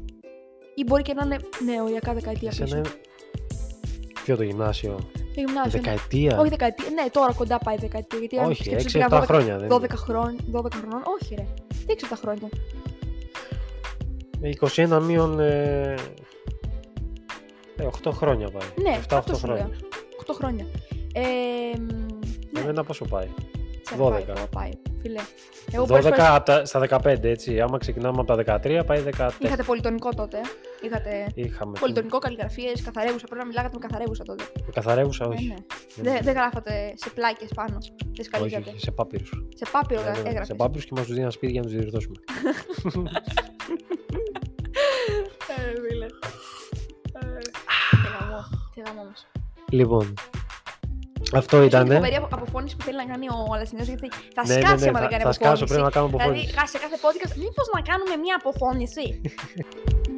Ή 0.74 0.84
μπορεί 0.86 1.02
και 1.02 1.14
να 1.14 1.24
είναι 1.24 1.36
νεοιακά 1.64 2.12
δεκαετία 2.14 2.48
πίσω. 2.50 2.62
Εσένα, 2.62 2.82
ποιο 4.24 4.36
το 4.36 4.42
γυμνάσιο, 4.42 4.94
Το 5.12 5.40
γυμνάσιο. 5.40 5.62
ναι. 5.80 5.90
δεκαετία. 5.90 6.38
Όχι 6.38 6.48
δεκαετία. 6.48 6.84
Ναι, 6.94 7.10
τώρα 7.10 7.32
κοντά 7.32 7.58
πάει 7.58 7.76
δεκαετία. 7.76 8.18
Γιατί 8.18 8.38
αν 8.38 8.50
Όχι, 8.50 8.62
σκέψεις 8.64 8.92
6-7 8.92 8.92
πήγα 8.92 9.08
12 9.20 9.24
χρόνια. 9.26 9.58
Δεν 9.58 9.68
12 9.70 9.88
χρόνια, 9.96 10.40
12 10.52 10.72
χρονών. 10.72 11.02
Όχι, 11.20 11.34
ρε. 11.34 11.46
Τι 11.86 11.94
6 12.10 12.14
χρόνια. 12.20 12.48
Ε, 14.40 14.50
21 14.98 15.02
μείον. 15.02 15.40
Ε, 15.40 15.94
ε, 17.76 17.86
8 18.04 18.10
χρόνια 18.12 18.50
πάει. 18.50 18.68
Ναι, 18.82 18.98
7-8 19.08 19.16
αυτό 19.18 19.34
σου 19.36 19.46
λέω. 19.46 19.56
χρόνια. 19.56 19.76
8 20.26 20.32
χρόνια. 20.34 20.66
Ε, 21.16 21.78
μ, 21.78 21.86
ναι, 22.50 22.60
Εμένα 22.60 22.84
πόσο 22.84 23.04
πάει; 23.04 23.28
σε 23.82 23.94
12. 23.98 24.10
πάει, 24.10 24.24
εγώ 24.36 24.46
πάει, 24.50 24.70
φίλε. 25.00 25.20
Εγώ 25.72 25.84
πολλές 25.86 26.04
12 26.04 26.08
φορές 26.10 26.28
απ' 26.28 26.44
τα- 26.44 26.64
στα 26.64 26.78
15, 26.80 27.28
έτσι. 27.28 27.60
Άμα 27.60 27.78
ξεκινάμε 27.78 28.20
από 28.20 28.24
τα 28.24 28.60
13, 28.64 28.84
πάει 28.86 29.00
14. 29.00 29.30
Είχατε 29.38 29.62
πολυτονικό 29.62 30.08
τότε. 30.10 30.40
Είχατε 30.82 31.26
Είχαμε. 31.34 31.78
πολυτονικό, 31.80 32.18
καλλιγραφίες, 32.18 32.82
καθαρεύουσα. 32.82 33.24
Πρέπει 33.26 33.40
να 33.40 33.46
μιλάγατε 33.46 33.78
με 33.80 33.86
καθαρεύουσα 33.86 34.24
τότε. 34.24 34.44
Με 34.66 34.72
καθαρεύουσα, 34.74 35.24
Ε, 35.24 35.28
όχι. 35.28 35.46
ναι. 35.46 35.54
Δεν- 35.94 36.12
Δεν, 36.12 36.22
δεν 36.22 36.34
γράφατε 36.34 36.92
σε 36.96 37.10
πλάκες 37.10 37.48
πάνω. 37.54 37.78
Δεν 37.80 38.10
όχι, 38.12 38.22
σκαλίζατε. 38.22 38.70
όχι, 38.70 38.78
σε 38.80 38.90
πάπυρους. 38.90 39.30
Σε 39.54 39.64
πάπυρο 39.72 40.00
έγραφες. 40.24 40.46
σε 40.46 40.54
πάπυρους 40.54 40.84
και 40.84 40.92
μας 40.96 41.06
τους 41.06 41.14
δίναν 41.14 41.30
σπίτι 41.30 41.52
για 41.52 41.60
να 41.60 41.66
τους 41.66 41.76
διορθώσουμε. 41.76 42.16
Ε, 45.56 45.80
φίλε. 45.88 46.04
Ε, 46.04 47.38
Τι 47.90 48.08
γαμό. 48.18 48.40
Τι 48.74 48.80
γαμό 48.86 49.00
όμως. 49.00 49.26
λοιπόν, 49.70 50.14
αυτό 51.42 51.56
Έχει 51.56 51.66
ήταν. 51.66 51.84
την 51.84 51.94
φοβερή 51.94 52.14
απο- 52.14 52.28
αποφώνηση 52.38 52.74
που 52.76 52.84
θέλει 52.86 52.96
να 52.96 53.06
κάνει 53.12 53.26
ο 53.28 53.38
Αλασσινός 53.54 53.86
γιατί 53.92 54.08
θα 54.36 54.42
Ναι, 54.46 54.54
ναι, 54.54 54.60
σκάσει 54.60 54.82
ναι, 54.84 54.88
άμα 54.90 54.98
δεν 55.00 55.08
θα, 55.08 55.12
κάνει 55.14 55.22
θα 55.28 55.32
σκάσω, 55.32 55.64
αποφώνηση. 55.64 55.70
πρέπει 55.72 55.84
να 55.88 55.92
κάνω 55.96 56.06
αποφώνηση. 56.10 56.46
Δηλαδή, 56.50 56.68
σε 56.74 56.78
κάθε 56.84 56.96
podcast, 57.04 57.34
μήπως 57.44 57.66
να 57.76 57.80
κάνουμε 57.90 58.14
μία 58.24 58.34
αποφώνηση. 58.40 59.04